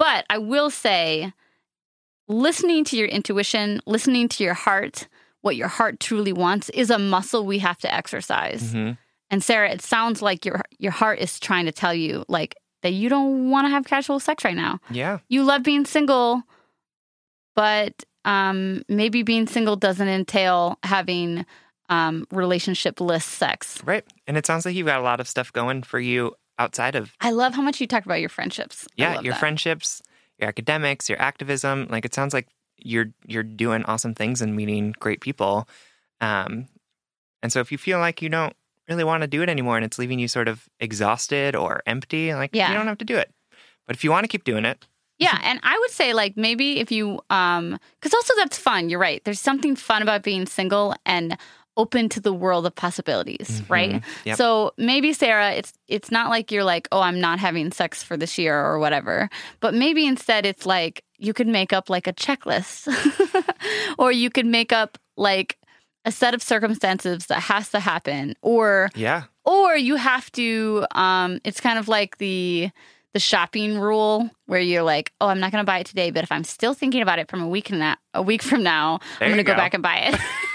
But 0.00 0.24
I 0.30 0.38
will 0.38 0.70
say, 0.70 1.30
listening 2.26 2.84
to 2.84 2.96
your 2.96 3.06
intuition, 3.06 3.82
listening 3.84 4.28
to 4.30 4.42
your 4.42 4.54
heart, 4.54 5.06
what 5.42 5.56
your 5.56 5.68
heart 5.68 6.00
truly 6.00 6.32
wants 6.32 6.70
is 6.70 6.88
a 6.88 6.98
muscle 6.98 7.44
we 7.44 7.58
have 7.58 7.76
to 7.80 7.94
exercise. 7.94 8.72
Mhm. 8.72 8.96
And 9.30 9.44
Sarah, 9.44 9.70
it 9.70 9.82
sounds 9.82 10.22
like 10.22 10.46
your 10.46 10.62
your 10.78 10.90
heart 10.92 11.18
is 11.18 11.38
trying 11.38 11.66
to 11.66 11.72
tell 11.72 11.92
you 11.92 12.24
like 12.28 12.56
that 12.82 12.92
you 12.94 13.10
don't 13.10 13.50
want 13.50 13.66
to 13.66 13.70
have 13.70 13.84
casual 13.84 14.18
sex 14.18 14.42
right 14.42 14.56
now. 14.56 14.80
Yeah. 14.90 15.18
You 15.28 15.44
love 15.44 15.62
being 15.62 15.84
single, 15.84 16.44
but 17.54 17.92
um, 18.24 18.82
maybe 18.88 19.22
being 19.22 19.46
single 19.46 19.76
doesn't 19.76 20.08
entail 20.08 20.78
having 20.82 21.44
um, 21.90 22.26
relationship-less 22.30 23.24
sex. 23.26 23.82
Right. 23.84 24.04
And 24.26 24.38
it 24.38 24.46
sounds 24.46 24.64
like 24.64 24.74
you've 24.74 24.86
got 24.86 25.00
a 25.00 25.02
lot 25.04 25.20
of 25.20 25.28
stuff 25.28 25.52
going 25.52 25.82
for 25.82 26.00
you 26.00 26.34
outside 26.60 26.94
of 26.94 27.12
I 27.20 27.30
love 27.32 27.54
how 27.54 27.62
much 27.62 27.80
you 27.80 27.86
talk 27.88 28.04
about 28.04 28.20
your 28.20 28.28
friendships. 28.28 28.86
Yeah, 28.96 29.20
your 29.20 29.32
that. 29.32 29.40
friendships, 29.40 30.02
your 30.38 30.48
academics, 30.48 31.08
your 31.08 31.20
activism. 31.20 31.88
Like 31.90 32.04
it 32.04 32.14
sounds 32.14 32.32
like 32.34 32.46
you're 32.78 33.06
you're 33.26 33.42
doing 33.42 33.82
awesome 33.84 34.14
things 34.14 34.40
and 34.42 34.54
meeting 34.54 34.94
great 35.00 35.20
people. 35.20 35.68
Um, 36.20 36.68
and 37.42 37.52
so 37.52 37.60
if 37.60 37.72
you 37.72 37.78
feel 37.78 37.98
like 37.98 38.22
you 38.22 38.28
don't 38.28 38.54
really 38.88 39.04
want 39.04 39.22
to 39.22 39.26
do 39.26 39.42
it 39.42 39.48
anymore 39.48 39.76
and 39.76 39.84
it's 39.84 39.98
leaving 39.98 40.18
you 40.18 40.28
sort 40.28 40.48
of 40.48 40.68
exhausted 40.78 41.56
or 41.56 41.82
empty, 41.86 42.34
like 42.34 42.50
Yeah. 42.52 42.70
you 42.70 42.76
don't 42.76 42.86
have 42.86 42.98
to 42.98 43.04
do 43.04 43.16
it. 43.16 43.30
But 43.86 43.96
if 43.96 44.04
you 44.04 44.10
want 44.10 44.24
to 44.24 44.28
keep 44.28 44.44
doing 44.44 44.64
it, 44.64 44.86
Yeah, 45.18 45.38
and 45.42 45.60
I 45.62 45.78
would 45.78 45.90
say 45.90 46.12
like 46.14 46.36
maybe 46.36 46.80
if 46.80 46.90
you 46.92 47.20
um 47.30 47.78
cuz 48.02 48.12
also 48.14 48.34
that's 48.36 48.58
fun, 48.58 48.88
you're 48.90 49.00
right. 49.00 49.22
There's 49.24 49.40
something 49.40 49.76
fun 49.76 50.02
about 50.02 50.22
being 50.22 50.46
single 50.46 50.94
and 51.06 51.36
open 51.76 52.08
to 52.10 52.20
the 52.20 52.32
world 52.32 52.66
of 52.66 52.74
possibilities, 52.74 53.62
right? 53.68 53.92
Mhm. 53.92 54.02
Yep. 54.24 54.36
So 54.36 54.72
maybe 54.76 55.12
Sarah, 55.12 55.52
it's 55.52 55.72
it's 55.88 56.10
not 56.10 56.28
like 56.28 56.50
you're 56.52 56.64
like, 56.64 56.88
"Oh, 56.92 57.00
I'm 57.00 57.20
not 57.20 57.38
having 57.38 57.72
sex 57.72 58.02
for 58.02 58.16
this 58.16 58.36
year 58.38 58.58
or 58.58 58.78
whatever." 58.78 59.28
But 59.60 59.74
maybe 59.74 60.06
instead 60.06 60.44
it's 60.46 60.66
like 60.66 61.04
you 61.18 61.32
could 61.32 61.46
make 61.48 61.72
up 61.72 61.88
like 61.90 62.06
a 62.06 62.12
checklist. 62.12 62.88
or 63.98 64.12
you 64.12 64.30
could 64.30 64.46
make 64.46 64.72
up 64.72 64.98
like 65.16 65.56
a 66.04 66.12
set 66.12 66.34
of 66.34 66.42
circumstances 66.42 67.26
that 67.26 67.40
has 67.40 67.68
to 67.70 67.80
happen 67.80 68.34
or 68.42 68.88
yeah, 68.94 69.24
or 69.44 69.76
you 69.76 69.96
have 69.96 70.30
to 70.32 70.86
um 70.92 71.40
it's 71.44 71.60
kind 71.60 71.78
of 71.78 71.88
like 71.88 72.16
the 72.18 72.70
the 73.12 73.20
shopping 73.20 73.78
rule 73.78 74.30
where 74.46 74.60
you're 74.60 74.82
like 74.84 75.12
oh 75.20 75.26
i'm 75.28 75.40
not 75.40 75.50
going 75.52 75.60
to 75.60 75.66
buy 75.66 75.78
it 75.80 75.86
today 75.86 76.10
but 76.10 76.22
if 76.22 76.30
i'm 76.32 76.44
still 76.44 76.72
thinking 76.74 77.02
about 77.02 77.18
it 77.18 77.28
from 77.28 77.42
a 77.42 77.48
week 77.48 77.68
from 77.68 77.78
now 77.80 77.96
a 78.14 78.22
week 78.22 78.40
from 78.42 78.62
now 78.62 78.98
There 79.18 79.28
i'm 79.28 79.34
going 79.34 79.36
to 79.38 79.42
go 79.44 79.52
go. 79.52 79.58
back 79.58 79.74
and 79.74 79.82
buy 79.82 79.96
it 79.96 80.14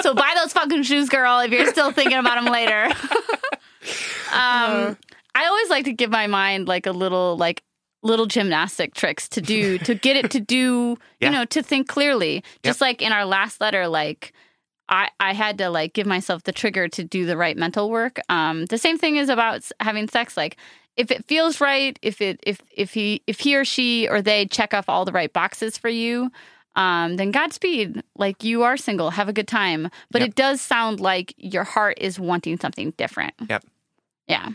so 0.00 0.14
buy 0.14 0.32
those 0.36 0.52
fucking 0.52 0.82
shoes 0.82 1.08
girl 1.08 1.38
if 1.40 1.50
you're 1.50 1.66
still 1.66 1.92
thinking 1.92 2.18
about 2.18 2.36
them 2.42 2.52
later 2.52 2.84
um 4.32 4.96
i 5.34 5.46
always 5.46 5.70
like 5.70 5.84
to 5.84 5.92
give 5.92 6.10
my 6.10 6.26
mind 6.26 6.68
like 6.68 6.86
a 6.86 6.92
little 6.92 7.36
like 7.36 7.62
little 8.02 8.26
gymnastic 8.26 8.94
tricks 8.94 9.28
to 9.28 9.40
do 9.40 9.78
to 9.78 9.94
get 9.94 10.16
it 10.16 10.30
to 10.30 10.40
do 10.40 10.96
Yeah. 11.20 11.28
you 11.30 11.34
know 11.36 11.44
to 11.46 11.62
think 11.62 11.88
clearly 11.88 12.42
just 12.62 12.80
like 12.80 13.00
in 13.02 13.12
our 13.12 13.24
last 13.24 13.60
letter 13.60 13.86
like 13.88 14.32
I, 14.88 15.08
I 15.20 15.32
had 15.32 15.56
to 15.58 15.70
like 15.70 15.94
give 15.94 16.06
myself 16.06 16.42
the 16.42 16.52
trigger 16.52 16.86
to 16.88 17.04
do 17.04 17.24
the 17.24 17.36
right 17.36 17.56
mental 17.56 17.88
work. 17.88 18.18
Um, 18.28 18.66
the 18.66 18.76
same 18.76 18.98
thing 18.98 19.16
is 19.16 19.30
about 19.30 19.62
having 19.80 20.06
sex. 20.08 20.36
Like 20.36 20.58
if 20.98 21.10
it 21.10 21.24
feels 21.24 21.62
right, 21.62 21.98
if 22.02 22.20
it 22.20 22.40
if 22.42 22.60
if 22.76 22.92
he 22.92 23.22
if 23.26 23.38
he 23.40 23.56
or 23.56 23.64
she 23.64 24.06
or 24.08 24.20
they 24.20 24.44
check 24.46 24.74
off 24.74 24.90
all 24.90 25.06
the 25.06 25.12
right 25.12 25.32
boxes 25.32 25.78
for 25.78 25.88
you, 25.88 26.30
um, 26.76 27.16
then 27.16 27.30
Godspeed. 27.30 28.02
Like 28.16 28.42
you 28.44 28.62
are 28.62 28.76
single, 28.76 29.10
have 29.10 29.28
a 29.28 29.32
good 29.32 29.48
time. 29.48 29.88
But 30.10 30.20
Yep. 30.22 30.28
it 30.30 30.34
does 30.34 30.60
sound 30.60 31.00
like 31.00 31.34
your 31.36 31.64
heart 31.64 31.98
is 32.00 32.18
wanting 32.18 32.58
something 32.58 32.92
different. 32.96 33.34
Yep. 33.48 33.64
Yeah. 34.28 34.48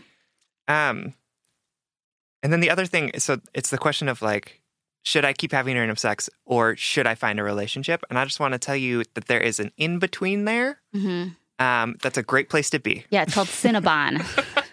Um, 0.66 1.14
and 2.42 2.52
then 2.52 2.60
the 2.60 2.70
other 2.70 2.86
thing, 2.86 3.12
so 3.18 3.40
it's 3.54 3.70
the 3.70 3.78
question 3.78 4.08
of 4.08 4.20
like, 4.22 4.60
should 5.04 5.24
I 5.24 5.32
keep 5.32 5.52
having 5.52 5.76
random 5.76 5.96
sex 5.96 6.28
or 6.44 6.76
should 6.76 7.06
I 7.06 7.14
find 7.14 7.38
a 7.40 7.42
relationship? 7.42 8.02
And 8.10 8.18
I 8.18 8.24
just 8.24 8.40
want 8.40 8.52
to 8.52 8.58
tell 8.58 8.76
you 8.76 9.04
that 9.14 9.26
there 9.26 9.40
is 9.40 9.58
an 9.60 9.72
in 9.76 9.98
between 9.98 10.44
there. 10.44 10.80
hmm 10.92 11.28
Um, 11.58 11.96
that's 12.02 12.18
a 12.18 12.22
great 12.22 12.48
place 12.50 12.70
to 12.70 12.78
be. 12.78 13.04
Yeah. 13.10 13.22
It's 13.22 13.34
called 13.34 13.48
Cinnabon. 13.48 14.22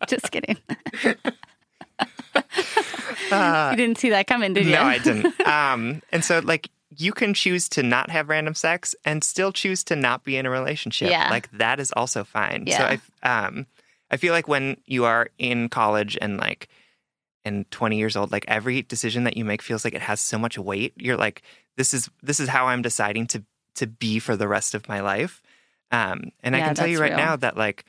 Just 0.08 0.30
kidding. 0.30 0.56
Uh, 3.30 3.68
you 3.72 3.76
didn't 3.76 3.98
see 3.98 4.10
that 4.10 4.26
coming, 4.26 4.54
did 4.54 4.64
you? 4.66 4.72
no, 4.72 4.82
I 4.82 4.98
didn't. 4.98 5.38
Um, 5.46 6.02
and 6.12 6.24
so 6.24 6.38
like 6.40 6.68
you 6.98 7.12
can 7.12 7.32
choose 7.32 7.68
to 7.70 7.82
not 7.82 8.10
have 8.10 8.28
random 8.28 8.54
sex 8.54 8.94
and 9.04 9.22
still 9.22 9.52
choose 9.52 9.84
to 9.84 9.96
not 9.96 10.24
be 10.24 10.36
in 10.36 10.44
a 10.46 10.50
relationship. 10.50 11.10
Yeah. 11.10 11.30
Like 11.30 11.50
that 11.52 11.78
is 11.80 11.92
also 11.92 12.24
fine. 12.24 12.64
Yeah. 12.66 12.78
So 12.78 12.98
I, 13.22 13.46
um, 13.46 13.66
I 14.10 14.16
feel 14.16 14.32
like 14.32 14.48
when 14.48 14.76
you 14.84 15.04
are 15.04 15.28
in 15.38 15.68
college 15.68 16.18
and 16.20 16.38
like 16.38 16.68
and 17.44 17.70
20 17.70 17.96
years 17.96 18.16
old 18.16 18.32
like 18.32 18.44
every 18.48 18.82
decision 18.82 19.24
that 19.24 19.36
you 19.36 19.44
make 19.44 19.62
feels 19.62 19.84
like 19.84 19.94
it 19.94 20.02
has 20.02 20.20
so 20.20 20.38
much 20.38 20.58
weight 20.58 20.92
you're 20.96 21.16
like 21.16 21.40
this 21.76 21.94
is 21.94 22.10
this 22.22 22.40
is 22.40 22.48
how 22.48 22.66
i'm 22.66 22.82
deciding 22.82 23.26
to 23.28 23.42
to 23.76 23.86
be 23.86 24.18
for 24.18 24.36
the 24.36 24.48
rest 24.48 24.74
of 24.74 24.86
my 24.88 25.00
life 25.00 25.40
um 25.92 26.24
and 26.42 26.56
i 26.56 26.60
can 26.60 26.74
tell 26.74 26.86
you 26.86 27.00
right 27.00 27.12
real. 27.12 27.16
now 27.18 27.36
that 27.36 27.56
like 27.56 27.84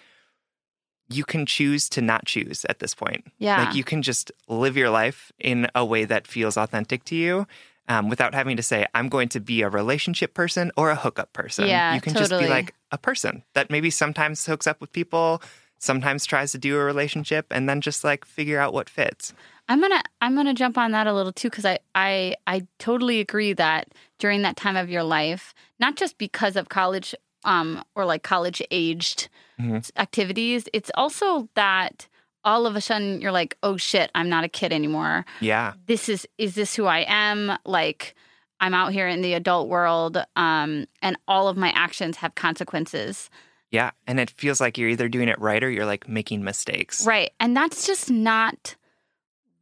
you 1.10 1.26
can 1.26 1.46
choose 1.48 1.90
to 1.90 2.02
not 2.02 2.26
choose 2.26 2.64
at 2.70 2.80
this 2.80 2.94
point 2.94 3.26
Yeah. 3.40 3.66
like 3.66 3.76
you 3.76 3.84
can 3.84 4.02
just 4.04 4.32
live 4.48 4.78
your 4.78 4.92
life 4.92 5.32
in 5.40 5.68
a 5.74 5.84
way 5.84 6.06
that 6.06 6.28
feels 6.28 6.56
authentic 6.56 7.04
to 7.06 7.16
you 7.16 7.48
um, 7.90 8.08
without 8.08 8.34
having 8.34 8.56
to 8.56 8.64
say 8.64 8.86
i'm 8.94 9.10
going 9.10 9.28
to 9.28 9.40
be 9.42 9.62
a 9.62 9.70
relationship 9.70 10.34
person 10.34 10.72
or 10.78 10.90
a 10.90 10.96
hookup 10.96 11.34
person. 11.34 11.68
Yeah, 11.68 11.94
you 11.94 12.00
can 12.00 12.14
just 12.16 12.32
be 12.38 12.48
like 12.48 12.74
a 12.92 12.98
person 12.98 13.44
that 13.56 13.70
maybe 13.70 13.90
sometimes 13.90 14.46
hooks 14.46 14.68
up 14.68 14.80
with 14.80 14.94
people 14.94 15.42
sometimes 15.80 16.26
tries 16.26 16.52
to 16.52 16.58
do 16.58 16.76
a 16.78 16.84
relationship 16.84 17.48
and 17.52 17.68
then 17.68 17.80
just 17.82 18.04
like 18.04 18.26
figure 18.26 18.60
out 18.60 18.74
what 18.74 18.90
fits. 18.90 19.34
I'm 19.68 19.80
gonna 19.82 20.02
I'm 20.22 20.36
gonna 20.36 20.54
jump 20.54 20.78
on 20.78 20.92
that 20.92 21.08
a 21.08 21.14
little 21.14 21.32
too 21.34 21.50
because 21.50 21.66
I, 21.66 21.80
I 21.96 22.36
I 22.48 22.68
totally 22.80 23.20
agree 23.20 23.54
that 23.54 23.88
during 24.18 24.42
that 24.44 24.58
time 24.58 24.76
of 24.76 24.90
your 24.90 25.04
life, 25.04 25.54
not 25.80 25.96
just 25.96 26.18
because 26.18 26.56
of 26.56 26.70
college 26.70 27.16
um 27.46 27.84
or 27.96 28.06
like 28.06 28.24
college 28.24 28.62
aged 28.72 29.30
Mhm. 29.60 29.90
activities, 29.98 30.68
it's 30.74 30.92
also 30.96 31.50
that 31.56 32.08
all 32.50 32.66
of 32.66 32.76
a 32.76 32.82
sudden 32.82 33.22
you're 33.22 33.32
like, 33.32 33.58
oh 33.64 33.78
shit, 33.78 34.10
I'm 34.16 34.30
not 34.30 34.44
a 34.44 34.50
kid 34.50 34.74
anymore. 34.74 35.26
yeah 35.40 35.74
This 35.86 36.10
is 36.10 36.28
is 36.38 36.56
this 36.56 36.76
who 36.76 36.86
I 36.86 37.06
am? 37.08 37.58
Like 37.66 38.16
I'm 38.60 38.74
out 38.74 38.92
here 38.92 39.08
in 39.08 39.22
the 39.22 39.36
adult 39.36 39.70
world, 39.70 40.18
um, 40.36 40.86
and 41.02 41.18
all 41.28 41.48
of 41.48 41.56
my 41.56 41.70
actions 41.70 42.18
have 42.18 42.36
consequences. 42.36 43.30
Yeah. 43.72 43.92
And 44.08 44.20
it 44.20 44.30
feels 44.32 44.60
like 44.60 44.78
you're 44.78 44.90
either 44.90 45.08
doing 45.08 45.30
it 45.30 45.40
right 45.40 45.64
or 45.64 45.70
you're 45.70 45.86
like 45.86 46.10
making 46.10 46.44
mistakes. 46.44 47.06
Right. 47.06 47.32
And 47.40 47.56
that's 47.56 47.86
just 47.86 48.10
not 48.10 48.76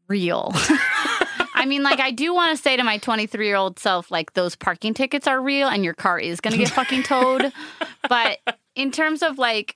real. 0.07 0.51
I 1.53 1.65
mean, 1.67 1.83
like, 1.83 1.99
I 1.99 2.11
do 2.11 2.33
want 2.33 2.55
to 2.55 2.61
say 2.61 2.77
to 2.77 2.83
my 2.83 2.97
23 2.99 3.45
year 3.45 3.55
old 3.55 3.79
self, 3.79 4.09
like, 4.11 4.33
those 4.33 4.55
parking 4.55 4.93
tickets 4.93 5.27
are 5.27 5.41
real 5.41 5.67
and 5.67 5.83
your 5.83 5.93
car 5.95 6.19
is 6.19 6.39
going 6.39 6.53
to 6.53 6.57
get 6.57 6.69
fucking 6.69 7.03
towed. 7.03 7.51
But 8.09 8.39
in 8.73 8.91
terms 8.91 9.21
of 9.21 9.37
like 9.37 9.75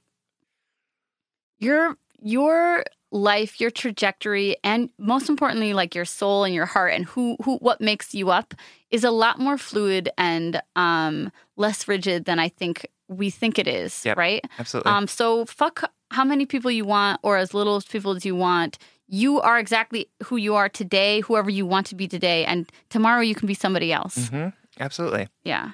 your, 1.59 1.97
your, 2.21 2.85
life 3.11 3.59
your 3.59 3.69
trajectory 3.69 4.55
and 4.63 4.89
most 4.97 5.27
importantly 5.29 5.73
like 5.73 5.93
your 5.93 6.05
soul 6.05 6.43
and 6.45 6.53
your 6.55 6.65
heart 6.65 6.93
and 6.93 7.05
who 7.05 7.35
who 7.43 7.57
what 7.57 7.81
makes 7.81 8.13
you 8.13 8.29
up 8.31 8.53
is 8.89 9.03
a 9.03 9.11
lot 9.11 9.37
more 9.37 9.57
fluid 9.57 10.09
and 10.17 10.61
um 10.77 11.29
less 11.57 11.87
rigid 11.89 12.23
than 12.25 12.39
i 12.39 12.47
think 12.47 12.87
we 13.09 13.29
think 13.29 13.59
it 13.59 13.67
is 13.67 14.05
Yep. 14.05 14.17
right 14.17 14.45
Absolutely. 14.59 14.91
um, 14.91 15.07
so 15.07 15.43
fuck 15.45 15.91
how 16.11 16.23
many 16.23 16.45
people 16.45 16.71
you 16.71 16.85
want 16.85 17.19
or 17.23 17.35
as 17.37 17.53
little 17.53 17.81
people 17.81 18.11
as 18.15 18.25
you 18.25 18.35
want. 18.35 18.77
You 19.07 19.41
are 19.41 19.59
exactly 19.59 20.07
who 20.23 20.37
you 20.37 20.55
are 20.55 20.69
today, 20.69 21.19
whoever 21.21 21.49
you 21.49 21.65
want 21.65 21.87
to 21.87 21.95
be 21.95 22.07
today, 22.07 22.45
and 22.45 22.69
tomorrow 22.89 23.19
you 23.21 23.35
can 23.35 23.45
be 23.47 23.53
somebody 23.53 23.91
else. 23.93 24.29
hmm 24.29 24.47
Absolutely. 24.79 25.27
Yeah. 25.43 25.71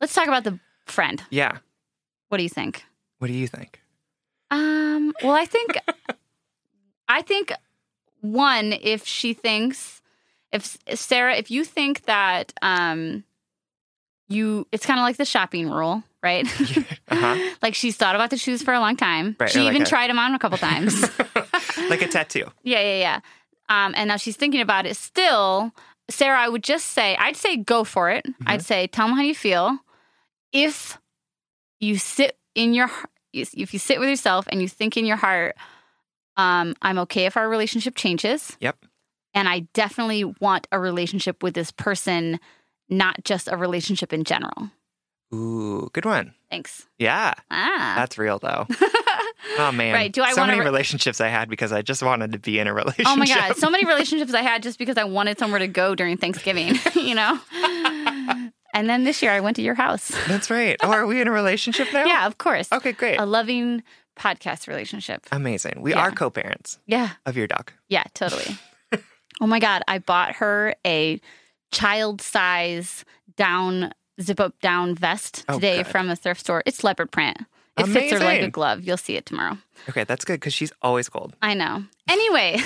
Let's 0.00 0.14
talk 0.14 0.28
about 0.28 0.44
the 0.44 0.58
friend. 0.86 1.22
Yeah. 1.30 1.58
What 2.28 2.38
do 2.38 2.44
you 2.44 2.48
think? 2.48 2.84
What 3.18 3.26
do 3.28 3.32
you 3.34 3.48
think? 3.48 3.80
Um, 4.52 5.12
well, 5.24 5.32
I 5.34 5.44
think, 5.44 5.76
I 7.08 7.22
think 7.22 7.52
one, 8.20 8.72
if 8.72 9.06
she 9.06 9.32
thinks, 9.34 10.02
if 10.52 10.76
Sarah, 10.94 11.36
if 11.36 11.50
you 11.50 11.64
think 11.64 12.04
that, 12.06 12.52
um, 12.62 13.24
you, 14.28 14.66
it's 14.72 14.84
kind 14.84 14.98
of 15.00 15.04
like 15.04 15.16
the 15.16 15.24
shopping 15.24 15.70
rule, 15.70 16.02
right? 16.22 16.46
Uh-huh. 17.10 17.54
like 17.62 17.74
she's 17.74 17.96
thought 17.96 18.14
about 18.14 18.28
the 18.28 18.36
shoes 18.36 18.62
for 18.62 18.74
a 18.74 18.80
long 18.80 18.94
time. 18.94 19.34
Right, 19.40 19.50
She 19.50 19.60
like 19.60 19.68
even 19.68 19.82
a- 19.82 19.86
tried 19.86 20.10
them 20.10 20.18
on 20.18 20.34
a 20.34 20.38
couple 20.38 20.58
times. 20.58 21.00
like 21.88 22.02
a 22.02 22.06
tattoo. 22.08 22.44
Yeah, 22.62 22.80
yeah, 22.80 22.98
yeah. 22.98 23.20
Um, 23.70 23.94
and 23.96 24.08
now 24.08 24.16
she's 24.18 24.36
thinking 24.36 24.60
about 24.60 24.84
it 24.84 24.94
still. 24.96 25.72
Sarah, 26.10 26.38
I 26.38 26.48
would 26.50 26.62
just 26.62 26.88
say, 26.88 27.16
I'd 27.16 27.36
say 27.36 27.56
go 27.56 27.82
for 27.84 28.10
it. 28.10 28.26
Mm-hmm. 28.26 28.44
I'd 28.46 28.62
say, 28.62 28.86
tell 28.88 29.06
them 29.06 29.16
how 29.16 29.22
you 29.22 29.34
feel. 29.34 29.78
If 30.52 30.98
you 31.80 31.96
sit 31.96 32.36
in 32.54 32.74
your, 32.74 32.90
if 33.32 33.72
you 33.72 33.78
sit 33.78 33.98
with 33.98 34.10
yourself 34.10 34.46
and 34.50 34.60
you 34.60 34.68
think 34.68 34.98
in 34.98 35.06
your 35.06 35.16
heart, 35.16 35.56
um, 36.38 36.74
I'm 36.80 36.98
okay 37.00 37.26
if 37.26 37.36
our 37.36 37.48
relationship 37.48 37.94
changes. 37.96 38.56
Yep. 38.60 38.76
And 39.34 39.46
I 39.48 39.60
definitely 39.74 40.24
want 40.24 40.66
a 40.72 40.80
relationship 40.80 41.42
with 41.42 41.52
this 41.54 41.70
person, 41.70 42.40
not 42.88 43.22
just 43.24 43.48
a 43.52 43.56
relationship 43.58 44.12
in 44.14 44.24
general. 44.24 44.70
Ooh, 45.34 45.90
good 45.92 46.06
one. 46.06 46.32
Thanks. 46.50 46.86
Yeah, 46.98 47.34
Ah. 47.50 47.92
that's 47.96 48.16
real 48.16 48.38
though. 48.38 48.66
Oh 49.56 49.70
man, 49.72 49.94
Right, 49.94 50.12
do 50.12 50.20
I 50.22 50.32
so 50.32 50.44
many 50.44 50.58
re- 50.58 50.64
relationships 50.64 51.20
I 51.20 51.28
had 51.28 51.48
because 51.48 51.72
I 51.72 51.80
just 51.80 52.02
wanted 52.02 52.32
to 52.32 52.38
be 52.38 52.58
in 52.58 52.66
a 52.66 52.74
relationship. 52.74 53.06
Oh 53.08 53.16
my 53.16 53.26
god, 53.26 53.56
so 53.56 53.70
many 53.70 53.84
relationships 53.86 54.34
I 54.34 54.42
had 54.42 54.62
just 54.62 54.78
because 54.78 54.98
I 54.98 55.04
wanted 55.04 55.38
somewhere 55.38 55.60
to 55.60 55.68
go 55.68 55.94
during 55.94 56.16
Thanksgiving, 56.16 56.74
you 56.94 57.14
know? 57.14 57.38
And 58.74 58.88
then 58.88 59.04
this 59.04 59.22
year 59.22 59.32
I 59.32 59.40
went 59.40 59.56
to 59.56 59.62
your 59.62 59.74
house. 59.74 60.12
That's 60.26 60.50
right. 60.50 60.76
Oh, 60.82 60.90
are 60.90 61.06
we 61.06 61.20
in 61.20 61.28
a 61.28 61.32
relationship 61.32 61.88
now? 61.92 62.04
Yeah, 62.04 62.26
of 62.26 62.38
course. 62.38 62.70
Okay, 62.72 62.92
great. 62.92 63.18
A 63.18 63.26
loving 63.26 63.82
podcast 64.18 64.66
relationship. 64.68 65.26
Amazing. 65.32 65.80
We 65.80 65.92
Yeah. 65.92 66.00
are 66.00 66.10
co-parents 66.10 66.78
Yeah. 66.86 67.10
of 67.26 67.36
your 67.36 67.46
dog. 67.46 67.72
Yeah, 67.88 68.04
totally. 68.14 68.56
oh 69.40 69.46
my 69.46 69.60
god, 69.60 69.82
I 69.88 69.98
bought 69.98 70.36
her 70.36 70.74
a 70.86 71.20
child 71.70 72.20
size 72.20 73.04
down 73.36 73.92
zip 74.20 74.40
up 74.40 74.58
down 74.60 74.94
vest 74.96 75.44
Oh, 75.48 75.54
today 75.54 75.78
good. 75.78 75.86
from 75.86 76.08
a 76.10 76.16
thrift 76.16 76.40
store. 76.40 76.62
It's 76.66 76.82
leopard 76.82 77.10
print. 77.12 77.38
It 77.78 77.86
fits 77.86 78.12
her 78.12 78.18
like 78.18 78.42
a 78.42 78.50
glove. 78.50 78.82
You'll 78.82 78.96
see 78.96 79.14
it 79.16 79.24
tomorrow. 79.26 79.56
Okay, 79.88 80.02
that's 80.02 80.24
good 80.24 80.34
because 80.40 80.52
she's 80.52 80.72
always 80.82 81.08
cold. 81.08 81.36
I 81.40 81.54
know. 81.54 81.84
Anyway, 82.08 82.58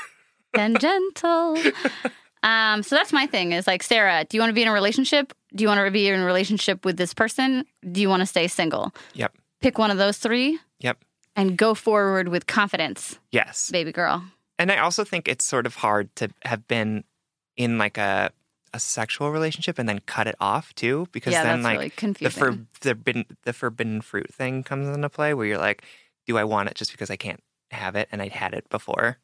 tangential. 0.54 1.56
Um, 2.42 2.82
so 2.82 2.94
that's 2.96 3.12
my 3.12 3.26
thing 3.26 3.52
is 3.52 3.66
like, 3.66 3.82
Sarah, 3.82 4.24
do 4.28 4.36
you 4.36 4.40
want 4.40 4.50
to 4.50 4.54
be 4.54 4.62
in 4.62 4.68
a 4.68 4.72
relationship? 4.72 5.34
Do 5.54 5.62
you 5.62 5.68
want 5.68 5.84
to 5.84 5.90
be 5.90 6.08
in 6.08 6.20
a 6.20 6.24
relationship 6.24 6.84
with 6.84 6.96
this 6.96 7.12
person? 7.12 7.64
Do 7.90 8.00
you 8.00 8.08
want 8.08 8.20
to 8.20 8.26
stay 8.26 8.46
single? 8.48 8.94
Yep. 9.14 9.34
Pick 9.60 9.78
one 9.78 9.90
of 9.90 9.98
those 9.98 10.18
three 10.18 10.58
Yep. 10.80 10.98
and 11.36 11.56
go 11.56 11.74
forward 11.74 12.28
with 12.28 12.46
confidence, 12.46 13.18
Yes. 13.30 13.70
baby 13.70 13.92
girl. 13.92 14.24
And 14.58 14.70
I 14.70 14.78
also 14.78 15.04
think 15.04 15.28
it's 15.28 15.44
sort 15.44 15.66
of 15.66 15.76
hard 15.76 16.14
to 16.16 16.30
have 16.44 16.66
been 16.68 17.04
in 17.56 17.78
like 17.78 17.98
a 17.98 18.30
a 18.72 18.78
sexual 18.78 19.32
relationship 19.32 19.80
and 19.80 19.88
then 19.88 19.98
cut 20.06 20.28
it 20.28 20.36
off 20.40 20.72
too 20.76 21.08
because 21.10 21.32
yeah, 21.32 21.42
then 21.42 21.62
like 21.64 21.76
really 22.00 22.12
the 22.20 22.30
for, 22.30 22.52
the 22.52 22.90
forbidden 22.94 23.24
the 23.42 23.52
forbidden 23.52 24.00
fruit 24.00 24.32
thing 24.32 24.62
comes 24.62 24.86
into 24.88 25.08
play 25.08 25.34
where 25.34 25.44
you're 25.44 25.58
like, 25.58 25.82
do 26.26 26.38
I 26.38 26.44
want 26.44 26.68
it 26.68 26.76
just 26.76 26.92
because 26.92 27.10
I 27.10 27.16
can't 27.16 27.42
have 27.72 27.96
it 27.96 28.08
and 28.12 28.22
I'd 28.22 28.30
had 28.32 28.54
it 28.54 28.68
before? 28.68 29.18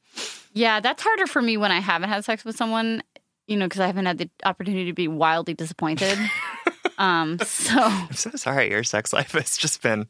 yeah, 0.53 0.81
that's 0.81 1.01
harder 1.03 1.27
for 1.29 1.41
me 1.43 1.57
when 1.59 1.71
I 1.71 1.79
haven't 1.81 2.09
had 2.09 2.25
sex 2.25 2.45
with 2.45 2.57
someone, 2.57 3.03
you 3.47 3.57
know, 3.57 3.67
because 3.67 3.81
I 3.81 3.87
haven't 3.87 4.07
had 4.07 4.19
the 4.19 4.31
opportunity 4.45 4.87
to 4.87 4.93
be 4.95 5.07
wildly 5.07 5.55
disappointed. 5.55 6.19
um, 6.99 7.39
so 7.45 7.79
I'm 7.79 8.13
so 8.15 8.31
sorry 8.37 8.71
your 8.71 8.85
sex 8.85 9.13
life 9.13 9.33
has 9.33 9.57
just 9.57 9.83
been 9.83 10.07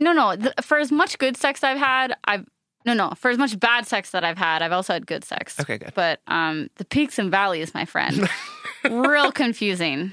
No, 0.00 0.12
no. 0.12 0.36
Th- 0.36 0.52
for 0.62 0.78
as 0.78 0.90
much 0.92 1.18
good 1.18 1.36
sex 1.36 1.62
I've 1.64 1.78
had, 1.78 2.16
I've 2.24 2.46
no, 2.86 2.92
no. 2.92 3.12
For 3.16 3.30
as 3.30 3.38
much 3.38 3.58
bad 3.58 3.86
sex 3.86 4.10
that 4.10 4.24
I've 4.24 4.36
had, 4.36 4.60
I've 4.60 4.72
also 4.72 4.92
had 4.92 5.06
good 5.06 5.24
sex. 5.24 5.58
Okay, 5.58 5.78
good. 5.78 5.92
But 5.94 6.20
um, 6.26 6.68
the 6.76 6.84
peaks 6.84 7.18
and 7.18 7.30
valleys, 7.30 7.72
my 7.72 7.86
friend, 7.86 8.28
real 8.84 9.32
confusing. 9.32 10.12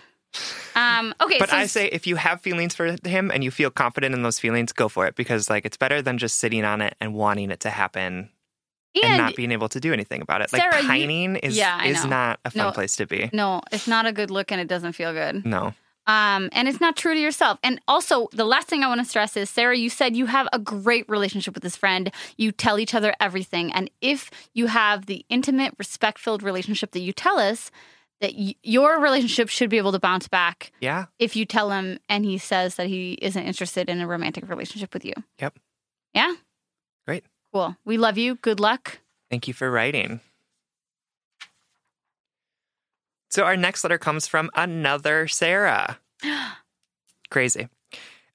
Um, 0.74 1.14
okay, 1.20 1.38
But 1.38 1.50
so 1.50 1.58
I 1.58 1.66
say 1.66 1.88
if 1.88 2.08
you 2.08 2.16
have 2.16 2.40
feelings 2.40 2.74
for 2.74 2.96
him 3.04 3.30
and 3.30 3.44
you 3.44 3.52
feel 3.52 3.70
confident 3.72 4.16
in 4.16 4.24
those 4.24 4.40
feelings, 4.40 4.72
go 4.72 4.88
for 4.88 5.06
it 5.06 5.16
because 5.16 5.50
like 5.50 5.66
it's 5.66 5.76
better 5.76 6.02
than 6.02 6.18
just 6.18 6.38
sitting 6.40 6.64
on 6.64 6.80
it 6.82 6.96
and 7.02 7.14
wanting 7.14 7.52
it 7.52 7.60
to 7.62 7.70
happen 7.70 8.30
and, 8.96 9.04
and 9.04 9.18
not 9.18 9.36
being 9.36 9.52
able 9.52 9.68
to 9.68 9.82
do 9.82 9.92
anything 9.92 10.22
about 10.22 10.40
it. 10.42 10.54
Like 10.54 10.62
Sarah, 10.62 10.82
you- 10.82 10.88
pining 10.88 11.36
is 11.36 11.58
Yeah, 11.58 11.84
is 11.84 12.06
not 12.06 12.40
a 12.46 12.52
fun 12.52 12.68
No. 12.68 12.72
place 12.72 12.96
to 12.96 13.06
be. 13.06 13.30
no, 13.34 13.62
it's 13.74 13.88
not 13.90 14.06
a 14.06 14.14
good 14.14 14.32
look, 14.32 14.50
and 14.54 14.62
it 14.62 14.70
doesn't 14.70 14.94
feel 14.94 15.12
good. 15.12 15.46
No. 15.46 15.74
Um, 16.12 16.50
and 16.52 16.68
it's 16.68 16.82
not 16.82 16.96
true 16.96 17.14
to 17.14 17.20
yourself. 17.20 17.58
And 17.64 17.80
also, 17.88 18.28
the 18.34 18.44
last 18.46 18.68
thing 18.68 18.84
I 18.84 18.88
want 18.88 19.00
to 19.02 19.06
stress 19.06 19.38
is, 19.38 19.50
Sarah, 19.50 19.78
you 19.78 19.90
said 19.90 20.16
you 20.16 20.26
have 20.26 20.48
a 20.52 20.60
great 20.60 21.08
relationship 21.08 21.54
with 21.54 21.64
this 21.64 21.76
friend. 21.78 22.12
You 22.38 22.52
tell 22.52 22.80
each 22.80 22.94
other 22.94 23.14
everything, 23.20 23.72
and 23.72 23.90
if 24.02 24.30
you 24.54 24.68
have 24.68 25.06
the 25.06 25.26
intimate, 25.30 25.74
respect-filled 25.78 26.44
relationship 26.44 26.92
that 26.92 27.00
you 27.02 27.14
tell 27.14 27.38
us, 27.40 27.72
that 28.20 28.34
y- 28.36 28.56
your 28.62 29.00
relationship 29.00 29.50
should 29.50 29.70
be 29.70 29.78
able 29.78 29.92
to 29.94 30.00
bounce 30.00 30.28
back 30.28 30.72
Yeah. 30.80 31.06
if 31.18 31.36
you 31.36 31.46
tell 31.46 31.72
him 31.72 31.98
and 32.08 32.24
he 32.26 32.38
says 32.38 32.76
that 32.76 32.88
he 32.88 33.14
isn't 33.22 33.44
interested 33.44 33.90
in 33.90 34.00
a 34.02 34.06
romantic 34.08 34.48
relationship 34.50 34.94
with 34.94 35.04
you. 35.06 35.14
Yep. 35.40 35.58
Yeah? 36.14 36.34
Great. 37.08 37.24
Cool. 37.54 37.76
We 37.84 37.98
love 37.98 38.18
you. 38.20 38.36
Good 38.36 38.60
luck. 38.60 39.00
Thank 39.32 39.48
you 39.48 39.54
for 39.56 39.72
writing. 39.72 40.20
So 43.32 43.46
our 43.46 43.56
next 43.56 43.84
letter 43.86 43.98
comes 43.98 44.28
from 44.28 44.52
another 44.56 45.28
Sarah. 45.30 45.98
Crazy. 47.30 47.70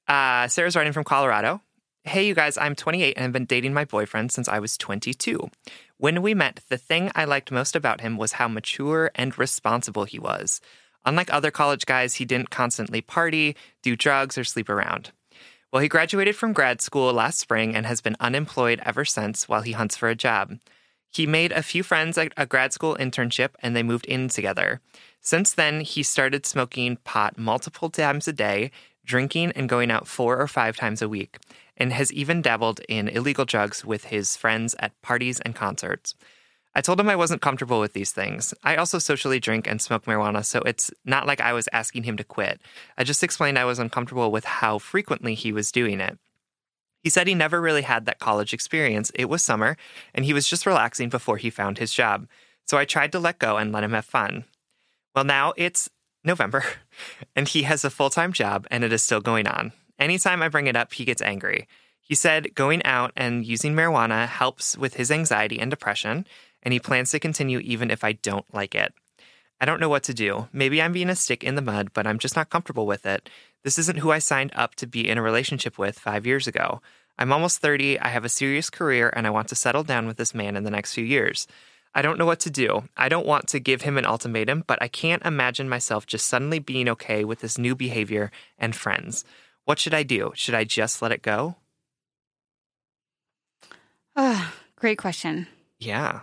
Uh, 0.07 0.47
Sarah's 0.47 0.75
writing 0.75 0.91
from 0.93 1.03
Colorado. 1.03 1.61
Hey, 2.03 2.25
you 2.25 2.33
guys, 2.33 2.57
I'm 2.57 2.73
28 2.73 3.15
and 3.15 3.23
have 3.23 3.31
been 3.31 3.45
dating 3.45 3.75
my 3.75 3.85
boyfriend 3.85 4.31
since 4.31 4.47
I 4.47 4.57
was 4.57 4.75
22. 4.75 5.51
When 5.97 6.23
we 6.23 6.33
met, 6.33 6.61
the 6.69 6.77
thing 6.77 7.11
I 7.13 7.25
liked 7.25 7.51
most 7.51 7.75
about 7.75 8.01
him 8.01 8.17
was 8.17 8.33
how 8.33 8.47
mature 8.47 9.11
and 9.13 9.37
responsible 9.37 10.05
he 10.05 10.17
was. 10.17 10.61
Unlike 11.05 11.31
other 11.31 11.51
college 11.51 11.85
guys, 11.85 12.15
he 12.15 12.25
didn't 12.25 12.49
constantly 12.49 13.01
party, 13.01 13.55
do 13.83 13.95
drugs, 13.95 14.35
or 14.35 14.43
sleep 14.43 14.67
around. 14.67 15.11
Well, 15.71 15.83
he 15.83 15.89
graduated 15.89 16.35
from 16.35 16.53
grad 16.53 16.81
school 16.81 17.13
last 17.13 17.37
spring 17.37 17.75
and 17.75 17.85
has 17.85 18.01
been 18.01 18.15
unemployed 18.19 18.81
ever 18.83 19.05
since 19.05 19.47
while 19.47 19.61
he 19.61 19.73
hunts 19.73 19.95
for 19.95 20.09
a 20.09 20.15
job. 20.15 20.57
He 21.17 21.25
made 21.25 21.51
a 21.51 21.63
few 21.63 21.81
friends 21.81 22.15
at 22.19 22.31
a 22.37 22.45
grad 22.45 22.73
school 22.73 22.95
internship 22.99 23.49
and 23.63 23.75
they 23.75 23.81
moved 23.81 24.05
in 24.05 24.29
together. 24.29 24.81
Since 25.19 25.51
then, 25.51 25.81
he 25.81 26.03
started 26.03 26.45
smoking 26.45 26.97
pot 26.97 27.39
multiple 27.39 27.89
times 27.89 28.27
a 28.27 28.33
day, 28.33 28.69
drinking 29.03 29.53
and 29.53 29.67
going 29.67 29.89
out 29.89 30.07
four 30.07 30.39
or 30.39 30.47
five 30.47 30.77
times 30.77 31.01
a 31.01 31.09
week, 31.09 31.39
and 31.75 31.91
has 31.91 32.13
even 32.13 32.43
dabbled 32.43 32.81
in 32.87 33.07
illegal 33.07 33.45
drugs 33.45 33.83
with 33.83 34.03
his 34.05 34.37
friends 34.37 34.75
at 34.77 35.01
parties 35.01 35.39
and 35.39 35.55
concerts. 35.55 36.13
I 36.75 36.81
told 36.81 36.99
him 36.99 37.09
I 37.09 37.15
wasn't 37.15 37.41
comfortable 37.41 37.79
with 37.79 37.93
these 37.93 38.11
things. 38.11 38.53
I 38.63 38.75
also 38.75 38.99
socially 38.99 39.39
drink 39.39 39.65
and 39.65 39.81
smoke 39.81 40.05
marijuana, 40.05 40.45
so 40.45 40.59
it's 40.67 40.91
not 41.03 41.25
like 41.25 41.41
I 41.41 41.51
was 41.51 41.67
asking 41.73 42.03
him 42.03 42.17
to 42.17 42.23
quit. 42.23 42.61
I 42.95 43.03
just 43.03 43.23
explained 43.23 43.57
I 43.57 43.65
was 43.65 43.79
uncomfortable 43.79 44.31
with 44.31 44.45
how 44.45 44.77
frequently 44.77 45.33
he 45.33 45.51
was 45.51 45.71
doing 45.71 45.99
it. 45.99 46.19
He 47.03 47.09
said 47.09 47.27
he 47.27 47.35
never 47.35 47.61
really 47.61 47.83
had 47.83 48.05
that 48.05 48.19
college 48.19 48.53
experience. 48.53 49.11
It 49.15 49.29
was 49.29 49.43
summer, 49.43 49.77
and 50.13 50.25
he 50.25 50.33
was 50.33 50.47
just 50.47 50.65
relaxing 50.65 51.09
before 51.09 51.37
he 51.37 51.49
found 51.49 51.77
his 51.77 51.93
job. 51.93 52.27
So 52.65 52.77
I 52.77 52.85
tried 52.85 53.11
to 53.13 53.19
let 53.19 53.39
go 53.39 53.57
and 53.57 53.71
let 53.71 53.83
him 53.83 53.93
have 53.93 54.05
fun. 54.05 54.45
Well, 55.15 55.23
now 55.23 55.53
it's 55.57 55.89
November, 56.23 56.63
and 57.35 57.47
he 57.47 57.63
has 57.63 57.85
a 57.85 57.89
full 57.89 58.09
time 58.09 58.33
job, 58.33 58.67
and 58.69 58.83
it 58.83 58.91
is 58.91 59.03
still 59.03 59.21
going 59.21 59.47
on. 59.47 59.71
Anytime 59.99 60.41
I 60.41 60.49
bring 60.49 60.67
it 60.67 60.75
up, 60.75 60.93
he 60.93 61.05
gets 61.05 61.21
angry. 61.21 61.67
He 62.01 62.15
said 62.15 62.55
going 62.55 62.83
out 62.83 63.11
and 63.17 63.45
using 63.45 63.73
marijuana 63.73 64.27
helps 64.27 64.77
with 64.77 64.95
his 64.95 65.11
anxiety 65.11 65.59
and 65.59 65.69
depression, 65.69 66.25
and 66.63 66.73
he 66.73 66.79
plans 66.79 67.11
to 67.11 67.19
continue 67.19 67.59
even 67.59 67.91
if 67.91 68.03
I 68.03 68.13
don't 68.13 68.45
like 68.53 68.75
it. 68.75 68.93
I 69.59 69.65
don't 69.65 69.79
know 69.79 69.89
what 69.89 70.03
to 70.03 70.13
do. 70.13 70.47
Maybe 70.53 70.81
I'm 70.81 70.93
being 70.93 71.09
a 71.09 71.15
stick 71.15 71.43
in 71.43 71.55
the 71.55 71.61
mud, 71.61 71.91
but 71.93 72.05
I'm 72.05 72.19
just 72.19 72.35
not 72.35 72.49
comfortable 72.49 72.85
with 72.85 73.05
it. 73.05 73.29
This 73.63 73.77
isn't 73.79 73.99
who 73.99 74.11
I 74.11 74.19
signed 74.19 74.51
up 74.55 74.75
to 74.75 74.87
be 74.87 75.07
in 75.07 75.17
a 75.17 75.21
relationship 75.21 75.77
with 75.77 75.99
five 75.99 76.25
years 76.25 76.47
ago. 76.47 76.81
I'm 77.17 77.33
almost 77.33 77.59
30, 77.59 77.99
I 77.99 78.09
have 78.09 78.25
a 78.25 78.29
serious 78.29 78.69
career, 78.69 79.11
and 79.15 79.25
I 79.25 79.31
want 79.31 79.47
to 79.49 79.55
settle 79.55 79.83
down 79.83 80.05
with 80.05 80.17
this 80.17 80.35
man 80.35 80.55
in 80.55 80.63
the 80.63 80.71
next 80.71 80.93
few 80.93 81.03
years. 81.03 81.47
I 81.95 82.01
don't 82.03 82.19
know 82.19 82.25
what 82.27 82.39
to 82.41 82.51
do. 82.51 82.83
I 82.95 83.09
don't 83.09 83.25
want 83.25 83.47
to 83.49 83.59
give 83.59 83.81
him 83.81 83.97
an 83.97 84.05
ultimatum, 84.05 84.63
but 84.67 84.81
I 84.81 84.87
can't 84.87 85.25
imagine 85.25 85.67
myself 85.67 86.05
just 86.05 86.27
suddenly 86.27 86.59
being 86.59 86.87
okay 86.89 87.23
with 87.23 87.39
this 87.39 87.57
new 87.57 87.75
behavior 87.75 88.31
and 88.59 88.75
friends. 88.75 89.25
What 89.65 89.79
should 89.79 89.95
I 89.95 90.03
do? 90.03 90.31
Should 90.35 90.53
I 90.53 90.63
just 90.63 91.01
let 91.01 91.11
it 91.11 91.23
go? 91.23 91.55
Ah, 94.15 94.53
great 94.75 94.97
question. 94.97 95.47
Yeah. 95.79 96.21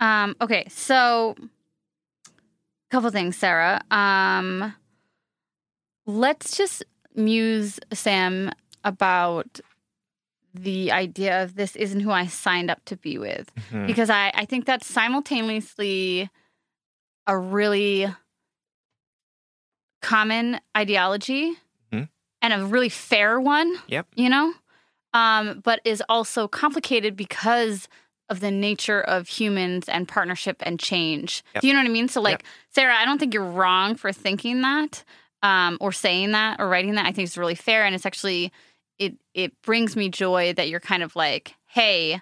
Um, 0.00 0.34
okay, 0.40 0.66
so 0.68 1.36
a 2.26 2.90
couple 2.90 3.10
things, 3.10 3.36
Sarah. 3.36 3.80
Um, 3.90 4.74
let's 6.06 6.56
just 6.56 6.84
muse 7.14 7.78
Sam 7.92 8.50
about 8.84 9.60
the 10.54 10.90
idea 10.90 11.42
of 11.44 11.54
this 11.54 11.76
isn't 11.76 12.00
who 12.00 12.10
I 12.10 12.26
signed 12.26 12.70
up 12.70 12.84
to 12.86 12.96
be 12.96 13.18
with. 13.18 13.52
Mhm. 13.70 13.86
Because 13.86 14.10
I, 14.10 14.32
I 14.34 14.44
think 14.46 14.64
that's 14.66 14.86
simultaneously 14.86 16.28
a 17.26 17.38
really 17.38 18.08
common 20.02 20.60
ideology 20.76 21.56
Mhm. 21.92 22.08
and 22.42 22.52
a 22.52 22.64
really 22.66 22.88
fair 22.88 23.40
one. 23.40 23.76
Yep. 23.88 24.06
You 24.16 24.28
know? 24.28 24.54
um, 25.12 25.58
but 25.64 25.80
is 25.84 26.00
also 26.08 26.46
complicated 26.46 27.16
because 27.16 27.88
of 28.28 28.38
the 28.38 28.50
nature 28.52 29.00
of 29.00 29.26
humans 29.26 29.88
and 29.88 30.06
partnership 30.06 30.58
and 30.64 30.78
change. 30.78 31.42
Yep. 31.54 31.62
Do 31.62 31.66
you 31.66 31.72
know 31.74 31.80
what 31.80 31.86
I 31.86 31.92
mean? 31.92 32.06
So, 32.06 32.20
like, 32.20 32.44
Yep. 32.44 32.46
Sarah, 32.70 32.94
I 32.96 33.04
don't 33.04 33.18
think 33.18 33.34
you're 33.34 33.42
wrong 33.42 33.96
for 33.96 34.12
thinking 34.12 34.60
that 34.62 35.02
um, 35.42 35.78
or 35.80 35.92
saying 35.92 36.32
that 36.32 36.60
or 36.60 36.68
writing 36.68 36.94
that. 36.94 37.06
I 37.06 37.12
think 37.12 37.24
is 37.26 37.38
really 37.38 37.54
fair, 37.54 37.84
and 37.84 37.94
it's 37.94 38.06
actually 38.06 38.52
it 38.98 39.14
it 39.34 39.52
brings 39.62 39.96
me 39.96 40.08
joy 40.08 40.52
that 40.54 40.68
you're 40.68 40.80
kind 40.80 41.02
of 41.02 41.16
like, 41.16 41.54
hey, 41.66 42.20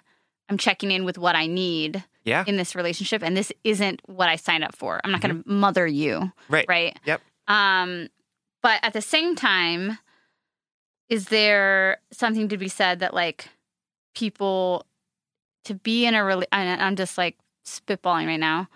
I'm 0.49 0.57
checking 0.57 0.91
in 0.91 1.03
with 1.05 1.17
what 1.17 1.35
I 1.35 1.45
need 1.47 2.03
Yeah. 2.23 2.43
in 2.47 2.57
this 2.57 2.75
relationship, 2.75 3.21
and 3.23 3.35
this 3.35 3.51
isn't 3.63 4.01
what 4.07 4.29
I 4.29 4.35
signed 4.35 4.63
up 4.63 4.75
for. 4.75 4.99
I'm 5.03 5.11
not 5.11 5.21
going 5.21 5.43
to 5.43 5.49
mother 5.49 5.85
you, 5.85 6.31
Right. 6.47 6.65
right? 6.69 6.97
Yep. 7.05 7.21
Um, 7.47 8.07
but 8.63 8.79
at 8.83 8.93
the 8.93 9.01
same 9.01 9.35
time, 9.35 9.97
is 11.09 11.25
there 11.29 11.97
something 12.11 12.47
to 12.49 12.57
be 12.57 12.67
said 12.67 12.99
that 12.99 13.13
like 13.13 13.49
people 14.15 14.85
to 15.65 15.73
be 15.73 16.05
in 16.05 16.13
a 16.15 16.23
really? 16.23 16.47
I'm 16.51 16.95
just 16.95 17.17
like 17.17 17.37
spitballing 17.65 18.27
right 18.27 18.39
now. 18.39 18.67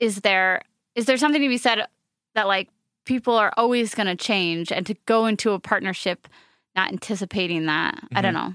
Is 0.00 0.16
there 0.20 0.62
is 0.94 1.06
there 1.06 1.16
something 1.16 1.42
to 1.42 1.48
be 1.48 1.58
said 1.58 1.86
that 2.34 2.46
like 2.46 2.68
people 3.06 3.34
are 3.34 3.52
always 3.56 3.94
going 3.94 4.06
to 4.08 4.16
change 4.16 4.70
and 4.70 4.84
to 4.86 4.94
go 5.06 5.24
into 5.26 5.52
a 5.52 5.58
partnership 5.58 6.28
not 6.74 6.92
anticipating 6.92 7.64
that? 7.66 7.98
I 8.14 8.20
don't 8.20 8.34
know. 8.34 8.54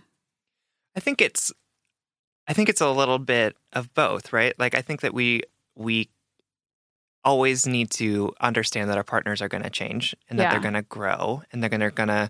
I 0.96 1.00
think 1.00 1.22
it's 1.22 1.52
I 2.48 2.54
think 2.54 2.70
it's 2.70 2.82
a 2.82 2.92
little 2.92 3.18
bit 3.20 3.56
of 3.74 3.94
both, 3.94 4.32
right? 4.34 4.54
Like 4.60 4.76
I 4.76 4.82
think 4.82 5.02
that 5.02 5.14
we 5.14 5.42
we 5.76 6.10
always 7.24 7.68
need 7.68 7.90
to 7.92 8.34
understand 8.42 8.90
that 8.90 8.98
our 8.98 9.04
partners 9.04 9.42
are 9.42 9.48
going 9.48 9.64
to 9.64 9.70
change 9.70 10.16
and 10.30 10.38
that 10.40 10.44
Yeah. 10.44 10.52
they're 10.52 10.60
going 10.60 10.74
to 10.74 10.82
grow 10.82 11.44
and 11.52 11.62
they're 11.62 11.70
going 11.70 11.82
to 11.82 11.92
going 11.92 12.10
to 12.10 12.30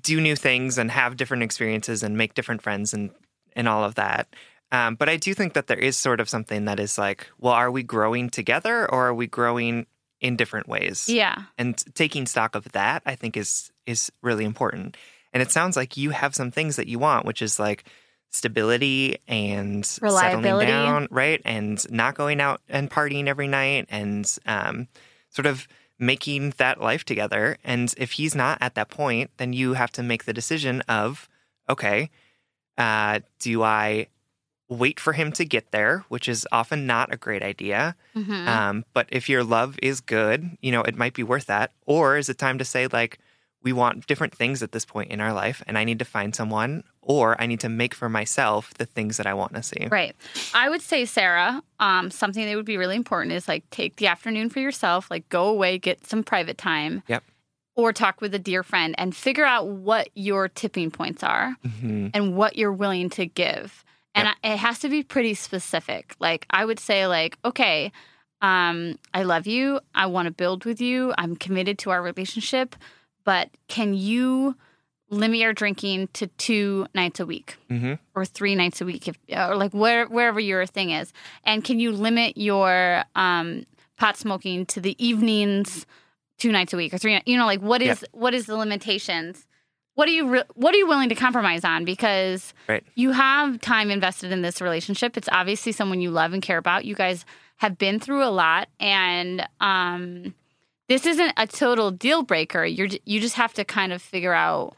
do 0.00 0.20
new 0.20 0.34
things 0.34 0.76
and 0.78 0.90
have 0.90 1.16
different 1.16 1.44
experiences 1.44 2.02
and 2.02 2.16
make 2.16 2.34
different 2.34 2.62
friends 2.62 2.92
and 2.92 3.10
and 3.54 3.68
all 3.68 3.84
of 3.84 3.94
that. 3.94 4.28
Um, 4.72 4.96
but 4.96 5.08
I 5.08 5.16
do 5.16 5.32
think 5.32 5.54
that 5.54 5.68
there 5.68 5.78
is 5.78 5.96
sort 5.96 6.20
of 6.20 6.28
something 6.28 6.64
that 6.64 6.80
is 6.80 6.98
like, 6.98 7.28
well, 7.38 7.54
are 7.54 7.70
we 7.70 7.84
growing 7.84 8.28
together 8.28 8.90
or 8.92 9.06
are 9.06 9.14
we 9.14 9.28
growing 9.28 9.86
in 10.20 10.36
different 10.36 10.68
ways? 10.68 11.08
Yeah. 11.08 11.42
and 11.58 11.76
taking 11.94 12.26
stock 12.26 12.54
of 12.54 12.70
that 12.72 13.02
i 13.06 13.14
think 13.14 13.36
is 13.36 13.70
is 13.86 14.10
really 14.22 14.44
important 14.44 14.96
and 15.32 15.42
it 15.42 15.50
sounds 15.52 15.76
like 15.76 15.96
you 15.96 16.10
have 16.10 16.34
some 16.34 16.50
things 16.50 16.76
that 16.76 16.88
you 16.88 16.98
want 16.98 17.26
which 17.26 17.42
is 17.42 17.58
like 17.58 17.84
stability 18.30 19.18
and 19.28 19.84
settling 20.32 20.42
down 20.66 21.08
right 21.10 21.40
and 21.44 21.90
not 21.90 22.14
going 22.14 22.40
out 22.40 22.60
and 22.68 22.90
partying 22.90 23.28
every 23.28 23.48
night 23.48 23.86
and 23.88 24.36
um, 24.46 24.88
sort 25.30 25.46
of 25.46 25.66
making 25.98 26.52
that 26.58 26.80
life 26.80 27.04
together 27.04 27.56
and 27.64 27.94
if 27.96 28.12
he's 28.12 28.34
not 28.34 28.58
at 28.60 28.74
that 28.74 28.90
point 28.90 29.30
then 29.38 29.52
you 29.52 29.74
have 29.74 29.90
to 29.92 30.02
make 30.02 30.24
the 30.24 30.32
decision 30.32 30.80
of 30.82 31.28
okay 31.68 32.10
uh, 32.78 33.20
do 33.38 33.62
i 33.62 34.06
wait 34.68 34.98
for 34.98 35.12
him 35.12 35.30
to 35.32 35.44
get 35.44 35.70
there 35.70 36.04
which 36.08 36.28
is 36.28 36.46
often 36.50 36.86
not 36.86 37.12
a 37.12 37.16
great 37.16 37.42
idea 37.42 37.94
Mhm. 38.16 38.48
um, 38.48 38.84
but 38.92 39.06
if 39.10 39.28
your 39.28 39.44
love 39.44 39.78
is 39.82 40.00
good, 40.00 40.56
you 40.60 40.72
know, 40.72 40.82
it 40.82 40.96
might 40.96 41.12
be 41.14 41.22
worth 41.22 41.46
that. 41.46 41.72
Or 41.84 42.16
is 42.16 42.28
it 42.28 42.38
time 42.38 42.56
to 42.58 42.64
say, 42.64 42.86
like, 42.86 43.18
we 43.62 43.72
want 43.72 44.06
different 44.06 44.34
things 44.34 44.62
at 44.62 44.72
this 44.72 44.84
point 44.86 45.10
in 45.10 45.20
our 45.20 45.32
life, 45.32 45.62
and 45.66 45.76
I 45.76 45.84
need 45.84 45.98
to 45.98 46.04
find 46.04 46.34
someone, 46.34 46.82
or 47.02 47.38
I 47.40 47.46
need 47.46 47.60
to 47.60 47.68
make 47.68 47.94
for 47.94 48.08
myself 48.08 48.72
the 48.74 48.86
things 48.86 49.16
that 49.18 49.26
I 49.26 49.34
want 49.34 49.54
to 49.54 49.62
see. 49.62 49.86
Right. 49.90 50.16
I 50.54 50.70
would 50.70 50.80
say, 50.82 51.04
Sarah, 51.04 51.62
um, 51.78 52.10
something 52.10 52.46
that 52.46 52.56
would 52.56 52.64
be 52.64 52.76
really 52.78 52.96
important 52.96 53.32
is 53.32 53.46
like 53.48 53.68
take 53.70 53.96
the 53.96 54.06
afternoon 54.06 54.48
for 54.50 54.60
yourself, 54.60 55.10
like 55.10 55.28
go 55.28 55.46
away, 55.48 55.78
get 55.78 56.06
some 56.06 56.22
private 56.22 56.56
time. 56.56 57.02
Yep. 57.08 57.22
Or 57.74 57.92
talk 57.92 58.22
with 58.22 58.34
a 58.34 58.38
dear 58.38 58.62
friend 58.62 58.94
and 58.96 59.14
figure 59.14 59.44
out 59.44 59.66
what 59.68 60.08
your 60.14 60.48
tipping 60.48 60.90
points 60.90 61.22
are 61.22 61.56
hmm 61.62 62.08
and 62.14 62.34
what 62.34 62.56
you're 62.56 62.72
willing 62.72 63.10
to 63.10 63.26
give. 63.26 63.84
And 64.16 64.28
I, 64.28 64.34
it 64.54 64.56
has 64.56 64.78
to 64.80 64.88
be 64.88 65.02
pretty 65.02 65.34
specific. 65.34 66.16
Like 66.18 66.46
I 66.50 66.64
would 66.64 66.80
say, 66.80 67.06
like, 67.06 67.38
okay, 67.44 67.92
um, 68.42 68.98
I 69.14 69.22
love 69.22 69.46
you. 69.46 69.80
I 69.94 70.06
want 70.06 70.26
to 70.26 70.32
build 70.32 70.64
with 70.64 70.80
you. 70.80 71.14
I'm 71.18 71.36
committed 71.36 71.78
to 71.80 71.90
our 71.90 72.02
relationship. 72.02 72.74
But 73.24 73.50
can 73.68 73.94
you 73.94 74.56
limit 75.08 75.38
your 75.38 75.52
drinking 75.52 76.08
to 76.14 76.26
two 76.26 76.86
nights 76.94 77.20
a 77.20 77.26
week? 77.26 77.56
hmm 77.68 77.94
or 78.14 78.24
three 78.24 78.54
nights 78.54 78.80
a 78.80 78.84
week, 78.86 79.08
if 79.08 79.18
or 79.30 79.56
like 79.56 79.72
where 79.72 80.06
wherever 80.06 80.40
your 80.40 80.64
thing 80.66 80.90
is. 80.90 81.12
And 81.44 81.62
can 81.62 81.78
you 81.78 81.92
limit 81.92 82.38
your 82.38 83.04
um, 83.14 83.66
pot 83.98 84.16
smoking 84.16 84.64
to 84.66 84.80
the 84.80 84.96
evenings, 85.04 85.84
two 86.38 86.50
nights 86.50 86.72
a 86.72 86.76
week 86.76 86.94
or 86.94 86.98
three? 86.98 87.20
You 87.26 87.36
know, 87.36 87.46
like 87.46 87.60
what 87.60 87.82
is 87.82 88.04
what 88.12 88.32
is 88.34 88.46
the 88.46 88.56
limitations? 88.56 89.46
What 89.96 90.08
are 90.08 90.12
you 90.12 90.28
re- 90.28 90.42
what 90.54 90.74
are 90.74 90.78
you 90.78 90.86
willing 90.86 91.08
to 91.08 91.14
compromise 91.14 91.64
on? 91.64 91.84
Because 91.84 92.54
Right. 92.68 92.84
you 92.94 93.10
have 93.12 93.60
time 93.60 93.90
invested 93.90 94.30
in 94.30 94.42
this 94.42 94.60
relationship. 94.60 95.16
It's 95.16 95.28
obviously 95.32 95.72
someone 95.72 96.00
you 96.00 96.10
love 96.10 96.32
and 96.32 96.42
care 96.42 96.58
about. 96.58 96.84
You 96.84 96.94
guys 96.94 97.24
have 97.56 97.76
been 97.78 97.98
through 97.98 98.22
a 98.22 98.28
lot, 98.30 98.68
and 98.78 99.46
um, 99.60 100.34
this 100.88 101.06
isn't 101.06 101.32
a 101.38 101.46
total 101.46 101.90
deal 101.90 102.22
breaker. 102.22 102.64
You're 102.64 102.88
you 103.04 103.20
just 103.20 103.34
have 103.36 103.52
to 103.54 103.64
kind 103.64 103.92
of 103.92 104.00
figure 104.02 104.34
out 104.34 104.76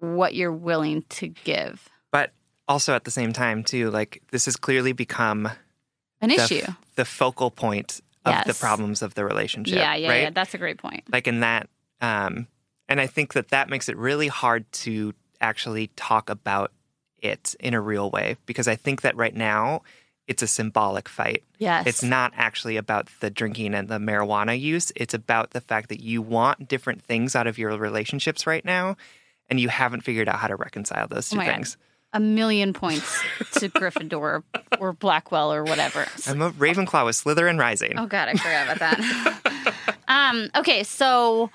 what 0.00 0.34
you're 0.34 0.52
willing 0.52 1.02
to 1.10 1.28
give. 1.28 1.88
But 2.10 2.32
also 2.68 2.94
at 2.94 3.04
the 3.04 3.10
same 3.10 3.32
time, 3.32 3.62
too, 3.64 3.90
like, 3.90 4.20
this 4.32 4.44
has 4.46 4.56
clearly 4.56 4.92
become 4.92 5.48
An 6.20 6.28
the, 6.30 6.34
issue. 6.34 6.62
the 6.96 7.04
focal 7.04 7.50
point 7.52 8.00
of 8.24 8.44
the 8.46 8.54
problems 8.54 9.00
of 9.02 9.14
the 9.14 9.24
relationship. 9.24 9.78
Yeah, 9.78 9.94
yeah, 9.94 10.08
right? 10.08 10.22
yeah. 10.22 10.30
That's 10.30 10.52
a 10.54 10.58
great 10.58 10.78
point. 10.78 11.04
like 11.12 11.28
in 11.28 11.40
that 11.40 11.68
um 12.00 12.48
and 12.88 13.00
i 13.00 13.06
think 13.06 13.32
that 13.34 13.48
that 13.48 13.68
makes 13.68 13.88
it 13.88 13.96
really 13.96 14.28
hard 14.28 14.70
to 14.72 15.12
actually 15.40 15.88
talk 15.96 16.30
about 16.30 16.72
it 17.22 17.54
in 17.60 17.74
a 17.74 17.80
real 17.80 18.10
way 18.10 18.36
because 18.46 18.68
i 18.68 18.76
think 18.76 19.02
that 19.02 19.16
right 19.16 19.34
now 19.34 19.82
it's 20.26 20.42
a 20.42 20.46
symbolic 20.46 21.08
fight 21.08 21.42
Yes. 21.58 21.86
it's 21.86 22.02
not 22.02 22.32
actually 22.36 22.76
about 22.76 23.08
the 23.20 23.30
drinking 23.30 23.74
and 23.74 23.88
the 23.88 23.98
marijuana 23.98 24.58
use 24.58 24.92
it's 24.96 25.14
about 25.14 25.50
the 25.50 25.60
fact 25.60 25.88
that 25.88 26.00
you 26.00 26.20
want 26.22 26.68
different 26.68 27.02
things 27.02 27.34
out 27.36 27.46
of 27.46 27.58
your 27.58 27.76
relationships 27.78 28.46
right 28.46 28.64
now 28.64 28.96
and 29.48 29.60
you 29.60 29.68
haven't 29.68 30.00
figured 30.02 30.28
out 30.28 30.36
how 30.40 30.48
to 30.48 30.56
reconcile 30.56 31.06
those 31.08 31.28
two 31.30 31.36
Oh 31.36 31.38
my 31.38 31.46
God. 31.46 31.54
things 31.54 31.76
a 32.12 32.20
million 32.20 32.72
points 32.72 33.20
to 33.54 33.68
Gryffindor 33.70 34.42
or 34.80 34.92
Blackwell 34.92 35.52
or 35.52 35.64
whatever. 35.64 36.06
i'm 36.26 36.40
a 36.42 36.50
ravenclaw 36.52 37.04
with 37.04 37.16
slytherin 37.22 37.58
rising 37.58 37.94
Oh 37.98 38.06
God, 38.06 38.28
I 38.28 38.34
forgot 38.34 38.76
about 38.76 38.78
that. 38.78 39.94
um, 40.08 40.50
okay, 40.56 40.82
so 40.82 41.50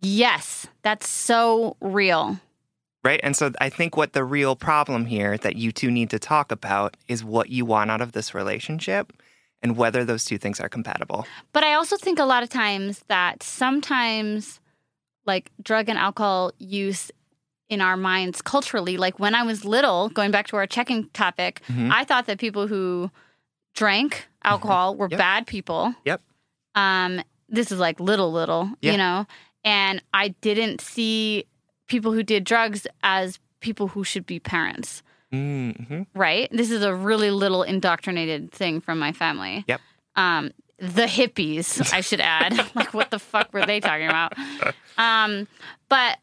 yes, 0.00 0.66
that's 0.82 1.08
so 1.08 1.76
real. 1.80 2.38
Right. 3.04 3.20
And 3.22 3.36
so 3.36 3.52
I 3.60 3.68
think 3.70 3.96
what 3.96 4.12
the 4.12 4.24
real 4.24 4.56
problem 4.56 5.06
here 5.06 5.38
that 5.38 5.56
you 5.56 5.70
two 5.72 5.90
need 5.90 6.10
to 6.10 6.18
talk 6.18 6.50
about 6.52 6.96
is 7.06 7.24
what 7.24 7.48
you 7.48 7.64
want 7.64 7.90
out 7.90 8.00
of 8.00 8.12
this 8.12 8.34
relationship 8.34 9.12
and 9.62 9.76
whether 9.76 10.04
those 10.04 10.24
two 10.24 10.36
things 10.38 10.60
are 10.60 10.68
compatible. 10.68 11.26
But 11.52 11.64
I 11.64 11.74
also 11.74 11.96
think 11.96 12.18
a 12.18 12.24
lot 12.24 12.42
of 12.42 12.48
times 12.48 13.04
that 13.08 13.42
sometimes 13.42 14.60
like 15.26 15.50
drug 15.62 15.88
and 15.88 15.98
alcohol 15.98 16.52
use 16.58 17.10
in 17.68 17.80
our 17.80 17.96
minds 17.96 18.42
culturally, 18.42 18.96
like 18.96 19.18
when 19.18 19.34
I 19.34 19.42
was 19.42 19.64
little, 19.64 20.08
going 20.08 20.30
back 20.30 20.46
to 20.48 20.56
our 20.56 20.66
checking 20.66 21.08
topic, 21.10 21.60
Mhm. 21.68 21.92
I 21.92 22.04
thought 22.04 22.26
that 22.26 22.38
people 22.38 22.66
who 22.66 23.10
drank 23.74 24.26
alcohol 24.42 24.94
were 24.96 25.08
Yep. 25.10 25.18
bad 25.18 25.46
people. 25.46 25.94
Yep. 26.04 26.20
Um, 26.74 27.22
this 27.48 27.70
is 27.70 27.78
like 27.78 28.00
little, 28.00 28.32
little, 28.32 28.70
Yeah. 28.80 28.92
you 28.92 28.98
know, 28.98 29.26
and 29.68 30.02
I 30.14 30.28
didn't 30.40 30.80
see 30.80 31.44
people 31.88 32.12
who 32.12 32.22
did 32.22 32.44
drugs 32.44 32.86
as 33.02 33.38
people 33.60 33.88
who 33.88 34.02
should 34.02 34.24
be 34.24 34.40
parents, 34.40 35.02
Mm-hmm. 35.30 36.02
right? 36.14 36.48
This 36.50 36.70
is 36.70 36.82
a 36.82 36.94
really 36.94 37.30
little 37.30 37.62
indoctrinated 37.62 38.50
thing 38.50 38.80
from 38.80 38.98
my 38.98 39.12
family. 39.12 39.62
Yep. 39.68 39.80
Um, 40.16 40.52
the 40.78 41.02
hippies, 41.04 41.92
I 41.92 42.00
should 42.00 42.20
add. 42.22 42.56
like, 42.74 42.94
what 42.94 43.10
the 43.10 43.18
fuck 43.18 43.52
were 43.52 43.66
they 43.66 43.78
talking 43.80 44.06
about? 44.08 44.32
Um, 44.96 45.46
but 45.90 46.16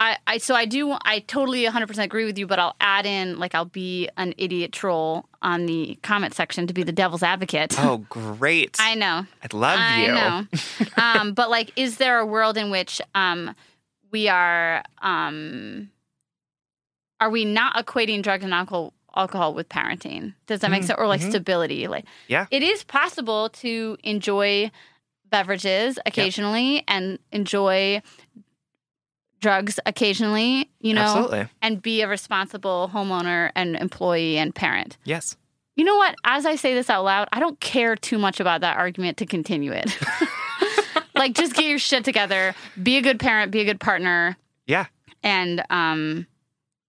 I, 0.00 0.16
I, 0.26 0.38
so 0.38 0.56
I 0.56 0.64
do, 0.64 0.96
I 1.02 1.20
totally 1.20 1.64
100% 1.64 2.02
agree 2.02 2.24
with 2.24 2.36
you, 2.36 2.48
but 2.48 2.58
I'll 2.58 2.74
add 2.80 3.06
in, 3.06 3.38
like, 3.38 3.54
I'll 3.54 3.66
be 3.66 4.08
an 4.16 4.34
idiot 4.36 4.72
troll 4.72 5.28
on 5.44 5.66
the 5.66 5.96
comment 6.02 6.34
section 6.34 6.66
to 6.66 6.74
be 6.74 6.82
the 6.82 6.90
devil's 6.92 7.22
advocate. 7.22 7.74
Oh, 7.78 7.98
great. 8.08 8.76
I 8.80 8.94
know. 8.96 9.26
I 9.42 9.56
love 9.56 9.78
I 9.78 10.00
you. 10.02 10.12
know. 10.12 10.46
um, 11.02 11.34
but 11.34 11.50
like, 11.50 11.70
is 11.76 11.98
there 11.98 12.18
a 12.18 12.26
world 12.26 12.56
in 12.56 12.70
which 12.70 13.00
um, 13.14 13.54
we 14.10 14.28
are 14.28 14.82
um, 15.02 15.90
are 17.20 17.30
we 17.30 17.44
not 17.44 17.76
equating 17.76 18.22
drugs 18.22 18.42
and 18.44 18.52
alcohol 18.52 18.92
alcohol 19.16 19.54
with 19.54 19.68
parenting? 19.68 20.34
Does 20.46 20.60
that 20.60 20.70
make 20.72 20.82
Mm, 20.82 20.86
sense? 20.86 20.98
Or 20.98 21.06
like 21.06 21.20
mhm. 21.20 21.30
stability? 21.30 21.86
Like, 21.86 22.04
Yeah. 22.26 22.46
it 22.50 22.62
is 22.64 22.82
possible 22.82 23.48
to 23.50 23.96
enjoy 24.02 24.70
beverages 25.30 25.98
occasionally 26.06 26.82
and 26.88 27.18
enjoy 27.32 28.02
drugs 29.44 29.78
occasionally. 29.84 30.70
You 30.80 30.94
know, 30.94 31.02
Absolutely. 31.02 31.48
and 31.60 31.80
be 31.82 32.00
a 32.00 32.08
responsible 32.08 32.90
homeowner 32.92 33.50
and 33.54 33.76
employee 33.76 34.38
and 34.38 34.54
parent. 34.54 34.96
Yes. 35.04 35.36
You 35.76 35.84
know 35.84 35.96
what? 35.96 36.14
As 36.24 36.46
I 36.46 36.56
say 36.56 36.72
this 36.72 36.88
out 36.88 37.04
loud, 37.04 37.28
I 37.30 37.40
don't 37.40 37.60
care 37.60 37.94
too 37.94 38.16
much 38.18 38.40
about 38.40 38.62
that 38.62 38.78
argument 38.78 39.18
to 39.18 39.26
continue 39.26 39.70
it. 39.72 39.96
like, 41.14 41.34
just 41.34 41.54
get 41.54 41.66
your 41.66 41.78
shit 41.78 42.04
together, 42.04 42.54
be 42.82 42.96
a 42.96 43.02
good 43.02 43.20
parent, 43.20 43.52
be 43.52 43.60
a 43.60 43.64
good 43.64 43.80
partner, 43.80 44.36
Yeah. 44.66 44.86
and 45.22 45.62
um, 45.68 46.26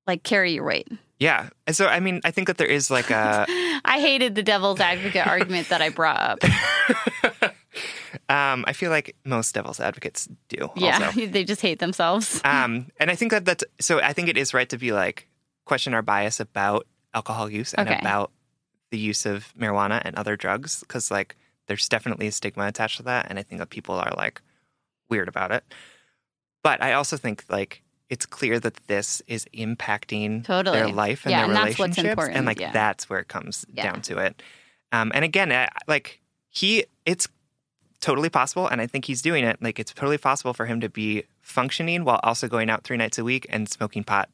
like 0.07 0.23
carry 0.23 0.53
your 0.53 0.63
weight. 0.63 0.87
Yeah. 1.19 1.49
And 1.67 1.75
so, 1.75 1.87
I 1.87 1.99
mean, 1.99 2.21
I 2.23 2.31
think 2.31 2.47
that 2.47 2.57
there 2.57 2.67
is 2.67 2.89
like 2.89 3.09
a, 3.09 3.45
I 3.85 3.99
hated 3.99 4.35
the 4.35 4.43
devil's 4.43 4.79
advocate 4.79 5.27
argument 5.27 5.67
that 5.69 5.81
I 5.81 5.89
brought 5.89 6.19
up. 6.21 7.54
Um, 8.29 8.65
I 8.67 8.73
feel 8.73 8.89
like 8.91 9.15
most 9.25 9.53
devil's 9.55 9.79
advocates 9.79 10.27
do. 10.49 10.69
Yeah, 10.75 11.07
Also. 11.07 11.25
they 11.27 11.43
just 11.43 11.61
hate 11.61 11.79
themselves. 11.79 12.41
Um, 12.45 12.91
and 12.99 13.11
I 13.11 13.15
think 13.15 13.31
that 13.31 13.45
that's, 13.45 13.63
so 13.79 13.99
I 14.01 14.13
think 14.13 14.29
it 14.29 14.37
is 14.37 14.53
right 14.53 14.69
to 14.69 14.77
be 14.77 14.91
like, 14.91 15.27
question 15.65 15.93
our 15.93 16.01
bias 16.01 16.39
about 16.39 16.85
alcohol 17.13 17.49
use 17.49 17.73
and 17.73 17.87
Okay. 17.89 17.99
about 17.99 18.31
the 18.91 18.97
use 18.99 19.25
of 19.25 19.53
marijuana 19.59 20.01
and 20.05 20.15
other 20.15 20.35
drugs. 20.35 20.83
Cause 20.87 21.09
like, 21.11 21.35
there's 21.67 21.87
definitely 21.89 22.27
a 22.27 22.31
stigma 22.31 22.67
attached 22.67 22.97
to 22.97 23.03
that. 23.03 23.27
And 23.29 23.39
I 23.39 23.43
think 23.43 23.59
that 23.59 23.69
people 23.69 23.95
are 23.95 24.13
like 24.15 24.41
weird 25.09 25.27
about 25.27 25.51
it. 25.51 25.63
But 26.63 26.81
I 26.83 26.93
also 26.93 27.17
think 27.17 27.43
like, 27.49 27.81
it's 28.09 28.25
clear 28.27 28.59
that 28.59 28.75
this 28.87 29.21
is 29.27 29.45
impacting 29.53 30.43
Totally. 30.43 30.77
their 30.77 30.87
life 30.89 31.25
and 31.25 31.31
Yeah, 31.31 31.47
their 31.47 31.55
and 31.55 31.63
relationships, 31.65 32.23
and 32.31 32.45
like 32.45 32.59
yeah. 32.59 32.71
that's 32.71 33.09
where 33.09 33.19
it 33.19 33.27
comes 33.27 33.65
Yeah. 33.73 33.83
down 33.91 34.01
to 34.03 34.17
it. 34.19 34.41
Um, 34.91 35.11
and 35.15 35.25
again, 35.25 35.51
I, 35.51 35.69
like 35.87 36.21
he, 36.49 36.85
it's 37.07 37.27
totally 38.05 38.29
possible, 38.29 38.67
and 38.67 38.79
I 38.79 38.87
think 38.87 39.05
he's 39.05 39.21
doing 39.21 39.43
it. 39.43 39.57
Like 39.61 39.79
it's 39.79 39.91
totally 39.93 40.17
possible 40.19 40.53
for 40.53 40.65
him 40.67 40.79
to 40.81 40.89
be 40.89 41.23
functioning 41.41 42.05
while 42.05 42.19
also 42.23 42.47
going 42.47 42.69
out 42.69 42.83
three 42.83 42.97
nights 42.97 43.17
a 43.17 43.23
week 43.23 43.45
and 43.49 43.67
smoking 43.67 44.03
pot 44.03 44.29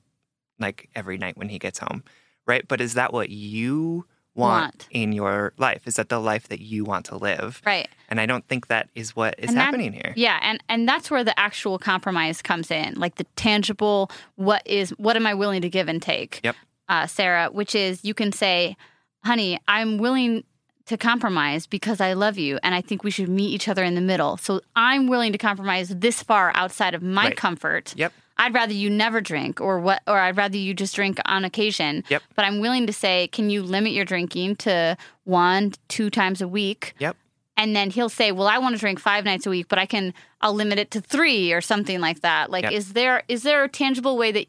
like 0.60 0.90
every 0.96 1.18
night 1.18 1.38
when 1.38 1.50
he 1.50 1.58
gets 1.58 1.80
home, 1.80 2.04
right? 2.46 2.68
But 2.68 2.82
is 2.82 2.94
that 2.96 3.14
what 3.14 3.30
you 3.30 4.06
want, 4.36 4.64
Want. 4.64 4.88
in 4.92 5.12
your 5.14 5.54
life? 5.58 5.88
Is 5.88 5.96
that 5.96 6.10
the 6.10 6.20
life 6.20 6.48
that 6.50 6.62
you 6.62 6.84
want 6.86 7.06
to 7.08 7.18
live? 7.18 7.62
Right. 7.66 7.90
And 8.10 8.20
I 8.20 8.26
don't 8.26 8.46
think 8.48 8.68
that 8.68 8.90
is 8.96 9.16
what 9.16 9.36
is 9.38 9.54
that- 9.54 9.60
happening 9.60 9.94
here. 9.94 10.14
Yeah, 10.16 10.38
and 10.42 10.62
and 10.70 10.88
that's 10.88 11.10
where 11.10 11.24
the 11.24 11.38
actual 11.40 11.80
compromise 11.80 12.42
comes 12.42 12.72
in, 12.72 12.96
like 12.96 13.16
the 13.16 13.26
tangible. 13.36 14.12
What 14.36 14.62
is 14.66 14.90
what 14.92 15.16
am 15.16 15.26
I 15.26 15.34
willing 15.34 15.62
to 15.62 15.70
give 15.70 15.88
and 15.88 16.02
take? 16.02 16.42
Yep. 16.44 16.56
uh, 16.90 17.08
Sarah. 17.08 17.48
Which 17.52 17.74
is 17.74 18.04
you 18.04 18.14
can 18.14 18.32
say, 18.34 18.76
"Honey, 19.24 19.60
I'm 19.68 19.98
willing 19.98 20.44
to 20.86 20.98
compromise 20.98 21.68
because 21.68 22.02
I 22.02 22.14
love 22.14 22.38
you, 22.38 22.60
and 22.64 22.74
I 22.76 22.82
think 22.82 23.04
we 23.04 23.12
should 23.12 23.30
meet 23.30 23.50
each 23.54 23.68
other 23.68 23.84
in 23.84 23.96
the 23.96 24.02
middle. 24.02 24.38
So 24.38 24.62
I'm 24.76 25.08
willing 25.08 25.32
to 25.32 25.38
compromise 25.38 25.90
this 25.90 26.22
far 26.24 26.52
outside 26.56 26.94
of 26.96 27.02
my 27.04 27.26
Right. 27.28 27.38
comfort. 27.38 27.94
Yep. 27.96 28.14
I'd 28.38 28.54
rather 28.56 28.74
you 28.74 28.90
never 28.90 29.22
drink, 29.22 29.62
or 29.62 29.80
what, 29.80 30.02
or 30.08 30.18
I'd 30.18 30.36
rather 30.38 30.58
you 30.58 30.74
just 30.74 30.96
drink 30.96 31.20
on 31.26 31.46
occasion. 31.46 32.04
Yep. 32.10 32.24
But 32.36 32.46
I'm 32.46 32.60
willing 32.60 32.88
to 32.88 32.94
say, 32.94 33.28
can 33.28 33.50
you 33.52 33.62
limit 33.62 33.92
your 33.92 34.06
drinking 34.06 34.56
to 34.58 34.98
one, 35.26 35.74
two 35.90 36.10
times 36.10 36.42
a 36.42 36.48
week? 36.48 36.96
Yep. 37.00 37.16
and 37.58 37.76
then 37.76 37.92
he'll 37.92 38.10
say, 38.10 38.32
"Well, 38.32 38.48
I 38.48 38.58
want 38.58 38.74
to 38.76 38.80
drink 38.80 38.98
five 38.98 39.24
nights 39.26 39.46
a 39.46 39.50
week, 39.52 39.68
but 39.68 39.78
I 39.78 39.86
can 39.86 40.14
I'll 40.40 40.54
limit 40.54 40.80
it 40.80 40.90
to 40.92 41.02
three 41.02 41.52
or 41.54 41.62
something 41.62 42.00
like 42.00 42.22
that." 42.22 42.50
Like, 42.50 42.64
Yep. 42.64 42.72
is 42.72 42.94
there 42.94 43.24
is 43.28 43.44
there 43.44 43.64
a 43.64 43.70
tangible 43.70 44.18
way 44.18 44.32
that 44.32 44.48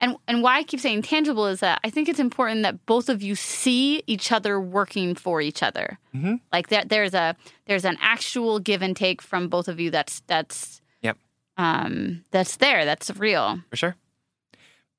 and 0.00 0.16
and 0.28 0.42
why 0.42 0.58
I 0.58 0.62
keep 0.64 0.80
saying 0.80 1.02
tangible 1.02 1.46
is 1.46 1.60
that 1.60 1.80
I 1.84 1.90
think 1.90 2.08
it's 2.08 2.18
important 2.20 2.62
that 2.62 2.84
both 2.86 3.08
of 3.08 3.22
you 3.22 3.34
see 3.34 4.02
each 4.06 4.32
other 4.32 4.60
working 4.60 5.14
for 5.14 5.40
each 5.40 5.62
other. 5.62 5.98
Mhm. 6.14 6.40
Like 6.52 6.68
that, 6.68 6.88
there's 6.88 7.14
a 7.14 7.36
there's 7.66 7.84
an 7.84 7.96
actual 8.00 8.58
give 8.58 8.82
and 8.82 8.96
take 8.96 9.22
from 9.22 9.48
both 9.48 9.68
of 9.68 9.78
you. 9.80 9.90
That's 9.90 10.20
that's 10.26 10.80
Yep. 11.02 11.16
um 11.56 12.24
that's 12.32 12.56
there. 12.56 12.84
That's 12.84 13.10
real. 13.16 13.60
for 13.70 13.76
sure. 13.76 13.96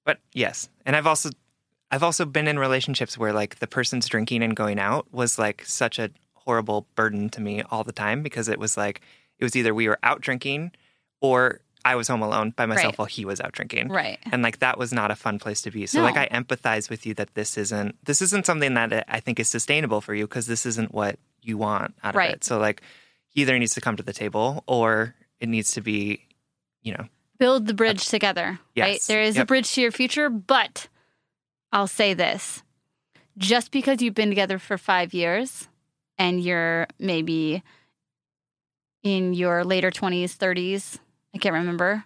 But 0.06 0.20
yes, 0.34 0.70
and 0.86 0.96
I've 0.96 1.08
also 1.08 1.30
I've 1.92 2.04
also 2.04 2.26
been 2.26 2.48
in 2.48 2.58
relationships 2.60 3.18
where 3.18 3.34
like 3.34 3.60
the 3.60 3.68
person's 3.68 4.08
drinking 4.08 4.44
and 4.44 4.56
going 4.56 4.80
out 4.80 5.08
was 5.12 5.38
like 5.38 5.64
such 5.66 6.00
a 6.00 6.10
horrible 6.34 6.88
burden 6.96 7.30
to 7.30 7.42
me 7.42 7.64
all 7.72 7.84
the 7.84 7.92
time 7.92 8.22
because 8.24 8.48
it 8.50 8.60
was 8.60 8.78
like 8.78 9.02
it 9.40 9.44
was 9.44 9.56
either 9.56 9.74
we 9.74 9.88
were 9.88 10.00
out 10.04 10.22
drinking 10.22 10.72
or 11.22 11.60
I 11.86 11.96
was 11.96 12.08
home 12.08 12.22
alone 12.24 12.50
by 12.50 12.66
myself 12.66 12.94
Right. 12.94 12.98
while 12.98 13.06
he 13.06 13.24
was 13.26 13.40
out 13.40 13.52
drinking. 13.52 13.90
Right. 13.90 14.18
And 14.32 14.42
like 14.42 14.60
that 14.60 14.78
was 14.80 14.92
not 14.92 15.12
a 15.12 15.16
fun 15.16 15.38
place 15.40 15.62
to 15.62 15.72
be. 15.72 15.86
So 15.86 16.02
like 16.02 16.18
I 16.18 16.28
empathize 16.28 16.90
with 16.90 17.06
you 17.06 17.14
that 17.14 17.36
this 17.36 17.58
isn't 17.58 17.96
this 18.04 18.22
isn't 18.24 18.46
something 18.48 18.74
that 18.74 19.06
I 19.08 19.20
think 19.20 19.40
is 19.40 19.48
sustainable 19.48 20.02
for 20.02 20.14
you 20.16 20.26
because 20.28 20.48
this 20.48 20.66
isn't 20.66 20.94
what 20.94 21.20
you 21.44 21.58
want 21.58 21.94
out 22.04 22.16
of 22.16 22.22
it. 22.24 22.44
So 22.44 22.58
like 22.58 22.82
he 23.28 23.42
either 23.44 23.58
needs 23.60 23.76
to 23.76 23.82
come 23.82 23.96
to 23.98 24.04
the 24.04 24.14
table 24.14 24.64
or 24.68 25.14
it 25.40 25.48
needs 25.48 25.72
to 25.74 25.82
be, 25.82 26.26
you 26.82 26.94
know, 26.94 27.06
build 27.38 27.68
the 27.68 27.74
bridge 27.76 28.08
together. 28.08 28.60
Right? 28.76 28.94
Yes. 28.94 29.06
There 29.08 29.22
is 29.22 29.38
a 29.38 29.46
bridge 29.46 29.72
to 29.74 29.82
your 29.82 29.92
future, 29.92 30.30
but 30.30 30.88
I'll 31.72 31.88
say 31.88 32.14
this. 32.16 32.64
Just 33.38 33.70
because 33.72 34.02
you've 34.02 34.16
been 34.16 34.30
together 34.30 34.58
for 34.58 34.78
five 34.78 35.14
years 35.14 35.68
and 36.18 36.42
you're 36.42 36.88
maybe 36.98 37.62
in 39.04 39.34
your 39.34 39.64
later 39.64 39.92
20s, 39.92 40.36
30s, 40.38 40.98
I 41.36 41.38
can't 41.38 41.54
remember, 41.54 42.06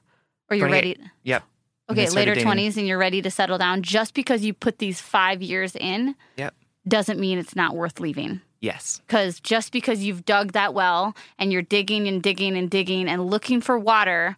or 0.49 0.55
you're 0.57 0.69
ready. 0.69 0.97
Yep. 1.23 1.43
Okay, 1.91 2.09
later 2.09 2.35
20s 2.35 2.77
and 2.77 2.85
you're 2.87 2.97
ready 2.97 3.21
to 3.21 3.31
settle 3.31 3.57
down, 3.57 3.81
just 3.83 4.13
because 4.13 4.43
you 4.43 4.53
put 4.53 4.77
these 4.79 4.99
five 5.01 5.41
years 5.41 5.75
in 5.75 6.15
Yep. 6.37 6.53
doesn't 6.87 7.19
mean 7.19 7.37
it's 7.39 7.55
not 7.55 7.75
worth 7.75 7.99
leaving. 7.99 8.41
yes. 8.61 9.01
Because 9.07 9.39
just 9.39 9.71
because 9.71 10.03
you've 10.03 10.25
dug 10.25 10.51
that 10.51 10.73
well 10.73 11.15
and 11.37 11.51
you're 11.53 11.61
digging 11.61 12.07
and 12.07 12.21
digging 12.21 12.57
and 12.57 12.69
digging 12.69 13.07
and 13.07 13.25
looking 13.29 13.61
for 13.61 13.79
water 13.79 14.35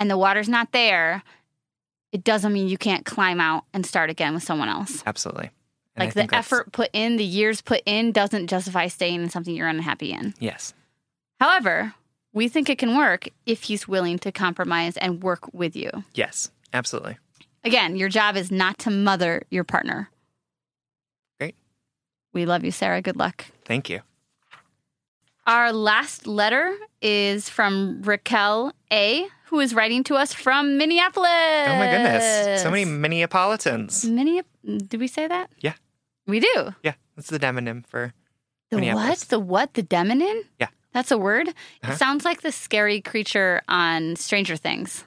and 0.00 0.10
the 0.10 0.18
water's 0.18 0.48
not 0.48 0.72
there, 0.72 1.22
it 2.12 2.24
doesn't 2.24 2.52
mean 2.52 2.68
you 2.68 2.76
can't 2.78 3.04
climb 3.06 3.40
out 3.40 3.64
and 3.72 3.84
start 3.86 4.10
again 4.10 4.34
with 4.34 4.42
someone 4.42 4.68
else. 4.68 5.02
Absolutely. 5.06 5.50
And 5.94 6.02
I 6.02 6.06
Like 6.06 6.14
think 6.14 6.30
the 6.30 6.36
that's- 6.36 6.52
effort 6.52 6.72
put 6.72 6.90
in, 6.92 7.16
the 7.16 7.24
years 7.24 7.60
put 7.60 7.82
in 7.86 8.12
doesn't 8.12 8.46
justify 8.48 8.88
staying 8.88 9.22
in 9.22 9.30
something 9.30 9.54
you're 9.54 9.68
unhappy 9.68 10.12
in. 10.12 10.34
Yes. 10.38 10.74
However, 11.40 11.94
we 12.32 12.48
think 12.48 12.68
it 12.68 12.78
can 12.78 12.96
work 12.96 13.28
if 13.46 13.64
he's 13.64 13.88
willing 13.88 14.18
to 14.20 14.32
compromise 14.32 14.96
and 14.96 15.22
work 15.22 15.52
with 15.52 15.74
you. 15.76 15.90
Yes. 16.14 16.50
Absolutely. 16.72 17.18
Again, 17.64 17.96
your 17.96 18.08
job 18.08 18.36
is 18.36 18.50
not 18.50 18.78
to 18.78 18.90
mother 18.90 19.42
your 19.50 19.64
partner. 19.64 20.10
Great. 21.40 21.54
We 22.32 22.44
love 22.46 22.64
you, 22.64 22.70
Sarah. 22.70 23.00
Good 23.02 23.16
luck. 23.16 23.46
Thank 23.64 23.88
you. 23.88 24.00
Our 25.46 25.72
last 25.72 26.26
letter 26.26 26.76
is 27.00 27.48
from 27.48 28.02
Raquel 28.02 28.72
A, 28.92 29.26
who 29.46 29.60
is 29.60 29.74
writing 29.74 30.04
to 30.04 30.14
us 30.16 30.34
from 30.34 30.76
Minneapolis. 30.76 31.30
Oh 31.30 31.78
my 31.78 31.90
goodness. 31.90 32.62
So 32.62 32.70
many 32.70 32.84
Minneapolitans. 32.84 34.04
Minneap- 34.08 34.46
Did 34.88 35.00
we 35.00 35.06
say 35.08 35.26
that? 35.26 35.50
Yeah. 35.60 35.72
We 36.26 36.40
do. 36.40 36.74
Yeah. 36.82 36.94
That's 37.16 37.28
the 37.30 37.38
demonym 37.38 37.86
for 37.86 38.12
The 38.70 38.76
what? 38.76 38.80
Minneapolis. 38.80 39.24
The 39.24 39.40
what? 39.40 39.72
The 39.72 39.82
demon? 39.82 40.20
Yeah. 40.60 40.68
That's 40.92 41.10
a 41.10 41.18
word? 41.18 41.48
Uh-huh. 41.48 41.92
It 41.92 41.96
sounds 41.98 42.24
like 42.24 42.40
the 42.42 42.52
scary 42.52 43.00
creature 43.00 43.62
on 43.68 44.16
Stranger 44.16 44.56
Things. 44.56 45.04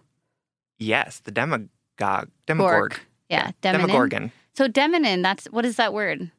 yes, 0.80 1.20
the 1.20 1.32
demagogue. 1.32 2.30
Demogorg. 2.48 2.98
Yeah, 3.30 3.52
demon. 3.62 3.82
Demogorgon. 3.82 4.32
So 4.56 4.68
demon, 4.68 5.22
that's 5.22 5.46
what 5.48 5.66
is 5.66 5.78
that 5.78 5.94
word? 5.94 6.32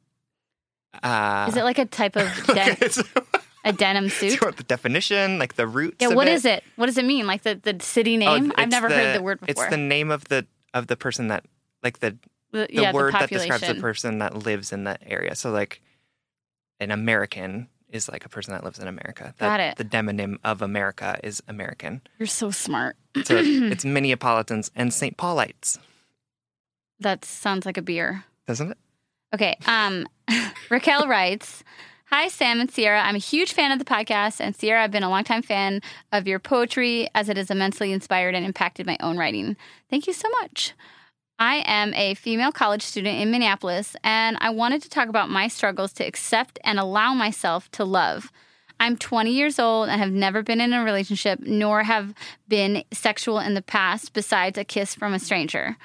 Uh, 1.02 1.46
Is 1.48 1.56
it 1.56 1.64
like 1.64 1.78
a 1.78 1.86
type 1.86 2.16
of 2.16 2.28
den- 2.46 2.72
okay, 2.72 2.88
so- 2.88 3.02
a 3.64 3.72
denim 3.72 4.08
suit? 4.10 4.40
want 4.42 4.56
the 4.56 4.62
definition, 4.64 5.38
like 5.38 5.54
the 5.54 5.66
roots? 5.66 5.96
Yeah, 6.00 6.08
what 6.08 6.28
it? 6.28 6.34
is 6.34 6.44
it? 6.44 6.62
What 6.76 6.86
does 6.86 6.98
it 6.98 7.04
mean? 7.04 7.26
Like 7.26 7.42
the, 7.42 7.54
the 7.54 7.78
city 7.80 8.16
Oh, 8.16 8.18
name? 8.18 8.52
I've 8.56 8.66
it's 8.66 8.72
never 8.72 8.88
heard 8.90 9.16
the 9.16 9.22
word 9.22 9.40
before. 9.40 9.64
It's 9.64 9.70
the 9.70 9.78
name 9.78 10.10
of 10.10 10.24
the 10.24 10.46
of 10.74 10.86
the 10.88 10.96
person 10.96 11.28
that 11.28 11.44
like 11.82 12.00
the 12.00 12.16
The- 12.50 12.66
the 12.66 12.82
yeah, 12.82 12.92
word 12.92 13.14
the 13.14 13.18
that 13.20 13.30
describes 13.30 13.66
the 13.66 13.74
person 13.76 14.18
that 14.18 14.36
lives 14.36 14.72
in 14.72 14.84
that 14.84 15.02
area. 15.06 15.34
So 15.34 15.50
like 15.50 15.80
an 16.80 16.90
American 16.90 17.68
is 17.92 18.08
like 18.08 18.24
a 18.24 18.28
person 18.28 18.52
that 18.52 18.64
lives 18.64 18.78
in 18.78 18.88
America. 18.88 19.34
That, 19.38 19.46
Got 19.46 19.60
it. 19.60 19.76
The 19.76 19.84
demonym 19.84 20.36
of 20.44 20.62
America 20.62 21.18
is 21.22 21.42
American. 21.46 22.00
You're 22.18 22.26
so 22.26 22.50
smart. 22.50 22.96
So 23.24 23.36
it's 23.38 23.84
Minneapolitans 23.84 24.70
and 24.74 24.92
St. 24.92 25.16
Paulites, 25.16 25.78
That 27.00 27.24
sounds 27.24 27.66
like 27.66 27.76
a 27.76 27.82
beer. 27.82 28.24
doesn't 28.46 28.70
it? 28.72 28.78
Okay. 29.34 29.56
Um, 29.66 30.06
Raquel 30.70 31.06
writes, 31.06 31.62
Hi, 32.06 32.28
Sam 32.28 32.60
and 32.60 32.70
Sierra. 32.70 33.00
I'm 33.02 33.14
a 33.14 33.18
huge 33.18 33.54
fan 33.54 33.72
of 33.72 33.78
the 33.78 33.86
podcast, 33.86 34.38
and 34.40 34.54
Sierra, 34.54 34.84
I've 34.84 34.90
been 34.90 35.02
a 35.02 35.08
longtime 35.08 35.40
fan 35.42 35.80
of 36.12 36.26
your 36.26 36.38
poetry 36.38 37.08
as 37.14 37.30
it 37.30 37.38
has 37.38 37.50
immensely 37.50 37.90
inspired 37.90 38.34
and 38.34 38.44
impacted 38.44 38.84
my 38.86 38.98
own 39.00 39.16
writing. 39.16 39.56
Thank 39.88 40.06
you 40.06 40.12
so 40.12 40.28
much. 40.42 40.74
I 41.42 41.64
am 41.66 41.92
a 41.94 42.14
female 42.14 42.52
college 42.52 42.82
student 42.82 43.18
in 43.18 43.32
Minneapolis, 43.32 43.96
and 44.04 44.38
I 44.40 44.50
wanted 44.50 44.80
to 44.82 44.88
talk 44.88 45.08
about 45.08 45.28
my 45.28 45.48
struggles 45.48 45.92
to 45.94 46.04
accept 46.04 46.60
and 46.62 46.78
allow 46.78 47.14
myself 47.14 47.68
to 47.72 47.84
love. 47.84 48.30
I'm 48.78 48.96
20 48.96 49.32
years 49.32 49.58
old 49.58 49.88
and 49.88 50.00
have 50.00 50.12
never 50.12 50.44
been 50.44 50.60
in 50.60 50.72
a 50.72 50.84
relationship, 50.84 51.40
nor 51.40 51.82
have 51.82 52.14
been 52.46 52.84
sexual 52.92 53.40
in 53.40 53.54
the 53.54 53.60
past 53.60 54.12
besides 54.12 54.56
a 54.56 54.62
kiss 54.62 54.94
from 54.94 55.14
a 55.14 55.18
stranger. 55.18 55.76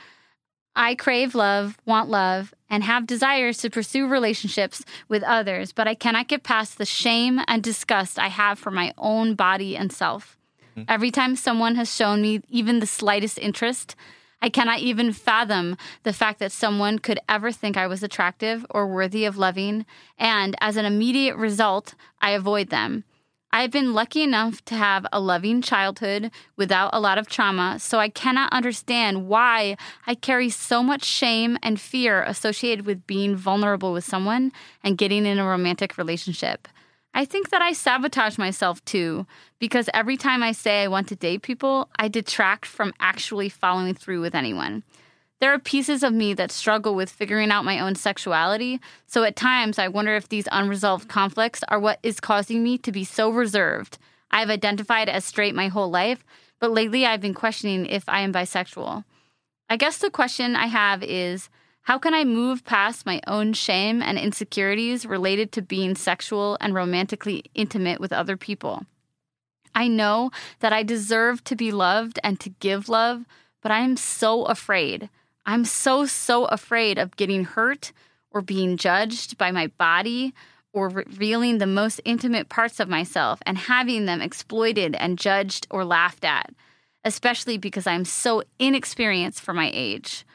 I 0.75 0.93
crave 0.93 1.33
love, 1.33 1.79
want 1.87 2.07
love, 2.07 2.53
and 2.69 2.83
have 2.83 3.07
desires 3.07 3.57
to 3.57 3.71
pursue 3.71 4.07
relationships 4.07 4.85
with 5.09 5.23
others, 5.23 5.71
but 5.71 5.87
I 5.87 5.95
cannot 5.95 6.27
get 6.27 6.43
past 6.43 6.77
the 6.77 6.85
shame 6.85 7.41
and 7.47 7.63
disgust 7.63 8.19
I 8.19 8.27
have 8.27 8.59
for 8.59 8.69
my 8.69 8.93
own 8.95 9.33
body 9.33 9.75
and 9.75 9.91
self. 9.91 10.37
Hmm. 10.75 10.83
Every 10.87 11.09
time 11.09 11.35
someone 11.35 11.73
has 11.77 11.91
shown 11.95 12.21
me 12.21 12.41
even 12.47 12.77
the 12.77 12.85
slightest 12.85 13.39
interest, 13.39 13.95
I 14.41 14.49
cannot 14.49 14.79
even 14.79 15.13
fathom 15.13 15.77
the 16.03 16.13
fact 16.13 16.39
that 16.39 16.51
someone 16.51 16.99
could 16.99 17.19
ever 17.27 17.51
think 17.51 17.75
I 17.75 17.87
was 17.87 18.03
attractive 18.03 18.65
or 18.69 18.87
worthy 18.87 19.25
of 19.25 19.37
loving, 19.37 19.85
and 20.17 20.55
as 20.61 20.77
an 20.77 20.85
immediate 20.85 21.35
result, 21.35 21.95
I 22.21 22.31
avoid 22.31 22.69
them. 22.69 23.03
I've 23.51 23.71
been 23.71 23.93
lucky 23.93 24.21
enough 24.23 24.63
to 24.65 24.75
have 24.75 25.07
a 25.11 25.19
loving 25.19 25.61
childhood 25.61 26.31
without 26.57 26.91
a 26.93 26.99
lot 26.99 27.17
of 27.17 27.27
trauma, 27.27 27.79
so 27.79 27.97
I 27.97 28.09
cannot 28.09 28.51
understand 28.51 29.27
why 29.27 29.77
I 30.05 30.15
carry 30.15 30.49
so 30.49 30.83
much 30.83 31.03
shame 31.03 31.57
and 31.63 31.79
fear 31.79 32.21
associated 32.23 32.85
with 32.85 33.07
being 33.07 33.35
vulnerable 33.35 33.93
with 33.93 34.03
someone 34.03 34.51
and 34.83 34.97
getting 34.97 35.25
in 35.25 35.39
a 35.39 35.47
romantic 35.47 35.97
relationship. 35.97 36.67
I 37.17 37.25
think 37.25 37.49
that 37.49 37.63
I 37.63 37.73
sabotage 37.73 38.37
myself 38.37 38.85
too, 38.85 39.25
because 39.57 39.89
every 39.91 40.17
time 40.17 40.43
I 40.43 40.51
say 40.51 40.83
I 40.83 40.87
want 40.87 41.07
to 41.07 41.15
date 41.15 41.41
people, 41.41 41.89
I 41.97 42.09
detract 42.09 42.67
from 42.67 42.93
actually 42.99 43.49
following 43.49 43.95
through 43.95 44.21
with 44.21 44.35
anyone. 44.35 44.83
There 45.39 45.51
are 45.51 45.57
pieces 45.57 46.03
of 46.03 46.13
me 46.13 46.35
that 46.35 46.51
struggle 46.51 46.93
with 46.93 47.09
figuring 47.09 47.49
out 47.49 47.65
my 47.65 47.79
own 47.79 47.95
sexuality, 47.95 48.79
so 49.07 49.23
at 49.23 49.35
times 49.35 49.79
I 49.79 49.87
wonder 49.87 50.15
if 50.15 50.29
these 50.29 50.47
unresolved 50.51 51.09
conflicts 51.09 51.63
are 51.69 51.79
what 51.79 51.97
is 52.03 52.19
causing 52.19 52.63
me 52.63 52.77
to 52.77 52.91
be 52.91 53.03
so 53.03 53.31
reserved. 53.31 53.97
I 54.29 54.41
have 54.41 54.51
identified 54.51 55.09
as 55.09 55.25
straight 55.25 55.55
my 55.55 55.69
whole 55.69 55.89
life, 55.89 56.23
but 56.59 56.69
lately 56.69 57.03
I've 57.03 57.21
been 57.21 57.33
questioning 57.33 57.87
if 57.87 58.07
I 58.07 58.19
am 58.19 58.31
bisexual. 58.31 59.05
I 59.71 59.77
guess 59.77 59.97
the 59.97 60.11
question 60.11 60.55
I 60.55 60.67
have 60.67 61.01
is 61.01 61.49
how 61.87 61.97
can 61.97 62.13
I 62.13 62.25
move 62.25 62.65
past 62.65 63.05
my 63.05 63.21
own 63.27 63.53
shame 63.53 64.01
and 64.01 64.17
insecurities 64.17 65.05
related 65.05 65.53
to 65.53 65.61
being 65.61 65.95
sexual 65.95 66.57
and 66.59 66.75
romantically 66.75 67.45
intimate 67.55 68.01
with 68.01 68.11
other 68.11 68.35
people? 68.35 68.83
I 69.73 69.87
know 69.87 70.31
that 70.59 70.73
I 70.73 70.83
deserve 70.83 71.45
to 71.45 71.55
be 71.55 71.71
loved 71.71 72.19
and 72.25 72.41
to 72.41 72.49
give 72.49 72.89
love, 72.89 73.23
but 73.61 73.71
I 73.71 73.79
am 73.79 73.95
so 73.95 74.43
afraid. 74.43 75.09
I'm 75.45 75.63
so, 75.63 76.05
so 76.05 76.43
afraid 76.47 76.97
of 76.97 77.15
getting 77.15 77.45
hurt 77.45 77.93
or 78.31 78.41
being 78.41 78.75
judged 78.75 79.37
by 79.37 79.51
my 79.51 79.67
body 79.67 80.33
or 80.73 80.89
revealing 80.89 81.57
the 81.57 81.67
most 81.67 82.01
intimate 82.03 82.49
parts 82.49 82.81
of 82.81 82.89
myself 82.89 83.39
and 83.45 83.57
having 83.57 84.07
them 84.07 84.21
exploited 84.21 84.93
and 84.95 85.17
judged 85.17 85.67
or 85.69 85.85
laughed 85.85 86.25
at, 86.25 86.53
especially 87.05 87.57
because 87.57 87.87
I'm 87.87 88.03
so 88.03 88.43
inexperienced 88.59 89.39
for 89.39 89.53
my 89.53 89.71
age. 89.73 90.25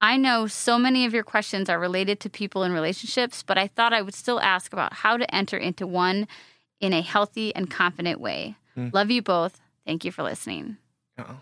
I 0.00 0.16
know 0.16 0.46
so 0.46 0.78
many 0.78 1.04
of 1.04 1.12
your 1.12 1.22
questions 1.22 1.68
are 1.68 1.78
related 1.78 2.20
to 2.20 2.30
people 2.30 2.62
in 2.62 2.72
relationships, 2.72 3.42
but 3.42 3.58
I 3.58 3.66
thought 3.66 3.92
I 3.92 4.02
would 4.02 4.14
still 4.14 4.40
ask 4.40 4.72
about 4.72 4.94
how 4.94 5.16
to 5.16 5.34
enter 5.34 5.56
into 5.58 5.86
one 5.86 6.26
in 6.80 6.92
a 6.92 7.02
healthy 7.02 7.54
and 7.54 7.70
confident 7.70 8.20
way. 8.20 8.56
Mm. 8.76 8.92
Love 8.94 9.10
you 9.10 9.20
both. 9.20 9.60
Thank 9.84 10.04
you 10.04 10.12
for 10.12 10.22
listening. 10.22 10.78
Oh. 11.18 11.40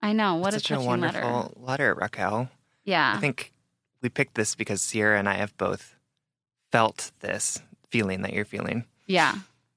I 0.00 0.12
know. 0.12 0.36
What 0.36 0.52
That's 0.52 0.64
a 0.64 0.68
such 0.68 0.78
a 0.78 0.80
wonderful 0.80 1.20
letter. 1.30 1.60
letter, 1.60 1.94
Raquel. 1.94 2.48
Yeah. 2.84 3.14
I 3.16 3.20
think 3.20 3.52
we 4.00 4.08
picked 4.08 4.34
this 4.34 4.54
because 4.54 4.80
Sierra 4.80 5.18
and 5.18 5.28
I 5.28 5.34
have 5.34 5.56
both 5.58 5.94
felt 6.70 7.12
this 7.20 7.60
feeling 7.88 8.22
that 8.22 8.32
you're 8.32 8.44
feeling. 8.44 8.84
Yeah, 9.06 9.34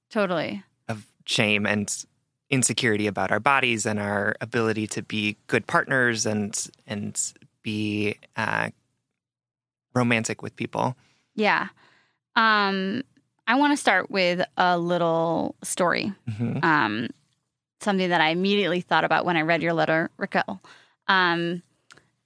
totally. 0.10 0.64
Of 0.88 1.06
shame 1.26 1.66
and 1.66 1.94
insecurity 2.50 3.08
about 3.08 3.32
our 3.32 3.40
bodies 3.40 3.86
and 3.86 4.00
our 4.00 4.36
ability 4.42 4.86
to 4.88 5.02
be 5.02 5.38
good 5.48 5.68
partners 5.68 6.26
and 6.26 6.68
and 6.86 7.34
be 7.64 8.18
uh, 8.36 8.70
romantic 9.94 10.42
with 10.42 10.56
people. 10.56 10.96
Yeah. 11.36 11.68
Um, 12.36 13.04
I 13.48 13.56
want 13.56 13.74
to 13.74 13.78
start 13.78 14.10
with 14.10 14.42
a 14.58 14.78
little 14.78 15.56
story. 15.64 16.14
Mm-hmm. 16.30 16.64
Um, 16.64 17.10
something 17.82 18.10
that 18.10 18.22
I 18.22 18.30
immediately 18.30 18.82
thought 18.82 19.04
about 19.04 19.26
when 19.26 19.38
I 19.38 19.42
read 19.42 19.62
your 19.62 19.74
letter, 19.74 20.10
Raquel. 20.18 20.62
Um, 21.08 21.64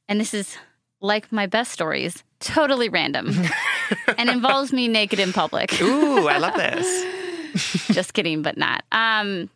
and 0.07 0.19
this 0.19 0.33
is 0.33 0.57
like 1.01 1.31
my 1.31 1.45
best 1.45 1.71
stories, 1.71 2.23
totally 2.39 2.89
random 2.89 3.33
and 4.17 4.29
involves 4.29 4.71
me 4.73 4.87
naked 4.87 5.19
in 5.19 5.33
public. 5.33 5.81
Ooh, 5.81 6.27
I 6.27 6.37
love 6.37 6.55
this. 6.55 7.87
just 7.93 8.13
kidding, 8.13 8.41
but 8.41 8.57
not. 8.57 8.83
Um, 8.91 9.49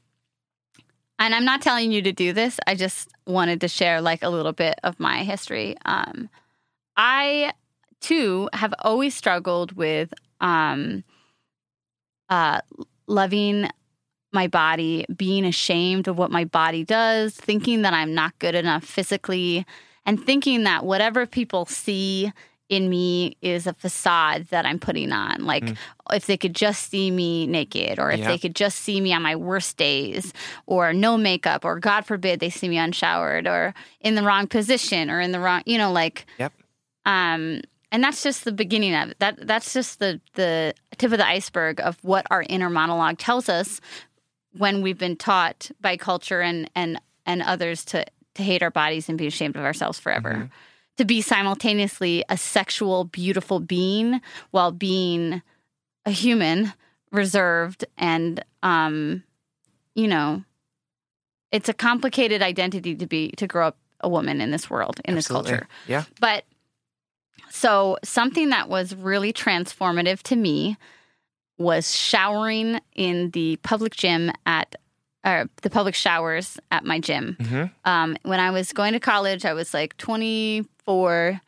and 1.20 1.36
I'm 1.36 1.46
not 1.46 1.62
telling 1.62 1.92
you 1.92 2.02
to 2.02 2.12
do 2.14 2.34
this. 2.34 2.60
I 2.66 2.76
just 2.76 3.10
wanted 3.28 3.62
to 3.62 3.68
share 3.68 4.02
like 4.02 4.24
a 4.24 4.30
little 4.30 4.54
bit 4.54 4.80
of 4.84 5.00
my 5.00 5.24
history. 5.24 5.76
Um, 5.86 6.30
I 6.96 7.54
too 8.00 8.50
have 8.54 8.74
always 8.80 9.14
struggled 9.14 9.74
with 9.74 10.14
um, 10.40 11.04
uh, 12.30 12.62
loving 13.08 13.70
my 14.32 14.48
body, 14.48 15.06
being 15.16 15.46
ashamed 15.46 16.08
of 16.08 16.18
what 16.18 16.32
my 16.32 16.46
body 16.46 16.84
does, 16.84 17.36
thinking 17.36 17.82
that 17.82 17.94
I'm 17.94 18.14
not 18.14 18.38
good 18.40 18.56
enough 18.56 18.84
physically, 18.84 19.66
and 20.06 20.24
thinking 20.24 20.64
that 20.64 20.86
whatever 20.86 21.26
people 21.26 21.66
see 21.66 22.32
in 22.70 22.88
me 22.88 23.36
is 23.42 23.66
a 23.68 23.74
facade 23.74 24.46
that 24.52 24.66
I'm 24.66 24.80
putting 24.80 25.12
on. 25.12 25.46
Like 25.46 25.66
mm. 25.66 25.78
if 26.14 26.28
they 26.28 26.38
could 26.38 26.56
just 26.56 26.90
see 26.90 27.10
me 27.10 27.48
naked, 27.48 28.00
or 28.00 28.12
if 28.12 28.20
yeah. 28.20 28.28
they 28.28 28.38
could 28.38 28.56
just 28.56 28.80
see 28.80 29.02
me 29.02 29.12
on 29.12 29.24
my 29.24 29.36
worst 29.36 29.76
days, 29.76 30.32
or 30.68 30.94
no 30.94 31.18
makeup, 31.18 31.66
or 31.66 31.80
God 31.80 32.06
forbid 32.06 32.40
they 32.40 32.52
see 32.52 32.70
me 32.70 32.78
unshowered, 32.78 33.48
or 33.48 33.74
in 34.00 34.16
the 34.16 34.24
wrong 34.24 34.48
position, 34.48 35.10
or 35.10 35.20
in 35.20 35.32
the 35.32 35.40
wrong, 35.40 35.64
you 35.66 35.78
know, 35.78 35.92
like. 35.92 36.26
Yep. 36.38 36.54
Um, 37.06 37.62
and 37.92 38.04
that's 38.04 38.22
just 38.22 38.46
the 38.46 38.52
beginning 38.52 38.94
of 38.94 39.10
it. 39.10 39.20
That 39.20 39.48
that's 39.48 39.74
just 39.74 39.98
the 39.98 40.22
the 40.36 40.76
tip 40.98 41.12
of 41.12 41.18
the 41.18 41.28
iceberg 41.28 41.82
of 41.82 41.98
what 42.04 42.28
our 42.30 42.46
inner 42.48 42.70
monologue 42.70 43.18
tells 43.18 43.50
us 43.50 43.82
when 44.56 44.84
we've 44.84 44.98
been 44.98 45.16
taught 45.16 45.72
by 45.82 45.98
culture 45.98 46.42
and 46.42 46.70
and 46.76 47.02
and 47.26 47.42
others 47.42 47.84
to 47.86 48.06
to 48.36 48.44
hate 48.44 48.62
our 48.62 48.70
bodies 48.70 49.10
and 49.10 49.18
be 49.18 49.26
ashamed 49.26 49.56
of 49.56 49.64
ourselves 49.64 49.98
forever. 49.98 50.34
Mm-hmm. 50.34 50.46
To 51.00 51.06
be 51.06 51.22
simultaneously 51.22 52.26
a 52.28 52.36
sexual, 52.36 53.06
beautiful 53.06 53.62
being 53.62 54.20
while 54.52 54.74
being 54.74 55.42
a 56.06 56.12
human, 56.12 56.74
reserved, 57.10 57.86
and, 57.98 58.44
um, 58.64 59.24
you 59.96 60.10
know, 60.10 60.44
it's 61.54 61.70
a 61.70 61.74
complicated 61.74 62.42
identity 62.42 62.96
to 62.96 63.08
be, 63.08 63.32
to 63.38 63.48
grow 63.48 63.68
up 63.68 63.78
a 64.02 64.10
woman 64.10 64.42
in 64.42 64.52
this 64.52 64.70
world, 64.70 65.00
in 65.06 65.16
Absolutely. 65.16 65.52
this 65.52 65.60
culture. 65.60 65.70
Yeah. 65.88 66.04
But 66.20 66.44
so 67.50 67.98
something 68.04 68.50
that 68.50 68.68
was 68.68 68.94
really 68.94 69.32
transformative 69.32 70.22
to 70.24 70.36
me 70.36 70.76
was 71.58 71.96
showering 71.96 72.82
in 72.94 73.30
the 73.30 73.56
public 73.64 73.96
gym 73.96 74.34
at 74.46 74.76
or 75.26 75.50
the 75.62 75.70
public 75.70 75.96
showers 75.96 76.60
at 76.72 76.86
my 76.86 77.00
gym. 77.00 77.38
Mm-hmm. 77.40 77.66
Um, 77.90 78.18
when 78.24 78.40
I 78.40 78.52
was 78.52 78.72
going 78.74 78.94
to 78.94 79.00
college, 79.00 79.46
I 79.46 79.54
was 79.54 79.74
like 79.74 79.98
24, 80.90 81.42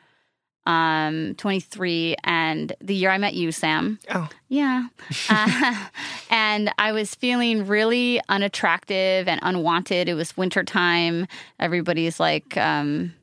um, 0.68 1.34
23, 1.36 2.16
and 2.24 2.74
the 2.80 2.94
year 2.94 3.10
I 3.10 3.18
met 3.18 3.34
you, 3.34 3.52
Sam. 3.52 3.98
Oh. 4.14 4.30
Yeah. 4.50 4.88
uh, 5.30 5.88
and 6.30 6.72
I 6.78 6.92
was 6.92 7.16
feeling 7.16 7.66
really 7.66 8.22
unattractive 8.30 9.28
and 9.28 9.40
unwanted. 9.42 10.08
It 10.08 10.14
was 10.14 10.38
wintertime. 10.38 11.26
Everybody's 11.60 12.20
like 12.20 12.56
um, 12.56 13.16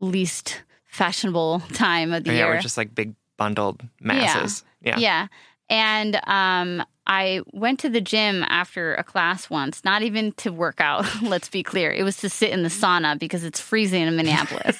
least 0.00 0.62
fashionable 0.86 1.60
time 1.74 2.14
of 2.14 2.24
the 2.24 2.30
yeah, 2.30 2.38
year. 2.38 2.48
We're 2.48 2.60
just 2.60 2.78
like 2.78 2.94
big 2.94 3.14
bundled 3.36 3.82
masses. 4.00 4.64
Yeah. 4.80 4.98
Yeah. 4.98 4.98
yeah. 4.98 5.26
And 5.68 6.20
um, 6.26 6.84
I 7.06 7.40
went 7.52 7.80
to 7.80 7.88
the 7.88 8.00
gym 8.00 8.44
after 8.48 8.94
a 8.94 9.04
class 9.04 9.50
once, 9.50 9.84
not 9.84 10.02
even 10.02 10.32
to 10.32 10.50
work 10.50 10.80
out, 10.80 11.06
let's 11.22 11.48
be 11.48 11.62
clear. 11.62 11.90
It 11.90 12.04
was 12.04 12.18
to 12.18 12.28
sit 12.28 12.50
in 12.50 12.62
the 12.62 12.68
sauna 12.68 13.18
because 13.18 13.44
it's 13.44 13.60
freezing 13.60 14.02
in 14.02 14.16
Minneapolis. 14.16 14.78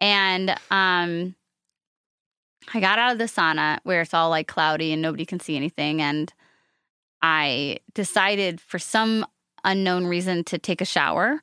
And 0.00 0.50
um, 0.70 1.34
I 2.74 2.80
got 2.80 2.98
out 2.98 3.12
of 3.12 3.18
the 3.18 3.24
sauna 3.24 3.78
where 3.84 4.02
it's 4.02 4.14
all 4.14 4.30
like 4.30 4.48
cloudy 4.48 4.92
and 4.92 5.02
nobody 5.02 5.24
can 5.24 5.40
see 5.40 5.56
anything. 5.56 6.02
And 6.02 6.32
I 7.22 7.78
decided 7.94 8.60
for 8.60 8.78
some 8.78 9.26
unknown 9.64 10.06
reason 10.06 10.44
to 10.44 10.58
take 10.58 10.80
a 10.80 10.84
shower 10.84 11.40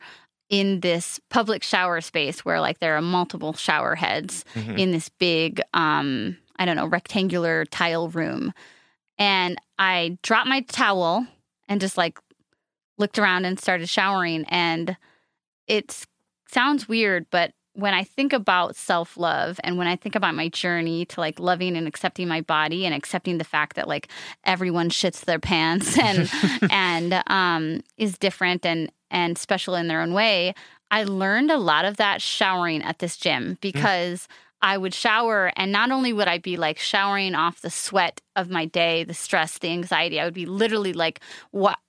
in 0.50 0.82
this 0.82 1.20
public 1.30 1.64
shower 1.64 2.00
space 2.02 2.46
where 2.46 2.62
like 2.62 2.80
there 2.80 2.96
are 2.96 3.02
multiple 3.02 3.54
shower 3.54 3.96
heads 3.96 4.46
mm-hmm. 4.54 4.78
in 4.78 4.92
this 4.92 5.10
big 5.10 5.62
um 5.74 6.38
I 6.58 6.66
don't 6.66 6.76
know, 6.76 6.86
rectangular 6.86 7.66
tile 7.66 8.10
room. 8.10 8.54
And 9.18 9.58
I 9.80 10.18
dropped 10.22 10.48
my 10.48 10.62
towel 10.62 11.26
and 11.68 11.82
just 11.82 11.98
like 11.98 12.20
looked 12.98 13.18
around 13.18 13.46
and 13.46 13.60
started 13.60 13.90
showering. 13.90 14.46
And 14.48 14.96
it 15.68 16.06
sounds 16.48 16.88
weird, 16.88 17.26
but 17.32 17.54
when 17.74 17.94
I 17.94 18.04
think 18.04 18.34
about 18.34 18.76
self 18.76 19.18
love 19.18 19.60
and 19.64 19.78
when 19.78 19.88
I 19.88 19.96
think 19.96 20.16
about 20.16 20.36
my 20.36 20.48
journey 20.50 21.06
to 21.06 21.20
like 21.20 21.40
loving 21.40 21.76
and 21.76 21.88
accepting 21.88 22.28
my 22.28 22.42
body 22.42 22.86
and 22.86 22.94
accepting 22.94 23.40
the 23.40 23.44
fact 23.44 23.76
that 23.76 23.88
like 23.88 24.08
everyone 24.44 24.90
shits 24.90 25.26
their 25.26 25.40
pants 25.40 25.98
and 26.00 26.30
and 26.72 27.24
um, 27.28 27.84
is 27.98 28.18
different 28.18 28.66
and 28.66 28.92
and 29.10 29.38
special 29.38 29.76
in 29.76 29.88
their 29.88 30.02
own 30.02 30.14
way, 30.14 30.54
I 30.90 31.04
learned 31.04 31.52
a 31.52 31.58
lot 31.58 31.86
of 31.86 31.98
that 31.98 32.22
showering 32.22 32.82
at 32.84 33.00
this 33.00 33.18
gym 33.18 33.56
mm. 33.56 33.62
because. 33.62 34.22
Mm. 34.22 34.28
I 34.66 34.78
would 34.78 34.94
shower, 34.94 35.52
and 35.58 35.74
not 35.74 35.92
only 35.92 36.14
would 36.14 36.30
I 36.30 36.38
be 36.38 36.56
like 36.56 36.80
showering 36.80 37.36
off 37.36 37.60
the 37.60 37.70
sweat 37.70 38.22
of 38.38 38.50
my 38.50 38.64
day, 38.64 39.04
the 39.04 39.14
stress, 39.14 39.58
the 39.58 39.70
anxiety, 39.70 40.22
I 40.22 40.24
would 40.24 40.34
be 40.34 40.46
literally 40.46 40.94
like 40.94 41.20
what 41.52 41.80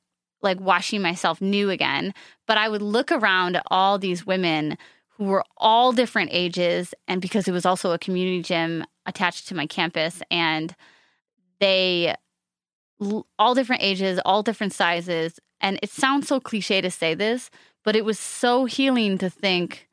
like 0.43 0.59
washing 0.59 1.01
myself 1.01 1.41
new 1.41 1.71
again. 1.71 2.13
But 2.49 2.59
I 2.59 2.69
would 2.69 2.83
look 2.83 3.13
around 3.13 3.55
at 3.55 3.63
all 3.71 3.97
these 3.97 4.27
women 4.27 4.77
who 5.17 5.25
were 5.25 5.45
all 5.57 5.93
different 5.93 6.31
ages, 6.33 6.95
and 7.09 7.21
because 7.21 7.47
it 7.49 7.53
was 7.53 7.65
also 7.67 7.93
a 7.93 7.99
community 7.99 8.43
gym 8.43 8.85
attached 9.07 9.49
to 9.49 9.55
my 9.55 9.67
campus, 9.67 10.23
and 10.31 10.75
they 11.61 12.15
all 13.39 13.55
different 13.55 13.83
ages, 13.83 14.21
all 14.25 14.43
different 14.43 14.73
sizes. 14.73 15.39
And 15.61 15.79
it 15.83 15.91
sounds 15.91 16.29
so 16.29 16.41
cliche 16.41 16.81
to 16.81 16.91
say 16.91 17.15
this, 17.15 17.51
but 17.85 17.97
it 17.97 18.05
was 18.05 18.19
so 18.19 18.65
healing 18.65 19.19
to 19.19 19.29
think, 19.31 19.89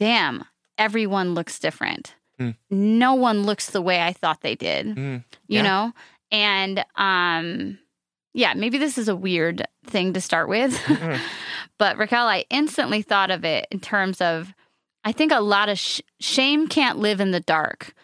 damn, 0.00 0.44
everyone 0.76 1.34
looks 1.34 1.58
different. 1.58 2.14
Mm. 2.40 2.54
No 2.70 3.14
one 3.14 3.42
looks 3.44 3.70
the 3.70 3.82
way 3.82 4.00
I 4.02 4.12
thought 4.12 4.40
they 4.42 4.54
did, 4.54 4.86
Mm, 4.86 5.24
you 5.48 5.56
yeah. 5.56 5.62
know? 5.62 5.92
And 6.30 6.84
um 6.96 7.78
yeah, 8.34 8.54
maybe 8.54 8.78
this 8.78 8.98
is 8.98 9.08
a 9.08 9.16
weird 9.16 9.66
thing 9.86 10.12
to 10.12 10.20
start 10.20 10.48
with. 10.48 10.78
But 11.78 11.96
Raquel, 11.96 12.26
I 12.26 12.44
instantly 12.50 13.02
thought 13.02 13.30
of 13.30 13.44
it 13.44 13.66
in 13.70 13.80
terms 13.80 14.20
of 14.20 14.52
I 15.04 15.12
think 15.12 15.32
a 15.32 15.40
lot 15.40 15.68
of 15.68 15.78
sh- 15.78 16.00
shame 16.20 16.66
can't 16.68 16.98
live 16.98 17.20
in 17.20 17.30
the 17.30 17.40
dark. 17.40 17.94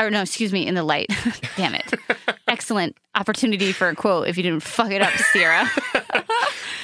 Or 0.00 0.10
no, 0.10 0.22
excuse 0.22 0.52
me, 0.52 0.66
in 0.66 0.74
the 0.74 0.82
light. 0.82 1.08
Damn 1.56 1.76
it. 1.76 1.94
Excellent 2.48 2.96
opportunity 3.14 3.70
for 3.70 3.88
a 3.88 3.94
quote 3.94 4.26
if 4.26 4.36
you 4.36 4.42
didn't 4.42 4.64
fuck 4.64 4.90
it 4.90 5.00
up, 5.02 5.12
Sierra. 5.32 5.70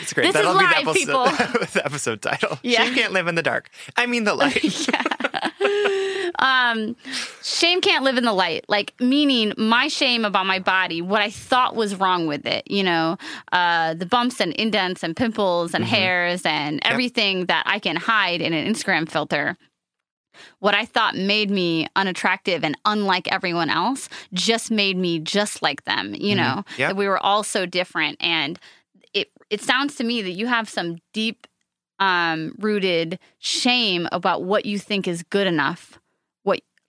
It's 0.03 0.15
great. 0.15 0.33
This 0.33 0.37
is 0.37 0.47
That'll 0.57 0.95
be 0.95 1.05
the 1.05 1.13
live, 1.15 1.39
episode, 1.41 1.69
the 1.75 1.85
episode 1.85 2.23
title. 2.23 2.59
Yeah. 2.63 2.85
Shame 2.87 2.95
can't 2.95 3.13
live 3.13 3.27
in 3.27 3.35
the 3.35 3.43
dark. 3.43 3.69
I 3.99 4.07
mean 4.07 4.25
the 4.25 4.35
light. 4.35 4.65
Um, 6.39 6.97
shame 7.43 7.81
can't 7.81 8.05
live 8.05 8.17
in 8.17 8.25
the 8.25 8.33
light. 8.33 8.65
Like 8.69 8.95
meaning 9.01 9.53
my 9.57 9.89
shame 9.89 10.25
about 10.25 10.47
my 10.47 10.59
body, 10.59 11.03
what 11.03 11.21
I 11.23 11.31
thought 11.31 11.75
was 11.77 11.95
wrong 11.97 12.27
with 12.27 12.47
it. 12.47 12.71
You 12.71 12.83
know, 12.85 13.17
uh, 13.53 13.95
the 13.95 14.07
bumps 14.07 14.41
and 14.41 14.53
indents 14.55 15.03
and 15.03 15.17
pimples 15.17 15.75
and 15.75 15.85
hairs 15.85 16.43
and 16.45 16.81
everything 16.85 17.47
that 17.47 17.65
I 17.67 17.79
can 17.79 17.97
hide 17.97 18.41
in 18.41 18.53
an 18.53 18.73
Instagram 18.73 19.09
filter. 19.11 19.57
What 20.61 20.75
I 20.75 20.87
thought 20.87 21.17
made 21.17 21.51
me 21.51 21.87
unattractive 21.97 22.65
and 22.65 22.77
unlike 22.87 23.31
everyone 23.31 23.69
else 23.69 24.09
just 24.33 24.71
made 24.71 24.97
me 24.97 25.19
just 25.19 25.61
like 25.61 25.85
them. 25.85 26.15
You 26.15 26.35
know, 26.37 26.65
Yep. 26.79 26.91
that 26.91 26.97
we 26.97 27.09
were 27.09 27.19
all 27.19 27.43
so 27.43 27.67
different. 27.67 28.17
And 28.21 28.59
it 29.13 29.31
it 29.51 29.61
sounds 29.61 29.97
to 29.97 30.05
me 30.05 30.23
that 30.23 30.31
you 30.31 30.47
have 30.47 30.69
some 30.69 30.99
deep 31.13 31.47
um, 31.99 32.55
rooted 32.59 33.19
shame 33.39 34.09
about 34.13 34.43
what 34.43 34.65
you 34.65 34.79
think 34.79 35.07
is 35.07 35.23
good 35.25 35.47
enough. 35.47 36.00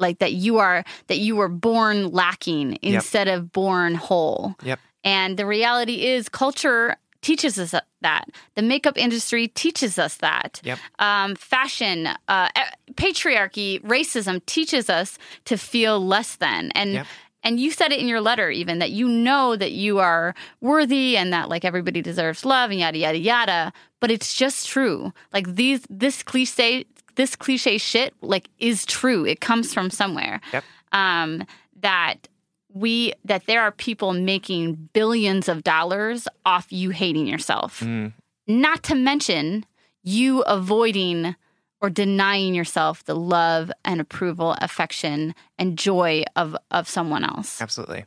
Like 0.02 0.20
that 0.20 0.34
you 0.34 0.58
are 0.58 0.84
that 1.08 1.20
you 1.20 1.36
were 1.36 1.48
born 1.48 2.12
lacking 2.12 2.80
instead 2.82 3.28
of 3.28 3.52
born 3.52 3.96
whole. 3.96 4.56
Yep. 4.64 4.80
And 5.04 5.38
the 5.38 5.46
reality 5.46 6.06
is, 6.06 6.28
culture 6.30 6.96
teaches 7.22 7.58
us 7.60 7.74
that. 8.02 8.26
The 8.56 8.62
makeup 8.64 8.98
industry 8.98 9.48
teaches 9.48 10.00
us 10.00 10.18
that. 10.18 10.60
Yep. 10.64 10.80
Um, 11.00 11.36
fashion, 11.36 12.10
uh, 12.28 12.50
patriarchy, 12.96 13.82
racism 13.84 14.46
teaches 14.46 14.90
us 14.90 15.18
to 15.46 15.58
feel 15.58 16.04
less 16.06 16.36
than. 16.38 16.72
And 16.72 16.94
Yep. 16.94 17.08
and 17.44 17.60
you 17.60 17.72
said 17.72 17.92
it 17.92 18.00
in 18.00 18.08
your 18.08 18.22
letter, 18.22 18.50
even 18.52 18.80
that 18.80 18.92
you 18.92 19.08
know 19.08 19.56
that 19.56 19.72
you 19.72 20.00
are 20.00 20.36
worthy 20.62 21.18
and 21.18 21.34
that 21.34 21.50
like 21.50 21.66
everybody 21.66 22.02
deserves 22.02 22.46
love 22.46 22.70
and 22.72 22.80
yada 22.80 22.98
yada 22.98 23.18
yada. 23.18 23.74
But 24.00 24.12
it's 24.12 24.36
just 24.36 24.68
true. 24.68 25.14
Like 25.34 25.56
these, 25.56 25.82
this 25.90 26.24
cliche, 26.24 26.86
this 27.16 27.36
cliche 27.36 27.78
shit, 27.78 28.14
like 28.22 28.50
is 28.60 28.86
true. 28.86 29.26
It 29.26 29.42
comes 29.42 29.74
from 29.74 29.90
somewhere. 29.90 30.42
Yep. 30.54 30.64
Um, 30.92 31.44
that 31.82 32.28
we 32.74 33.14
that 33.26 33.46
there 33.48 33.62
are 33.62 33.72
people 33.72 34.14
making 34.14 34.90
billions 34.94 35.50
of 35.50 35.64
dollars 35.64 36.28
off 36.46 36.72
you 36.72 36.90
hating 36.92 37.28
yourself. 37.28 37.80
Mm, 37.82 38.14
Not 38.48 38.84
to 38.84 38.96
mention 38.96 39.66
you 40.04 40.42
avoiding 40.44 41.36
or 41.82 41.90
denying 41.90 42.54
yourself 42.54 43.04
the 43.06 43.16
love 43.16 43.72
and 43.84 44.00
approval, 44.00 44.56
affection, 44.62 45.34
and 45.58 45.78
joy 45.78 46.24
of 46.36 46.56
of 46.72 46.88
someone 46.88 47.24
else. 47.24 47.62
absolutely. 47.62 48.06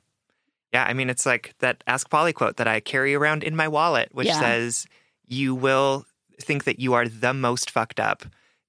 Yeah, 0.72 0.84
I 0.84 0.92
mean 0.92 1.11
it's 1.11 1.26
like 1.26 1.55
that 1.61 1.84
Ask 1.86 2.09
Polly 2.11 2.32
quote 2.32 2.57
that 2.57 2.66
I 2.68 2.80
carry 2.80 3.14
around 3.14 3.44
in 3.44 3.55
my 3.57 3.68
wallet, 3.68 4.09
which 4.12 4.26
Yeah. 4.28 4.40
says, 4.40 4.86
"You 5.26 5.55
will 5.55 6.05
think 6.40 6.64
that 6.64 6.80
you 6.80 6.94
are 6.94 7.07
the 7.07 7.32
most 7.34 7.70
fucked 7.70 8.00
up. 8.00 8.24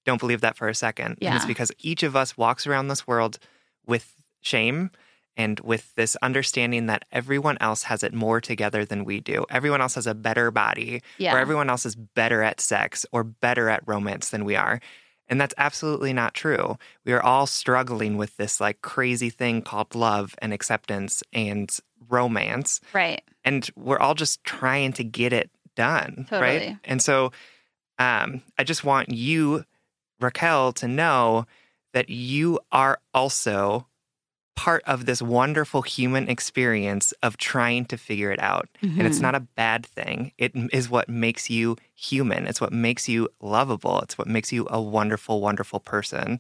Don't 0.06 0.20
believe 0.20 0.42
that 0.42 0.56
for 0.56 0.68
a 0.68 0.76
second. 0.76 1.18
And 1.22 1.36
it's 1.36 1.46
because 1.46 1.72
each 1.80 2.04
of 2.04 2.16
us 2.16 2.38
walks 2.38 2.66
around 2.68 2.88
this 2.88 3.08
world 3.08 3.40
with 3.86 4.14
shame 4.42 4.92
and 5.38 5.60
with 5.62 5.94
this 5.96 6.16
understanding 6.22 6.86
that 6.86 7.04
everyone 7.12 7.58
else 7.60 7.84
has 7.84 8.04
it 8.04 8.14
more 8.14 8.40
together 8.40 8.86
than 8.86 9.04
we 9.04 9.20
do. 9.20 9.46
Everyone 9.50 9.82
else 9.82 9.96
has 9.96 10.08
a 10.08 10.14
better 10.14 10.50
body, 10.52 11.02
Yeah. 11.18 11.36
or 11.36 11.40
everyone 11.40 11.70
else 11.70 11.86
is 11.86 11.96
better 11.96 12.42
at 12.42 12.62
sex 12.62 13.06
or 13.12 13.24
better 13.24 13.68
at 13.70 13.82
romance 13.86 14.30
than 14.30 14.46
we 14.46 14.56
are. 14.56 14.80
And 15.28 15.42
that's 15.42 15.56
absolutely 15.58 16.14
not 16.14 16.36
true. 16.36 16.78
We 17.04 17.12
are 17.12 17.22
all 17.22 17.48
struggling 17.48 18.16
with 18.16 18.38
this 18.38 18.62
like 18.62 18.82
crazy 18.82 19.30
thing 19.32 19.64
called 19.64 19.96
love 19.96 20.36
and 20.40 20.54
acceptance 20.54 21.24
and 21.34 21.76
romance. 22.08 22.80
Right. 22.94 23.24
And 23.44 23.68
we're 23.76 23.98
all 24.00 24.14
just 24.14 24.44
trying 24.44 24.94
to 24.94 25.04
get 25.04 25.34
it 25.34 25.50
done. 25.76 26.28
Right. 26.32 26.78
And 26.86 27.02
so 27.02 27.32
um, 27.98 28.42
I 28.58 28.64
just 28.64 28.84
want 28.84 29.10
you, 29.10 29.66
Raquel, 30.20 30.74
to 30.74 30.88
know 30.88 31.46
that 31.94 32.10
you 32.10 32.60
are 32.72 33.00
also 33.14 33.88
part 34.56 34.82
of 34.86 35.06
this 35.06 35.22
wonderful 35.22 35.82
human 35.82 36.30
experience 36.30 37.12
of 37.22 37.36
trying 37.36 37.84
to 37.86 37.98
figure 37.98 38.32
it 38.32 38.40
out. 38.40 38.70
And 38.82 39.02
it's 39.06 39.18
Mhm. 39.20 39.22
not 39.24 39.36
a 39.36 39.42
bad 39.42 39.86
thing. 39.86 40.32
It 40.38 40.54
is 40.72 40.90
what 40.90 41.10
makes 41.10 41.50
you 41.50 41.76
human. 41.94 42.48
It's 42.48 42.62
what 42.62 42.72
makes 42.72 43.10
you 43.10 43.28
lovable. 43.42 44.00
It's 44.02 44.18
what 44.18 44.28
makes 44.28 44.54
you 44.54 44.66
a 44.70 44.82
wonderful, 44.82 45.42
wonderful 45.42 45.82
person. 45.82 46.40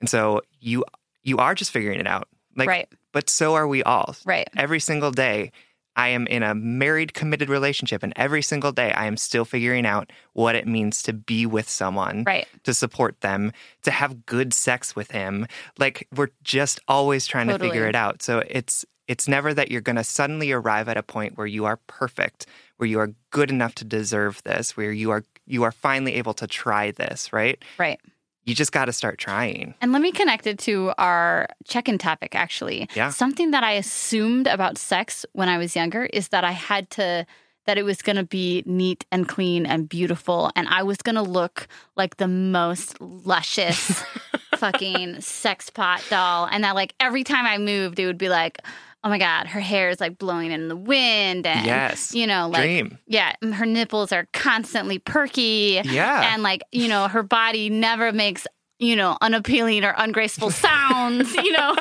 And 0.00 0.08
so 0.10 0.42
you 0.60 0.84
you 1.22 1.38
are 1.38 1.54
just 1.54 1.70
figuring 1.70 2.00
it 2.00 2.06
out. 2.06 2.28
Like 2.54 2.68
right. 2.68 2.88
but 3.12 3.30
so 3.30 3.54
are 3.54 3.66
we 3.66 3.82
all. 3.82 4.14
Right. 4.26 4.48
Every 4.56 4.78
single 4.80 5.10
day 5.10 5.50
I 5.96 6.08
am 6.08 6.26
in 6.26 6.42
a 6.42 6.54
married 6.54 7.14
committed 7.14 7.48
relationship 7.48 8.02
and 8.02 8.12
every 8.16 8.42
single 8.42 8.72
day 8.72 8.92
I 8.92 9.06
am 9.06 9.16
still 9.16 9.44
figuring 9.44 9.86
out 9.86 10.10
what 10.32 10.54
it 10.54 10.66
means 10.66 11.02
to 11.04 11.12
be 11.12 11.46
with 11.46 11.68
someone 11.68 12.24
Right. 12.26 12.46
to 12.64 12.74
support 12.74 13.20
them, 13.20 13.52
to 13.82 13.90
have 13.90 14.26
good 14.26 14.52
sex 14.52 14.96
with 14.96 15.10
him. 15.12 15.46
Like 15.78 16.08
we're 16.14 16.30
just 16.42 16.80
always 16.88 17.26
trying 17.26 17.48
to 17.48 17.58
figure 17.58 17.86
it 17.86 17.94
out. 17.96 18.22
So 18.22 18.42
it's 18.48 18.84
it's 19.06 19.28
never 19.28 19.52
that 19.52 19.70
you're 19.70 19.82
going 19.82 19.96
to 19.96 20.04
suddenly 20.04 20.50
arrive 20.50 20.88
at 20.88 20.96
a 20.96 21.02
point 21.02 21.36
where 21.36 21.46
you 21.46 21.66
are 21.66 21.76
perfect, 21.86 22.46
where 22.78 22.88
you 22.88 22.98
are 22.98 23.12
good 23.30 23.50
enough 23.50 23.74
to 23.76 23.84
deserve 23.84 24.42
this, 24.44 24.76
where 24.78 24.92
you 24.92 25.10
are 25.10 25.24
you 25.46 25.62
are 25.62 25.72
finally 25.72 26.14
able 26.14 26.32
to 26.34 26.46
try 26.46 26.90
this, 26.90 27.32
right? 27.32 27.62
Right. 27.78 28.00
You 28.44 28.54
just 28.54 28.72
got 28.72 28.86
to 28.86 28.92
start 28.92 29.18
trying. 29.18 29.74
And 29.80 29.92
let 29.92 30.02
me 30.02 30.12
connect 30.12 30.46
it 30.46 30.58
to 30.60 30.92
our 30.98 31.48
check 31.64 31.88
in 31.88 31.98
topic, 31.98 32.34
actually. 32.34 32.88
Yeah. 32.94 33.10
Something 33.10 33.52
that 33.52 33.64
I 33.64 33.72
assumed 33.72 34.46
about 34.46 34.78
sex 34.78 35.24
when 35.32 35.48
I 35.48 35.58
was 35.58 35.74
younger 35.74 36.04
is 36.04 36.28
that 36.28 36.44
I 36.44 36.52
had 36.52 36.90
to, 36.90 37.26
that 37.66 37.78
it 37.78 37.84
was 37.84 38.02
going 38.02 38.16
to 38.16 38.24
be 38.24 38.62
neat 38.66 39.06
and 39.10 39.26
clean 39.26 39.64
and 39.64 39.88
beautiful. 39.88 40.50
And 40.56 40.68
I 40.68 40.82
was 40.82 40.98
going 40.98 41.16
to 41.16 41.22
look 41.22 41.68
like 41.96 42.18
the 42.18 42.28
most 42.28 43.00
luscious 43.00 44.02
fucking 44.56 45.20
sex 45.22 45.70
pot 45.70 46.04
doll. 46.10 46.46
And 46.50 46.64
that, 46.64 46.74
like, 46.74 46.94
every 47.00 47.24
time 47.24 47.46
I 47.46 47.58
moved, 47.58 47.98
it 47.98 48.06
would 48.06 48.18
be 48.18 48.28
like, 48.28 48.58
oh 49.04 49.08
my 49.10 49.18
God, 49.18 49.46
her 49.48 49.60
hair 49.60 49.90
is 49.90 50.00
like 50.00 50.16
blowing 50.18 50.50
in 50.50 50.68
the 50.68 50.76
wind. 50.76 51.46
And, 51.46 51.66
Yes. 51.66 52.14
you 52.14 52.26
know, 52.26 52.48
like, 52.48 52.62
Dream. 52.62 52.98
yeah, 53.06 53.34
her 53.52 53.66
nipples 53.66 54.10
are 54.12 54.26
constantly 54.32 54.98
perky 54.98 55.80
Yeah. 55.84 56.32
and 56.32 56.42
like 56.42 56.62
you 56.72 56.88
know 56.88 57.06
her 57.08 57.22
body 57.22 57.68
never 57.70 58.12
makes 58.12 58.46
you 58.78 58.96
know 58.96 59.16
unappealing 59.20 59.84
or 59.84 59.94
ungraceful 59.96 60.50
sounds 60.68 61.32
you 61.34 61.52
know 61.52 61.76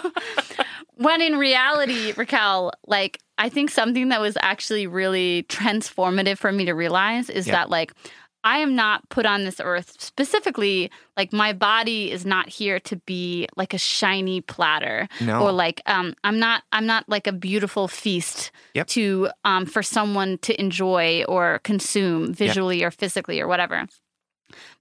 when 0.95 1.21
in 1.21 1.38
reality 1.38 2.13
raquel 2.15 2.71
like 2.86 3.19
i 3.39 3.49
think 3.49 3.71
something 3.71 4.09
that 4.09 4.21
was 4.21 4.38
actually 4.41 4.86
really 4.86 5.43
transformative 5.49 6.38
for 6.38 6.51
me 6.51 6.65
to 6.65 6.74
realize 6.74 7.30
is 7.32 7.47
Yeah. 7.47 7.53
that 7.53 7.69
like 7.71 7.93
i 8.44 8.58
am 8.60 8.76
not 8.76 9.08
put 9.10 9.26
on 9.26 9.44
this 9.44 9.60
earth 9.64 9.96
specifically 10.00 10.89
like 11.18 11.32
my 11.34 11.54
body 11.54 12.12
is 12.12 12.26
not 12.26 12.50
here 12.50 12.80
to 12.80 12.96
be 13.06 13.48
like 13.56 13.74
a 13.74 13.78
shiny 13.78 14.41
platter 14.41 15.08
no. 15.22 15.41
or 15.41 15.52
like 15.52 15.82
um 15.86 16.14
i'm 16.24 16.39
not 16.39 16.64
i'm 16.72 16.86
not 16.86 17.08
like 17.08 17.28
a 17.28 17.32
beautiful 17.32 17.88
feast 17.88 18.52
Yep. 18.74 18.88
to 18.88 19.30
um 19.46 19.66
for 19.66 19.84
someone 19.84 20.38
to 20.39 20.60
enjoy 20.60 21.24
or 21.28 21.60
consume 21.64 22.34
visually 22.34 22.84
or 22.84 22.91
physically 22.91 23.39
or 23.39 23.48
whatever 23.48 23.86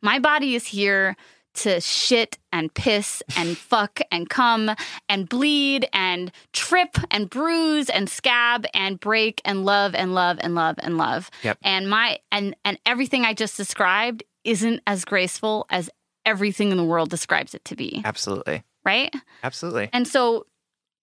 my 0.01 0.19
body 0.19 0.55
is 0.55 0.67
here 0.67 1.17
to 1.55 1.81
shit 1.81 2.39
and 2.53 2.73
piss 2.75 3.23
and 3.37 3.57
fuck 3.73 4.01
and 4.11 4.29
come 4.29 4.71
and 5.09 5.29
bleed 5.29 5.89
and 5.93 6.33
trip 6.53 6.97
and 7.11 7.29
bruise 7.29 7.89
and 7.89 8.09
scab 8.09 8.67
and 8.75 8.99
break 9.01 9.41
and 9.45 9.65
love 9.65 9.95
and 9.95 10.15
love 10.15 10.39
and 10.41 10.55
love 10.55 10.77
and 10.79 10.99
love. 10.99 11.31
Yep. 11.43 11.59
And 11.63 11.89
my 11.89 12.19
and 12.31 12.57
and 12.65 12.79
everything 12.87 13.25
I 13.25 13.35
just 13.35 13.57
described 13.57 14.23
isn't 14.45 14.81
as 14.87 15.05
graceful 15.05 15.67
as 15.71 15.91
everything 16.25 16.71
in 16.71 16.77
the 16.77 16.85
world 16.85 17.11
describes 17.11 17.55
it 17.55 17.65
to 17.67 17.77
be, 17.77 18.03
Absolutely. 18.05 18.63
right? 18.85 19.13
Absolutely. 19.43 19.91
And 19.93 20.07
so 20.07 20.47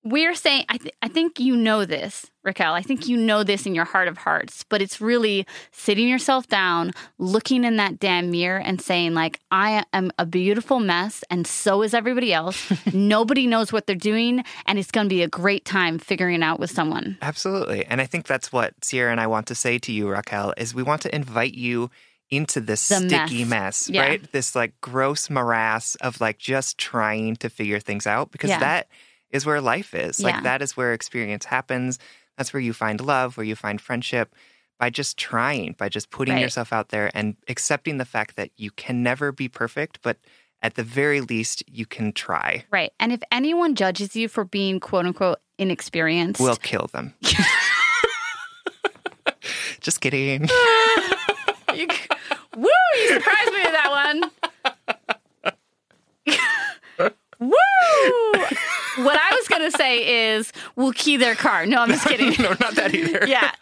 we're 0.03 0.33
saying 0.35 0.63
I, 0.69 0.77
th- 0.77 0.95
I 1.01 1.07
think 1.09 1.39
you 1.39 1.55
know 1.57 1.83
this 1.85 2.25
raquel 2.43 2.73
i 2.73 2.81
think 2.81 3.07
you 3.09 3.17
know 3.17 3.43
this 3.43 3.65
in 3.65 3.75
your 3.75 3.83
heart 3.83 4.07
of 4.07 4.17
hearts 4.19 4.63
but 4.63 4.81
it's 4.81 5.01
really 5.01 5.45
sitting 5.71 6.07
yourself 6.07 6.47
down 6.47 6.91
looking 7.17 7.65
in 7.65 7.75
that 7.77 7.99
damn 7.99 8.31
mirror 8.31 8.59
and 8.59 8.79
saying 8.81 9.13
like 9.13 9.41
i 9.51 9.83
am 9.91 10.09
a 10.17 10.25
beautiful 10.25 10.79
mess 10.79 11.21
and 11.29 11.45
so 11.45 11.83
is 11.83 11.93
everybody 11.93 12.31
else 12.31 12.71
nobody 12.93 13.45
knows 13.45 13.73
what 13.73 13.87
they're 13.87 13.95
doing 13.95 14.41
and 14.67 14.79
it's 14.79 14.89
going 14.91 15.05
to 15.05 15.13
be 15.13 15.21
a 15.21 15.27
great 15.27 15.65
time 15.65 15.99
figuring 15.99 16.35
it 16.35 16.43
out 16.43 16.59
with 16.61 16.71
someone 16.71 17.17
Absolutely. 17.21 17.85
And 17.85 17.99
I 17.99 18.05
think 18.05 18.25
that's 18.25 18.51
what 18.53 18.73
Sierra 18.83 19.11
and 19.11 19.19
I 19.19 19.27
want 19.27 19.47
to 19.47 19.55
say 19.55 19.77
to 19.79 19.91
you, 19.91 20.07
Raquel, 20.09 20.53
is 20.57 20.73
we 20.73 20.83
want 20.83 21.01
to 21.03 21.13
invite 21.13 21.53
you 21.53 21.89
into 22.29 22.61
this 22.61 22.87
The 22.87 22.95
sticky 23.01 23.43
mess. 23.43 23.87
mess, 23.87 23.89
Yeah. 23.89 24.01
right? 24.01 24.31
This 24.31 24.55
like 24.55 24.79
gross 24.81 25.29
morass 25.29 25.95
of 25.95 26.21
like 26.21 26.37
just 26.37 26.77
trying 26.77 27.35
to 27.37 27.49
figure 27.49 27.79
things 27.79 28.07
out 28.07 28.31
because 28.31 28.49
Yeah. 28.51 28.59
that 28.59 28.87
is 29.31 29.45
where 29.45 29.61
life 29.61 29.93
is. 29.93 30.21
Like 30.23 30.43
that 30.43 30.61
is 30.61 30.75
where 30.77 30.93
experience 30.93 31.45
happens. 31.45 31.99
That's 32.37 32.53
where 32.53 32.61
you 32.61 32.73
find 32.73 32.99
love, 33.01 33.37
where 33.37 33.45
you 33.45 33.55
find 33.55 33.79
friendship 33.81 34.33
by 34.79 34.89
just 34.89 35.17
trying, 35.17 35.73
by 35.77 35.89
just 35.89 36.09
putting 36.09 36.35
Right. 36.35 36.41
yourself 36.41 36.71
out 36.71 36.89
there 36.89 37.11
and 37.13 37.35
accepting 37.49 37.97
the 37.97 38.05
fact 38.05 38.35
that 38.37 38.49
you 38.55 38.71
can 38.71 39.03
never 39.03 39.31
be 39.31 39.47
perfect, 39.49 39.99
but 40.01 40.17
at 40.61 40.75
the 40.75 40.83
very 40.83 41.21
least 41.21 41.63
you 41.67 41.85
can 41.85 42.11
try. 42.13 42.65
right 42.71 42.91
and 42.99 43.11
if 43.13 43.21
anyone 43.31 43.75
judges 43.75 44.15
you 44.15 44.27
for 44.27 44.43
being 44.45 44.79
quote 44.79 45.05
unquote 45.05 45.39
inexperienced 45.57 46.39
We'll 46.41 46.55
kill 46.57 46.87
them. 46.93 47.13
just 49.81 50.01
kidding. 50.01 50.47
You, 51.75 51.87
woo! 52.57 52.67
You 52.97 53.07
surprised 53.09 53.51
me 53.53 53.59
with 53.63 53.73
that 53.73 53.91
one. 56.99 57.11
woo! 57.39 58.45
What 58.97 59.17
I 59.19 59.35
was 59.35 59.47
gonna 59.47 59.71
say 59.71 60.31
is 60.33 60.51
we'll 60.75 60.91
key 60.93 61.17
their 61.17 61.35
car. 61.35 61.65
No, 61.65 61.81
I'm 61.81 61.89
just 61.89 62.05
kidding. 62.07 62.33
no, 62.41 62.49
not 62.59 62.75
that 62.75 62.93
either. 62.93 63.25
Yeah. 63.27 63.51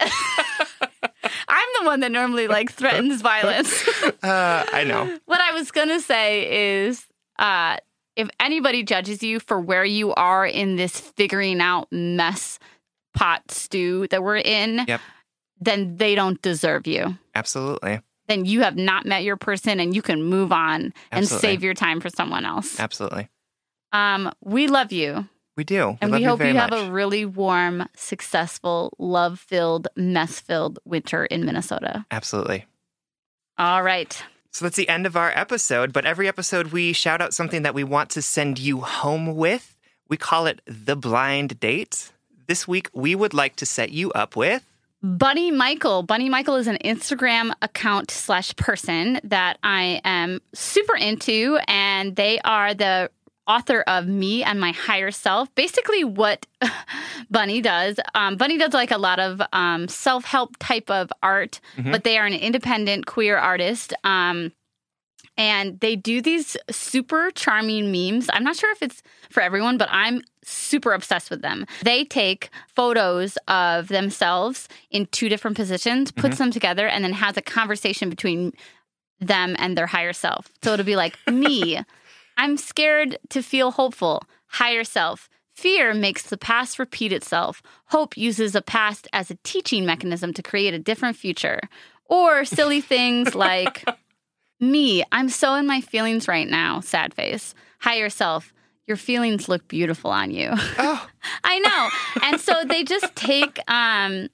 I'm 1.48 1.68
the 1.80 1.86
one 1.86 2.00
that 2.00 2.12
normally 2.12 2.48
like 2.48 2.72
threatens 2.72 3.20
violence. 3.22 3.88
Uh, 4.22 4.64
I 4.72 4.82
know. 4.84 5.18
what 5.26 5.40
I 5.40 5.52
was 5.52 5.70
gonna 5.70 6.00
say 6.00 6.78
is 6.86 7.06
uh 7.38 7.76
if 8.16 8.28
anybody 8.40 8.82
judges 8.82 9.22
you 9.22 9.38
for 9.38 9.60
where 9.60 9.84
you 9.84 10.12
are 10.14 10.44
in 10.44 10.74
this 10.76 10.98
figuring 10.98 11.60
out 11.60 11.86
mess 11.92 12.58
pot 13.14 13.48
stew 13.50 14.08
that 14.08 14.22
we're 14.22 14.38
in, 14.38 14.84
Yep. 14.88 15.00
then 15.60 15.96
they 15.98 16.14
don't 16.16 16.40
deserve 16.42 16.86
you. 16.88 17.16
Absolutely. 17.34 18.00
then 18.26 18.44
you 18.44 18.62
have 18.62 18.76
not 18.76 19.06
met 19.06 19.22
your 19.22 19.36
person 19.36 19.78
and 19.80 19.94
you 19.94 20.02
can 20.02 20.22
move 20.22 20.50
on 20.52 20.92
and 21.12 21.26
save 21.28 21.62
your 21.62 21.74
time 21.74 22.00
for 22.00 22.10
someone 22.10 22.44
else. 22.44 22.78
Absolutely. 22.80 23.28
Um, 23.92 24.32
we 24.42 24.66
love 24.68 24.92
you. 24.92 25.28
We 25.56 25.64
do. 25.64 25.98
And 26.00 26.12
love 26.12 26.20
we 26.20 26.24
hope 26.24 26.38
very 26.38 26.50
you 26.50 26.56
have 26.56 26.70
much. 26.70 26.88
a 26.88 26.90
really 26.92 27.24
warm, 27.24 27.88
successful, 27.96 28.92
love 28.98 29.40
filled, 29.40 29.88
mess 29.96 30.38
filled 30.38 30.78
winter 30.84 31.24
in 31.26 31.44
Minnesota. 31.44 32.06
Absolutely. 32.10 32.66
All 33.58 33.82
right. 33.82 34.22
So 34.52 34.64
that's 34.64 34.76
the 34.76 34.88
end 34.88 35.04
of 35.04 35.16
our 35.16 35.30
episode. 35.34 35.92
But 35.92 36.06
every 36.06 36.28
episode, 36.28 36.68
we 36.68 36.92
shout 36.92 37.20
out 37.20 37.34
something 37.34 37.62
that 37.62 37.74
we 37.74 37.82
want 37.82 38.10
to 38.10 38.22
send 38.22 38.58
you 38.58 38.80
home 38.80 39.34
with. 39.34 39.76
We 40.08 40.16
call 40.16 40.46
it 40.46 40.60
the 40.66 40.96
blind 40.96 41.58
date. 41.60 42.12
This 42.46 42.66
week, 42.66 42.88
we 42.94 43.14
would 43.14 43.34
like 43.34 43.56
to 43.56 43.66
set 43.66 43.90
you 43.90 44.10
up 44.12 44.36
with. 44.36 44.64
Bunny 45.02 45.52
Michael. 45.52 46.02
Bunny 46.02 46.28
Michael 46.28 46.56
is 46.56 46.66
an 46.66 46.78
Instagram 46.84 47.52
account 47.62 48.10
slash 48.10 48.56
person 48.56 49.20
that 49.22 49.58
I 49.62 50.00
am 50.04 50.40
super 50.54 50.96
into, 50.96 51.58
and 51.68 52.16
they 52.16 52.40
are 52.40 52.74
the 52.74 53.10
author 53.48 53.80
of 53.86 54.06
Me 54.06 54.44
and 54.44 54.60
My 54.60 54.72
Higher 54.72 55.10
Self. 55.10 55.52
Basically, 55.54 56.04
what 56.04 56.46
Bunny 57.30 57.60
does. 57.60 57.98
Um, 58.14 58.36
Bunny 58.36 58.58
does 58.58 58.74
like 58.74 58.90
a 58.90 58.98
lot 58.98 59.18
of 59.18 59.42
um, 59.52 59.88
self 59.88 60.24
help 60.24 60.56
type 60.58 60.90
of 60.90 61.10
art, 61.22 61.60
but 61.90 62.04
they 62.04 62.18
are 62.18 62.26
an 62.26 62.34
independent 62.34 63.06
queer 63.06 63.36
artist. 63.38 63.94
Um, 64.04 64.52
and 65.36 65.78
they 65.78 65.94
do 65.94 66.20
these 66.20 66.56
super 66.68 67.30
charming 67.30 67.92
memes. 67.92 68.28
I'm 68.32 68.42
not 68.42 68.56
sure 68.56 68.72
if 68.72 68.82
it's 68.82 69.02
for 69.30 69.40
everyone, 69.40 69.78
but 69.78 69.88
I'm 69.90 70.20
super 70.42 70.92
obsessed 70.92 71.30
with 71.30 71.42
them. 71.42 71.64
They 71.82 72.04
take 72.04 72.50
photos 72.74 73.38
of 73.46 73.86
themselves 73.86 74.68
in 74.90 75.06
two 75.06 75.28
different 75.28 75.56
positions, 75.56 76.10
puts 76.10 76.38
them 76.38 76.50
together, 76.50 76.88
and 76.88 77.04
then 77.04 77.12
has 77.12 77.36
a 77.36 77.42
conversation 77.42 78.10
between 78.10 78.52
them 79.20 79.54
and 79.58 79.78
their 79.78 79.86
higher 79.86 80.12
self. 80.12 80.48
So 80.62 80.72
it'll 80.72 80.84
be 80.84 80.96
like, 80.96 81.16
me, 81.30 81.80
I'm 82.38 82.56
scared 82.56 83.18
to 83.30 83.42
feel 83.42 83.72
hopeful. 83.72 84.22
Higher 84.46 84.84
self. 84.84 85.28
Fear 85.54 85.92
makes 85.92 86.22
the 86.22 86.38
past 86.38 86.78
repeat 86.78 87.12
itself. 87.12 87.60
Hope 87.86 88.16
uses 88.16 88.54
a 88.54 88.62
past 88.62 89.08
as 89.12 89.28
a 89.28 89.38
teaching 89.42 89.84
mechanism 89.84 90.32
to 90.34 90.42
create 90.42 90.72
a 90.72 90.78
different 90.78 91.16
future. 91.16 91.60
Or 92.04 92.44
silly 92.44 92.80
things 92.94 93.34
like, 93.34 93.84
me, 94.60 95.02
I'm 95.10 95.28
so 95.28 95.54
in 95.54 95.66
my 95.66 95.80
feelings 95.80 96.28
right 96.28 96.48
now, 96.48 96.78
sad 96.78 97.12
face. 97.12 97.56
Higher 97.80 98.08
self, 98.08 98.54
your 98.86 98.96
feelings 98.96 99.48
look 99.48 99.66
beautiful 99.66 100.12
on 100.12 100.30
you. 100.30 100.50
Oh, 100.52 101.08
I 101.44 101.58
know. 101.58 102.28
And 102.28 102.40
so 102.40 102.64
they 102.64 102.84
just 102.84 103.14
take 103.16 103.58
um 103.68 104.28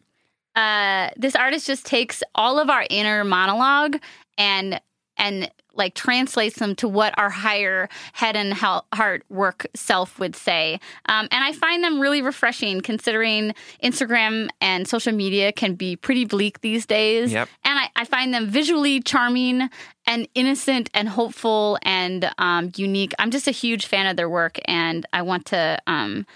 uh 0.55 1.09
this 1.17 1.35
artist 1.35 1.67
just 1.67 1.85
takes 1.85 2.23
all 2.35 2.59
of 2.59 2.71
our 2.71 2.87
inner 2.89 3.25
monologue 3.25 3.97
and 4.39 4.81
and 5.17 5.51
like 5.77 5.95
translates 5.95 6.59
them 6.59 6.75
to 6.77 6.89
what 6.89 7.17
our 7.19 7.31
higher 7.31 7.89
head 8.13 8.37
and 8.37 8.53
heart 8.55 9.25
work 9.29 9.67
self 9.75 10.19
would 10.19 10.37
say. 10.37 10.81
Um, 11.07 11.29
and 11.31 11.45
I 11.45 11.53
find 11.53 11.83
them 11.83 12.01
really 12.01 12.23
refreshing 12.23 12.81
considering 12.81 13.55
Instagram 13.83 14.49
and 14.61 14.87
social 14.89 15.13
media 15.13 15.53
can 15.53 15.75
be 15.75 15.97
pretty 15.97 16.25
bleak 16.25 16.61
these 16.61 16.87
days. 16.87 17.33
Yep. 17.33 17.49
And 17.65 17.79
I, 17.79 17.89
I 17.97 18.05
find 18.05 18.33
them 18.33 18.49
visually 18.49 19.01
charming 19.01 19.69
and 20.07 20.29
innocent 20.35 20.91
and 20.95 21.09
hopeful 21.09 21.79
and 21.83 22.31
um, 22.39 22.71
unique. 22.77 23.13
I'm 23.19 23.31
just 23.31 23.49
a 23.49 23.53
huge 23.53 23.87
fan 23.87 24.07
of 24.07 24.17
their 24.17 24.29
work 24.29 24.59
and 24.67 25.07
I 25.13 25.23
want 25.23 25.47
to 25.47 25.79
um, 25.87 26.27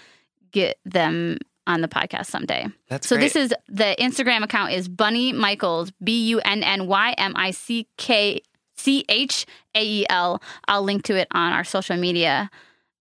get 0.51 0.77
them 0.85 1.37
on 1.67 1.81
the 1.81 1.87
podcast 1.87 2.25
someday. 2.25 2.65
that's 2.87 3.07
So 3.07 3.15
great. 3.15 3.25
this 3.25 3.35
is 3.35 3.53
the 3.67 3.95
Instagram 3.99 4.43
account 4.43 4.71
is 4.71 4.87
Bunny 4.87 5.31
Michaels 5.33 5.91
B 6.03 6.29
U 6.29 6.39
N 6.39 6.63
N 6.63 6.87
Y 6.87 7.13
M 7.15 7.33
I 7.35 7.51
C 7.51 7.87
K 7.97 8.41
C 8.79 9.03
H 9.09 9.45
A 9.75 9.83
E 9.83 10.05
L. 10.09 10.41
I'll 10.67 10.83
link 10.83 11.03
to 11.03 11.15
it 11.15 11.27
on 11.31 11.51
our 11.53 11.63
social 11.63 11.97
media 11.97 12.49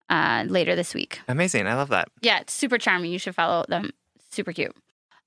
uh, 0.10 0.46
later 0.48 0.76
this 0.76 0.94
week. 0.94 1.20
amazing. 1.28 1.68
I 1.68 1.76
love 1.76 1.90
that. 1.90 2.08
Yeah, 2.22 2.40
it's 2.40 2.54
super 2.54 2.78
charming. 2.78 3.12
You 3.12 3.20
should 3.20 3.36
follow 3.36 3.64
them. 3.68 3.92
Super 4.32 4.54
cute. 4.54 4.76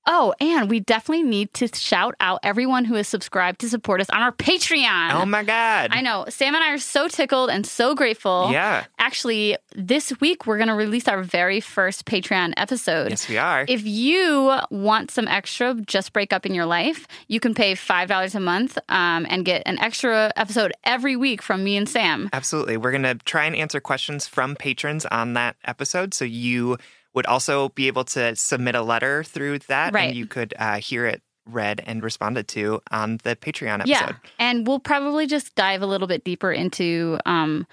Oh, 0.07 0.33
and 0.39 0.69
we 0.69 0.79
definitely 0.79 1.23
need 1.23 1.53
to 1.55 1.67
shout 1.67 2.15
out 2.19 2.39
everyone 2.43 2.85
who 2.85 2.95
has 2.95 3.07
subscribed 3.07 3.61
to 3.61 3.69
support 3.69 4.01
us 4.01 4.09
on 4.09 4.21
our 4.21 4.31
Patreon. 4.31 5.13
Oh 5.13 5.25
my 5.25 5.43
God. 5.43 5.91
I 5.91 6.01
know. 6.01 6.25
Sam 6.29 6.55
and 6.55 6.63
I 6.63 6.73
are 6.73 6.79
so 6.79 7.07
tickled 7.07 7.49
and 7.49 7.65
so 7.65 7.93
grateful. 7.93 8.49
Yeah. 8.51 8.85
Actually, 8.97 9.57
this 9.75 10.11
week 10.19 10.47
we're 10.47 10.57
going 10.57 10.69
to 10.69 10.75
release 10.75 11.07
our 11.07 11.21
very 11.21 11.59
first 11.59 12.05
Patreon 12.05 12.53
episode. 12.57 13.11
Yes, 13.11 13.29
we 13.29 13.37
are. 13.37 13.65
If 13.67 13.85
you 13.85 14.57
want 14.71 15.11
some 15.11 15.27
extra 15.27 15.75
just 15.85 16.13
break 16.13 16.33
up 16.33 16.45
in 16.45 16.55
your 16.55 16.65
life, 16.65 17.07
you 17.27 17.39
can 17.39 17.53
pay 17.53 17.73
$5 17.73 18.35
a 18.35 18.39
month 18.39 18.77
um, 18.89 19.27
and 19.29 19.45
get 19.45 19.63
an 19.65 19.77
extra 19.79 20.31
episode 20.35 20.73
every 20.83 21.15
week 21.15 21.41
from 21.41 21.63
me 21.63 21.77
and 21.77 21.87
Sam. 21.87 22.29
Absolutely. 22.33 22.77
We're 22.77 22.91
going 22.91 23.03
to 23.03 23.15
try 23.15 23.45
and 23.45 23.55
answer 23.55 23.79
questions 23.79 24.27
from 24.27 24.55
patrons 24.55 25.05
on 25.05 25.33
that 25.33 25.57
episode. 25.63 26.13
So 26.13 26.25
you 26.25 26.77
would 27.13 27.25
also 27.25 27.69
be 27.69 27.87
able 27.87 28.03
to 28.05 28.35
submit 28.35 28.75
a 28.75 28.81
letter 28.81 29.23
through 29.23 29.59
that 29.67 29.93
Right. 29.93 30.09
and 30.09 30.15
you 30.17 30.25
could 30.25 30.53
uh, 30.57 30.77
hear 30.77 31.05
it 31.05 31.21
read 31.45 31.81
and 31.85 32.03
responded 32.03 32.47
to 32.49 32.81
on 32.91 33.17
the 33.23 33.35
Patreon 33.35 33.75
episode. 33.81 33.87
Yeah. 33.89 34.13
And 34.39 34.65
we'll 34.67 34.79
probably 34.79 35.25
just 35.27 35.55
dive 35.55 35.81
a 35.81 35.87
little 35.87 36.07
bit 36.07 36.23
deeper 36.23 36.51
into 36.51 37.17
um, 37.25 37.65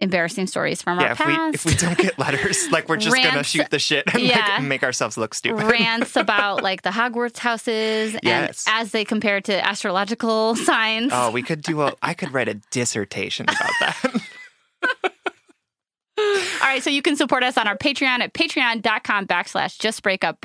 embarrassing 0.00 0.46
stories 0.46 0.80
from 0.80 0.98
Yeah, 0.98 1.08
our 1.08 1.12
if 1.12 1.18
we 1.20 1.24
past. 1.26 1.54
if 1.54 1.64
we 1.66 1.74
don't 1.74 1.98
get 1.98 2.18
letters, 2.18 2.68
like 2.72 2.88
we're 2.88 2.96
just 2.96 3.14
gonna 3.14 3.44
shoot 3.44 3.68
the 3.70 3.78
shit 3.78 4.04
and 4.12 4.22
yeah. 4.22 4.56
like 4.56 4.62
make 4.62 4.82
ourselves 4.82 5.18
look 5.18 5.34
stupid. 5.34 5.62
rants 5.64 6.16
about 6.16 6.62
like 6.62 6.80
the 6.82 6.90
Hogwarts 6.90 7.36
houses 7.36 8.16
Yes. 8.22 8.64
and 8.66 8.80
as 8.80 8.92
they 8.92 9.04
compare 9.04 9.40
to 9.42 9.64
astrological 9.66 10.56
signs. 10.64 11.12
Oh, 11.14 11.30
we 11.30 11.42
could 11.42 11.60
do 11.60 11.82
a. 11.82 11.92
I 12.02 12.14
could 12.14 12.32
write 12.32 12.48
a 12.48 12.54
dissertation 12.70 13.44
about 13.44 13.70
that. 13.80 14.22
All 16.60 16.66
right, 16.66 16.82
so 16.82 16.90
you 16.90 17.02
can 17.02 17.16
support 17.16 17.42
us 17.42 17.56
on 17.56 17.66
our 17.66 17.76
Patreon 17.76 18.20
at 18.20 18.34
patreon.com 18.34 19.26
backslash 19.26 19.78
just 19.78 20.02
break 20.02 20.24
up. 20.24 20.38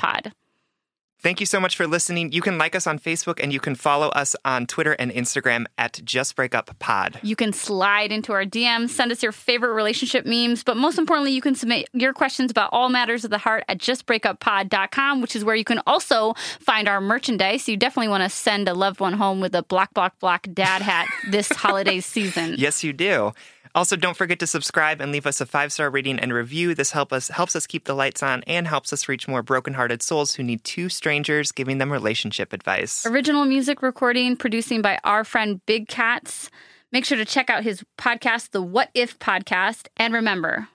Thank 1.19 1.39
you 1.39 1.47
so 1.47 1.59
much 1.59 1.75
for 1.75 1.87
listening. 1.87 2.33
You 2.33 2.41
can 2.43 2.59
like 2.59 2.75
us 2.75 2.85
on 2.85 2.99
Facebook 2.99 3.39
and 3.41 3.51
you 3.51 3.59
can 3.59 3.73
follow 3.73 4.09
us 4.09 4.35
on 4.45 4.67
Twitter 4.67 4.91
and 4.91 5.11
Instagram 5.11 5.65
at 5.75 5.99
Just 6.03 6.35
Break 6.35 6.53
Pod. 6.77 7.19
You 7.23 7.35
can 7.35 7.51
slide 7.51 8.11
into 8.11 8.31
our 8.31 8.45
DMs, 8.45 8.89
send 8.89 9.11
us 9.11 9.23
your 9.23 9.31
favorite 9.31 9.73
relationship 9.73 10.27
memes, 10.27 10.63
but 10.63 10.77
most 10.77 10.99
importantly, 10.99 11.31
you 11.31 11.41
can 11.41 11.55
submit 11.55 11.89
your 11.93 12.13
questions 12.13 12.51
about 12.51 12.69
all 12.71 12.89
matters 12.89 13.23
of 13.23 13.31
the 13.31 13.39
heart 13.39 13.63
at 13.67 13.79
justbreakuppod.com, 13.79 15.21
which 15.21 15.35
is 15.35 15.43
where 15.43 15.55
you 15.55 15.63
can 15.63 15.81
also 15.87 16.35
find 16.59 16.87
our 16.87 17.01
merchandise. 17.01 17.67
You 17.67 17.77
definitely 17.77 18.09
want 18.09 18.21
to 18.21 18.29
send 18.29 18.69
a 18.69 18.75
loved 18.75 18.99
one 18.99 19.13
home 19.13 19.39
with 19.39 19.55
a 19.55 19.63
block, 19.63 19.95
block, 19.95 20.19
block 20.19 20.47
dad 20.53 20.83
hat 20.83 21.07
this 21.31 21.49
holiday 21.49 21.99
season. 22.01 22.53
Yes, 22.59 22.83
you 22.83 22.93
do. 22.93 23.33
Also, 23.75 23.97
don't 23.97 24.15
forget 24.15 24.39
to 24.39 24.47
subscribe 24.47 25.01
and 25.01 25.11
leave 25.11 25.27
us 25.27 25.41
a 25.41 25.45
five 25.45 25.73
star 25.73 25.89
rating 25.89 26.17
and 26.17 26.33
review. 26.33 26.73
This 26.73 26.91
help 26.91 27.11
us 27.11 27.27
helps 27.27 27.57
us 27.57 27.67
keep 27.67 27.83
the 27.83 27.93
lights 27.93 28.23
on 28.23 28.41
and 28.47 28.65
helps 28.65 28.93
us 28.93 29.09
reach 29.09 29.27
more 29.27 29.43
brokenhearted 29.43 30.01
souls 30.01 30.35
who 30.35 30.43
need 30.43 30.63
two 30.63 30.87
strangers 30.87 31.51
giving 31.51 31.77
them 31.77 31.91
relationship 31.91 32.53
advice. 32.53 33.05
Original 33.05 33.43
music 33.43 33.81
recording, 33.81 34.37
producing 34.37 34.81
by 34.81 34.97
our 35.03 35.25
friend 35.25 35.59
Big 35.65 35.89
Cats. 35.89 36.49
Make 36.93 37.03
sure 37.03 37.17
to 37.17 37.25
check 37.25 37.49
out 37.49 37.63
his 37.63 37.83
podcast, 37.97 38.51
the 38.51 38.61
What 38.61 38.91
If 38.93 39.19
Podcast. 39.19 39.87
And 39.97 40.13
remember, 40.13 40.69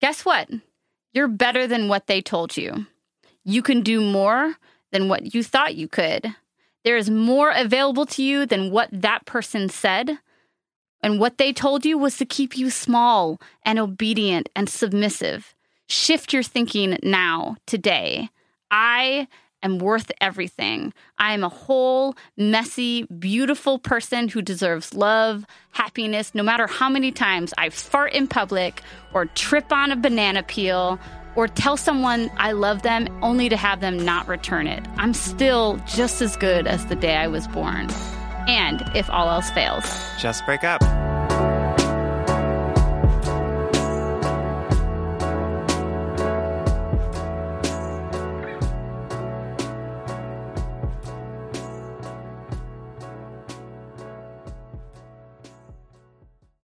guess 0.00 0.24
what? 0.24 0.50
You're 1.12 1.28
better 1.28 1.68
than 1.68 1.86
what 1.86 2.08
they 2.08 2.20
told 2.20 2.56
you. 2.56 2.86
You 3.44 3.62
can 3.62 3.82
do 3.82 4.00
more 4.00 4.56
than 4.90 5.08
what 5.08 5.36
you 5.36 5.44
thought 5.44 5.76
you 5.76 5.86
could. 5.86 6.34
There 6.82 6.96
is 6.96 7.08
more 7.08 7.52
available 7.54 8.06
to 8.06 8.24
you 8.24 8.44
than 8.44 8.72
what 8.72 8.88
that 8.90 9.24
person 9.24 9.68
said. 9.68 10.18
And 11.04 11.20
what 11.20 11.36
they 11.36 11.52
told 11.52 11.84
you 11.84 11.98
was 11.98 12.16
to 12.16 12.24
keep 12.24 12.56
you 12.56 12.70
small 12.70 13.38
and 13.62 13.78
obedient 13.78 14.48
and 14.56 14.70
submissive. 14.70 15.54
Shift 15.86 16.32
your 16.32 16.42
thinking 16.42 16.96
now, 17.02 17.56
today. 17.66 18.30
I 18.70 19.28
am 19.62 19.76
worth 19.76 20.10
everything. 20.22 20.94
I 21.18 21.34
am 21.34 21.44
a 21.44 21.50
whole, 21.50 22.16
messy, 22.38 23.02
beautiful 23.18 23.78
person 23.78 24.30
who 24.30 24.40
deserves 24.40 24.94
love, 24.94 25.44
happiness, 25.72 26.34
no 26.34 26.42
matter 26.42 26.66
how 26.66 26.88
many 26.88 27.12
times 27.12 27.52
I 27.58 27.68
fart 27.68 28.14
in 28.14 28.26
public 28.26 28.80
or 29.12 29.26
trip 29.26 29.74
on 29.74 29.92
a 29.92 29.96
banana 29.96 30.42
peel 30.42 30.98
or 31.36 31.48
tell 31.48 31.76
someone 31.76 32.30
I 32.38 32.52
love 32.52 32.80
them 32.80 33.08
only 33.22 33.50
to 33.50 33.58
have 33.58 33.82
them 33.82 34.02
not 34.02 34.26
return 34.26 34.66
it. 34.66 34.82
I'm 34.96 35.12
still 35.12 35.78
just 35.86 36.22
as 36.22 36.34
good 36.38 36.66
as 36.66 36.86
the 36.86 36.96
day 36.96 37.16
I 37.16 37.26
was 37.26 37.46
born. 37.48 37.90
And 38.46 38.82
if 38.94 39.08
all 39.10 39.30
else 39.30 39.50
fails, 39.50 39.84
Just 40.18 40.44
break 40.46 40.64
up. 40.64 40.82